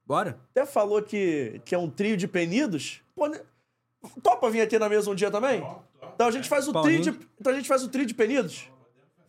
[0.05, 0.38] Bora?
[0.51, 3.01] até falou que, que é um trio de penidos.
[3.15, 3.41] Pô, né?
[4.22, 5.65] Topa vir aqui na mesa um dia também?
[6.13, 7.09] Então a gente faz o trio de,
[7.39, 8.69] então a gente faz o trio de penidos.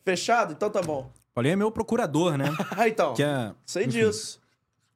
[0.04, 0.52] Fechado?
[0.52, 1.10] Então tá bom.
[1.34, 2.46] Paulinho é meu procurador, né?
[2.76, 3.14] Ah, então.
[3.14, 4.40] que é, Sei enfim, disso.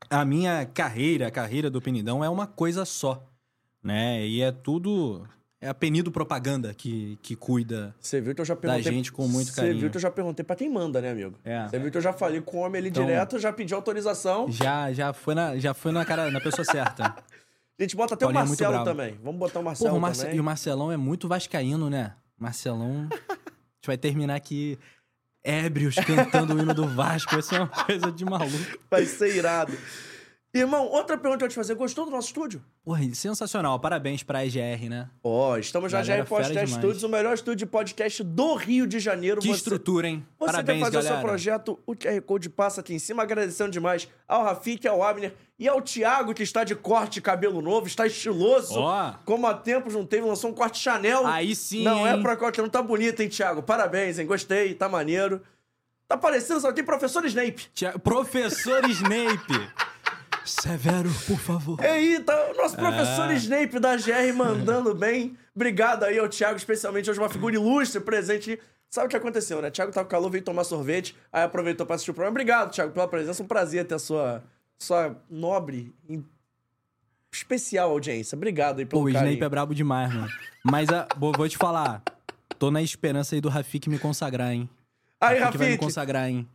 [0.08, 3.22] a minha carreira, a carreira do Penidão é uma coisa só,
[3.82, 4.26] né?
[4.26, 5.26] E é tudo...
[5.62, 7.94] É a Penido Propaganda que, que cuida...
[8.00, 8.82] Você perguntei.
[8.94, 9.78] gente com muito Você carinho.
[9.80, 11.36] viu que eu já perguntei pra quem manda, né, amigo?
[11.44, 11.68] É.
[11.68, 14.50] Você viu que eu já falei com o homem ali Então- direto, já pedi autorização.
[14.50, 17.04] Já, já foi, na, já foi na, cara, na pessoa certa.
[17.08, 17.14] A
[17.78, 18.84] gente bota até Paulinho é o Marcelo bravo.
[18.86, 19.18] também.
[19.22, 20.36] Vamos botar o Marcelo Porra, o Marce- também.
[20.36, 22.14] E o Marcelão é muito vascaíno, né?
[22.38, 23.06] Marcelão...
[23.10, 24.78] a gente vai terminar aqui
[25.44, 27.32] ébrios cantando o hino do Vasco.
[27.32, 28.78] Vai ser uma coisa de maluco.
[28.90, 29.74] Vai ser irado.
[30.52, 31.74] Irmão, outra pergunta que eu te fazer.
[31.76, 32.60] Gostou do nosso estúdio?
[32.84, 33.78] Porra, sensacional.
[33.78, 35.08] Parabéns pra EGR, né?
[35.22, 36.74] Ó, estamos já já Galera em Podcast.
[36.76, 39.40] Studios, o melhor estúdio de podcast do Rio de Janeiro.
[39.40, 40.26] Que Você- estrutura, hein?
[40.40, 41.14] Você Parabéns, quer fazer galera.
[41.14, 45.04] o seu projeto, o QR Code passa aqui em cima, agradecendo demais ao Rafik, ao
[45.04, 48.74] Abner e ao Thiago, que está de corte cabelo novo, está estiloso.
[48.76, 49.12] Ó.
[49.24, 51.28] Como há tempos não teve, lançou um corte Chanel.
[51.28, 52.22] Aí sim, Não é hein?
[52.22, 53.62] pra qualquer um, tá bonito, hein, Thiago?
[53.62, 54.26] Parabéns, hein?
[54.26, 55.40] Gostei, tá maneiro.
[56.08, 57.68] Tá parecendo, só tem professor Snape.
[57.72, 59.70] Tia- Professor Snape.
[60.44, 61.78] Severo, por favor.
[61.80, 62.78] E aí, tá o nosso É.
[62.78, 65.36] professor Snape da GR mandando bem.
[65.54, 68.58] Obrigado aí ao Thiago, especialmente hoje uma figura ilustre presente.
[68.88, 69.70] Sabe o que aconteceu, né?
[69.70, 72.32] Thiago tá com calor, veio tomar sorvete, aí aproveitou pra assistir o programa.
[72.32, 73.42] Obrigado, Thiago, pela presença.
[73.42, 74.42] Um prazer ter a sua,
[74.78, 76.20] sua nobre e
[77.32, 78.34] especial audiência.
[78.34, 79.32] Obrigado aí pelo Pô, o carinho.
[79.34, 80.28] Snape é brabo demais, mano.
[80.64, 82.02] Mas a, vou, vou te falar.
[82.58, 84.68] Tô na esperança aí do Rafik me consagrar, hein?
[85.20, 86.48] Aí, Rafik vai me Rafik, consagrar, hein?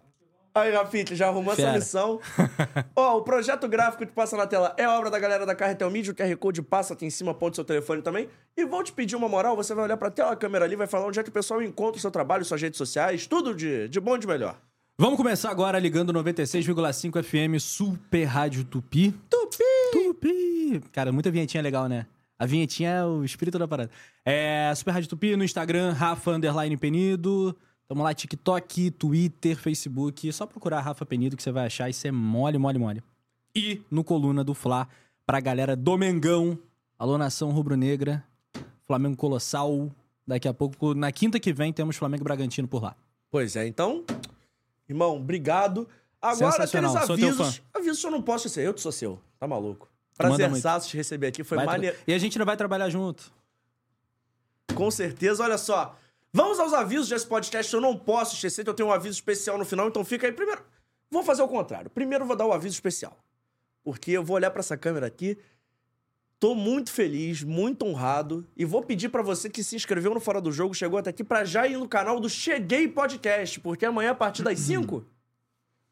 [0.56, 2.22] Aí, Rafik, já arrumou essa missão.
[2.96, 6.14] Ó, o projeto gráfico que passa na tela é obra da galera da Carretel Media.
[6.14, 8.30] O QR Code passa aqui em cima, aponta seu telefone também.
[8.56, 11.08] E vou te pedir uma moral, você vai olhar pra tela câmera ali, vai falar
[11.08, 14.00] onde é que o pessoal encontra o seu trabalho, suas redes sociais, tudo de, de
[14.00, 14.58] bom e de melhor.
[14.98, 19.12] Vamos começar agora ligando 96,5 FM Super Rádio Tupi.
[19.30, 19.64] Tupi!
[19.92, 20.82] Tupi!
[20.94, 22.06] Cara, muita vinhetinha legal, né?
[22.40, 23.92] A vinhetinha é o espírito da parada.
[24.26, 27.54] É Super Rádio Tupi no Instagram, Rafa Underline Penido.
[27.88, 30.32] Tamo lá, TikTok, Twitter, Facebook.
[30.34, 31.90] Só procurar Rafa Penido que você vai achar.
[31.90, 33.04] Isso é mole, mole, mole.
[33.56, 34.88] E no Coluna do Fla,
[35.26, 36.58] pra galera do Mengão.
[36.98, 38.24] Alô, nação rubro-negra.
[38.88, 39.92] Flamengo Colossal.
[40.28, 42.96] Daqui a pouco, na quinta que vem, temos Flamengo Bragantino por lá.
[43.30, 44.04] Pois é, então,
[44.90, 45.88] irmão, obrigado.
[46.20, 47.62] Agora, aqueles avisos.
[47.72, 49.22] Avisos eu não posso ser, eu que sou seu.
[49.38, 49.88] Tá maluco?
[50.18, 51.96] Prazerzaço te receber aqui, foi maneiro.
[52.08, 53.32] E a gente não vai trabalhar junto.
[54.74, 55.96] Com certeza, olha só.
[56.36, 57.74] Vamos aos avisos desse podcast.
[57.74, 60.34] Eu não posso esquecer que eu tenho um aviso especial no final, então fica aí.
[60.34, 60.62] Primeiro,
[61.10, 61.90] vou fazer o contrário.
[61.90, 63.18] Primeiro vou dar o aviso especial.
[63.82, 65.38] Porque eu vou olhar pra essa câmera aqui.
[66.38, 70.42] Tô muito feliz, muito honrado e vou pedir pra você que se inscreveu no Fora
[70.42, 74.12] do Jogo, chegou até aqui, pra já ir no canal do Cheguei Podcast, porque amanhã,
[74.12, 75.04] a partir das 5, a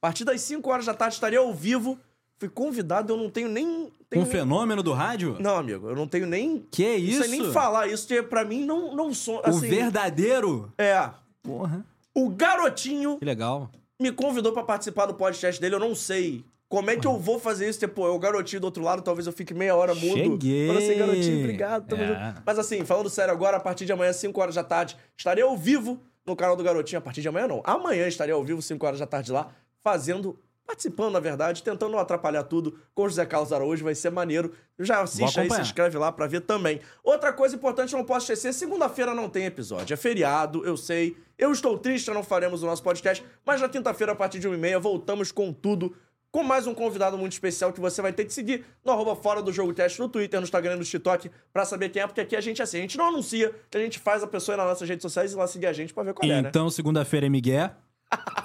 [0.01, 1.97] partir das 5 horas da tarde, estarei ao vivo.
[2.43, 3.89] Fui convidado, eu não tenho nem.
[4.09, 5.37] Tenho Um fenômeno do rádio?
[5.39, 6.65] Não, amigo, eu não tenho nem.
[6.69, 7.21] Que Não isso?
[7.23, 9.37] sei nem falar isso, porque pra mim não, não sou.
[9.37, 10.69] O Assim, verdadeiro?
[10.77, 11.09] É.
[11.41, 11.85] Porra.
[12.13, 13.71] O garotinho Que legal.
[13.97, 16.43] me convidou pra participar do podcast dele, eu não sei.
[16.67, 17.79] Como é que eu vou fazer isso?
[17.79, 20.17] Tipo, é o garotinho do outro lado, talvez eu fique meia hora mudo.
[20.17, 20.67] Cheguei.
[20.67, 22.07] Falando assim, garotinho, obrigado, tamo É.
[22.07, 22.41] junto.
[22.45, 25.55] Mas assim, falando sério agora, a partir de amanhã, 5 horas da tarde, estarei ao
[25.55, 26.97] vivo no canal do Garotinho.
[26.99, 27.61] A partir de amanhã, não.
[27.63, 29.49] Amanhã estarei ao vivo, 5 horas da tarde lá,
[29.81, 33.83] fazendo, participando, na verdade, tentando não atrapalhar tudo com o José Carlos Araújo.
[33.83, 34.51] Vai ser maneiro.
[34.79, 36.79] Já assiste aí, se inscreve lá pra ver também.
[37.03, 39.93] Outra coisa importante, não posso esquecer, segunda-feira não tem episódio.
[39.93, 41.17] É feriado, eu sei.
[41.37, 44.79] Eu estou triste, não faremos o nosso podcast, mas na quinta-feira, a partir de 1h30,
[44.79, 45.95] voltamos com tudo
[46.33, 49.39] com mais um convidado muito especial que você vai ter que seguir no arroba Fora
[49.39, 52.35] do Jogo Teste no Twitter, no Instagram no TikTok pra saber quem é, porque aqui
[52.35, 54.65] a gente é assim, a gente não anuncia, a gente faz a pessoa ir nas
[54.65, 56.49] nossas redes sociais e lá seguir a gente pra ver qual é, né?
[56.49, 57.69] Então, segunda-feira é Miguel.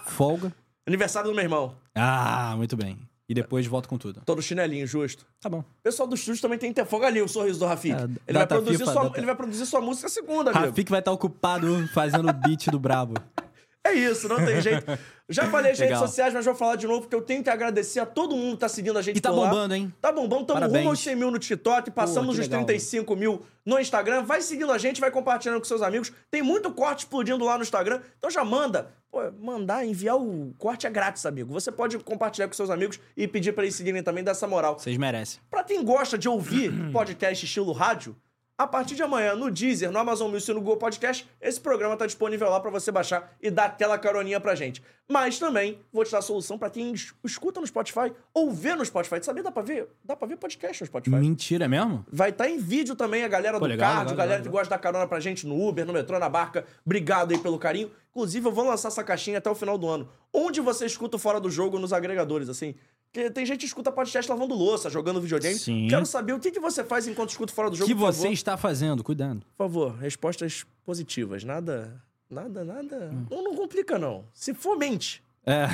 [0.05, 0.53] Folga.
[0.89, 2.99] Aniversário do meu irmão, Ah, muito bem.
[3.29, 4.23] E depois volto com tudo.
[4.25, 5.27] todo chinelinho, justo.
[5.41, 5.59] Tá bom.
[5.61, 7.95] O pessoal do estúdio também tem que ter fogo ali, o sorriso do Rafik.
[7.95, 10.67] É, ele, vai produzir FIFA, sua, data- ele vai produzir sua música segunda, amigo.
[10.67, 13.15] Rafik vai estar ocupado fazendo o beat do Brabo.
[13.87, 14.85] É isso, não tem jeito.
[15.31, 18.01] Já falei as redes sociais, mas vou falar de novo, porque eu tenho que agradecer
[18.01, 19.49] a todo mundo que tá seguindo a gente E tá por lá.
[19.51, 19.93] bombando, hein?
[20.01, 20.79] Tá bombando, tamo Parabéns.
[20.79, 22.65] rumo aos 100 mil no TikTok, passamos que os legal.
[22.65, 24.23] 35 mil no Instagram.
[24.23, 26.11] Vai seguindo a gente, vai compartilhando com seus amigos.
[26.31, 28.91] Tem muito corte explodindo lá no Instagram, então já manda.
[29.11, 31.53] Pô, mandar, enviar o corte é grátis, amigo.
[31.53, 34.79] Você pode compartilhar com seus amigos e pedir pra eles seguirem também dessa moral.
[34.79, 35.41] Vocês merecem.
[35.51, 38.17] Pra quem gosta de ouvir podcast estilo rádio,
[38.59, 41.97] a partir de amanhã, no Deezer, no Amazon Music e no Google Podcast, esse programa
[41.97, 44.83] tá disponível lá pra você baixar e dar aquela caroninha pra gente.
[45.11, 48.75] Mas também vou te dar a solução pra quem es- escuta no Spotify ou vê
[48.75, 49.23] no Spotify.
[49.25, 49.43] Sabia?
[49.45, 49.89] Dá pra ver?
[50.05, 51.17] Dá pra ver podcast no Spotify.
[51.17, 52.05] Mentira, é mesmo?
[52.13, 54.51] Vai estar em vídeo também a galera Pô, do legal, cardio, legal, galera legal, que
[54.53, 56.67] gosta de dar carona pra gente no Uber, no metrô, na barca.
[56.85, 57.91] Obrigado aí pelo carinho.
[58.11, 60.09] Inclusive, eu vou lançar essa caixinha até o final do ano.
[60.35, 62.75] Onde você escuta o Fora do Jogo nos agregadores, assim.
[63.13, 65.59] Porque tem gente que escuta podcast lavando louça, jogando videogame.
[65.59, 65.87] Sim.
[65.89, 68.01] Quero saber o que, que você faz enquanto escuta Fora do O Jogo, que por
[68.13, 68.33] você favor.
[68.33, 69.03] está fazendo?
[69.03, 69.41] Cuidado.
[69.57, 71.43] Por favor, respostas positivas.
[71.45, 72.03] Nada...
[72.31, 73.11] Nada, nada...
[73.11, 73.27] Hum.
[73.31, 74.27] Não, não complica, não.
[74.35, 75.23] Se for, mente.
[75.47, 75.67] É.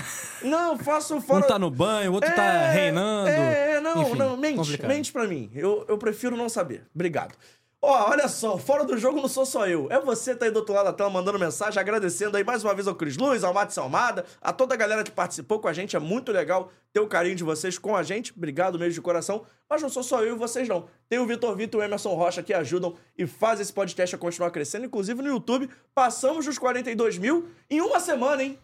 [0.47, 1.45] Não, faço Um fora...
[1.45, 3.29] tá no banho, o outro tá reinando.
[3.29, 4.89] É, é, não, Enfim, não, mente, complicado.
[4.89, 5.51] mente pra mim.
[5.53, 6.87] Eu, eu prefiro não saber.
[6.95, 7.35] Obrigado.
[7.87, 9.89] Ó, olha só, fora do jogo não sou só eu.
[9.91, 12.65] É você que tá aí do outro lado da tela mandando mensagem, agradecendo aí mais
[12.65, 15.69] uma vez ao Cris Luz, ao Matos Almada, a toda a galera que participou com
[15.69, 15.95] a gente.
[15.95, 18.33] É muito legal ter o carinho de vocês com a gente.
[18.35, 19.45] Obrigado mesmo de coração.
[19.69, 20.87] Mas não sou só eu e vocês não.
[21.11, 24.19] Tem o Vitor Vitor e o Emerson Rocha que ajudam e fazem esse podcast a
[24.19, 24.87] continuar crescendo.
[24.87, 28.59] Inclusive no YouTube, passamos dos 42 mil em uma semana, hein?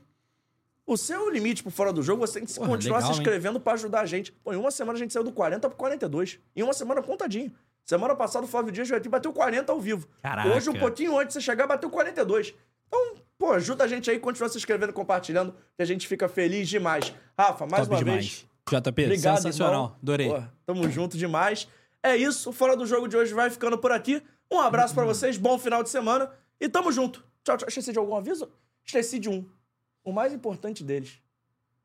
[0.86, 3.60] O seu limite por fora do jogo, você tem que Porra, continuar legal, se inscrevendo
[3.60, 4.32] pra ajudar a gente.
[4.32, 6.38] Pô, em uma semana a gente saiu do 40 pro 42.
[6.56, 7.52] Em uma semana contadinho.
[7.90, 10.06] Semana passada o Flávio Dias veio aqui e bateu 40 ao vivo.
[10.22, 10.48] Caraca.
[10.48, 12.54] Hoje, um pouquinho antes de você chegar, bateu 42.
[12.86, 16.68] Então, pô, ajuda a gente aí, continua se inscrevendo, compartilhando, que a gente fica feliz
[16.68, 17.12] demais.
[17.36, 18.46] Rafa, mais Top uma demais.
[18.68, 18.80] vez.
[18.80, 19.72] JP, Obrigado, sensacional.
[19.72, 19.96] irmão.
[20.00, 20.28] Adorei.
[20.28, 21.66] Pô, tamo junto demais.
[22.00, 24.22] É isso, o Fora do Jogo de hoje vai ficando por aqui.
[24.48, 26.30] Um abraço pra vocês, bom final de semana
[26.60, 27.24] e tamo junto.
[27.42, 27.68] Tchau, tchau.
[27.68, 28.48] Esqueci de algum aviso?
[28.84, 29.44] Esqueci de um.
[30.04, 31.20] O mais importante deles.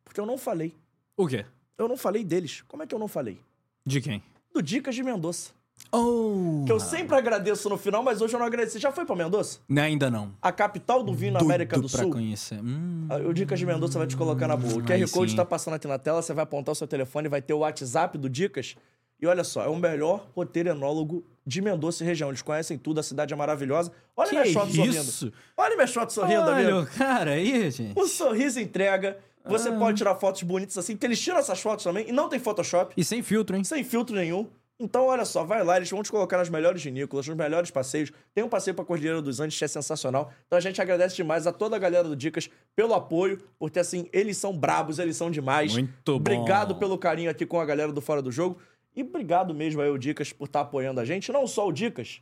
[0.04, 0.76] Porque eu não falei.
[1.18, 1.48] O quê?
[1.80, 2.62] Eu não falei deles.
[2.68, 3.42] Como é que eu não falei?
[3.84, 4.22] De quem?
[4.54, 5.55] Do Dicas de Mendonça.
[5.92, 6.64] Oh!
[6.66, 8.80] Que eu sempre agradeço no final, mas hoje eu não agradeci.
[8.80, 9.60] Já foi pra Mendonça?
[9.78, 10.34] Ainda não.
[10.42, 12.12] A capital do vinho na América do pra Sul?
[12.12, 12.60] conhecer.
[12.62, 13.08] Hum.
[13.10, 14.74] Ah, O Dicas de Mendonça vai te colocar na boa.
[14.76, 15.38] O QR Aí Code sim.
[15.38, 18.18] tá passando aqui na tela, você vai apontar o seu telefone, vai ter o WhatsApp
[18.18, 18.76] do Dicas.
[19.22, 22.30] E olha só, é o melhor roteiro enólogo de Mendonça e região.
[22.30, 23.92] Eles conhecem tudo, a cidade é maravilhosa.
[24.18, 25.34] Olha Que minha shot sorrindo.
[25.56, 26.88] Olha minha shot sorrindo, Olha amigo.
[26.98, 27.98] cara aí, gente.
[27.98, 29.18] O sorriso entrega.
[29.48, 29.74] Você Ah.
[29.78, 32.94] pode tirar fotos bonitas assim, porque eles tiram essas fotos também e não tem Photoshop.
[32.98, 33.64] E sem filtro, hein?
[33.64, 34.48] sem filtro nenhum.
[34.78, 38.12] Então, olha só, vai lá, eles vão te colocar nas melhores vinícolas, nos melhores passeios.
[38.34, 40.32] Tem um passeio pra Cordilheira dos Andes que é sensacional.
[40.46, 44.10] Então a gente agradece demais a toda a galera do Dicas pelo apoio, porque assim,
[44.12, 45.74] eles são brabos, eles são demais.
[45.74, 46.16] Muito bom.
[46.18, 48.60] Obrigado pelo carinho aqui com a galera do Fora do Jogo.
[48.94, 51.32] E obrigado mesmo aí, o Dicas, por estar apoiando a gente.
[51.32, 52.22] Não só o Dicas,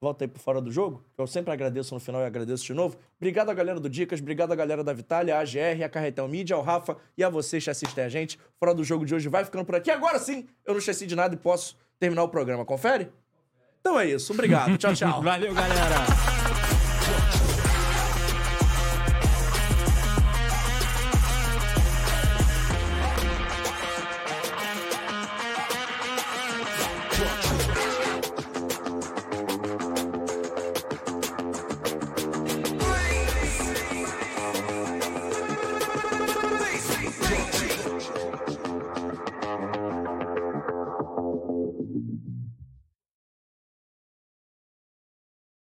[0.00, 2.96] volta aí pro Fora do Jogo, eu sempre agradeço no final e agradeço de novo.
[3.16, 6.56] Obrigado a galera do Dicas, obrigado a galera da Vitália, a AGR, a Carretel Mídia,
[6.56, 8.38] ao Rafa e a vocês que assistem a gente.
[8.58, 9.90] Fora do Jogo de hoje vai ficando por aqui.
[9.90, 12.64] Agora sim, eu não esqueci de nada e posso terminar o programa.
[12.64, 13.10] Confere?
[13.80, 14.32] Então é isso.
[14.32, 14.76] Obrigado.
[14.78, 15.20] Tchau, tchau.
[15.24, 16.33] Valeu, galera.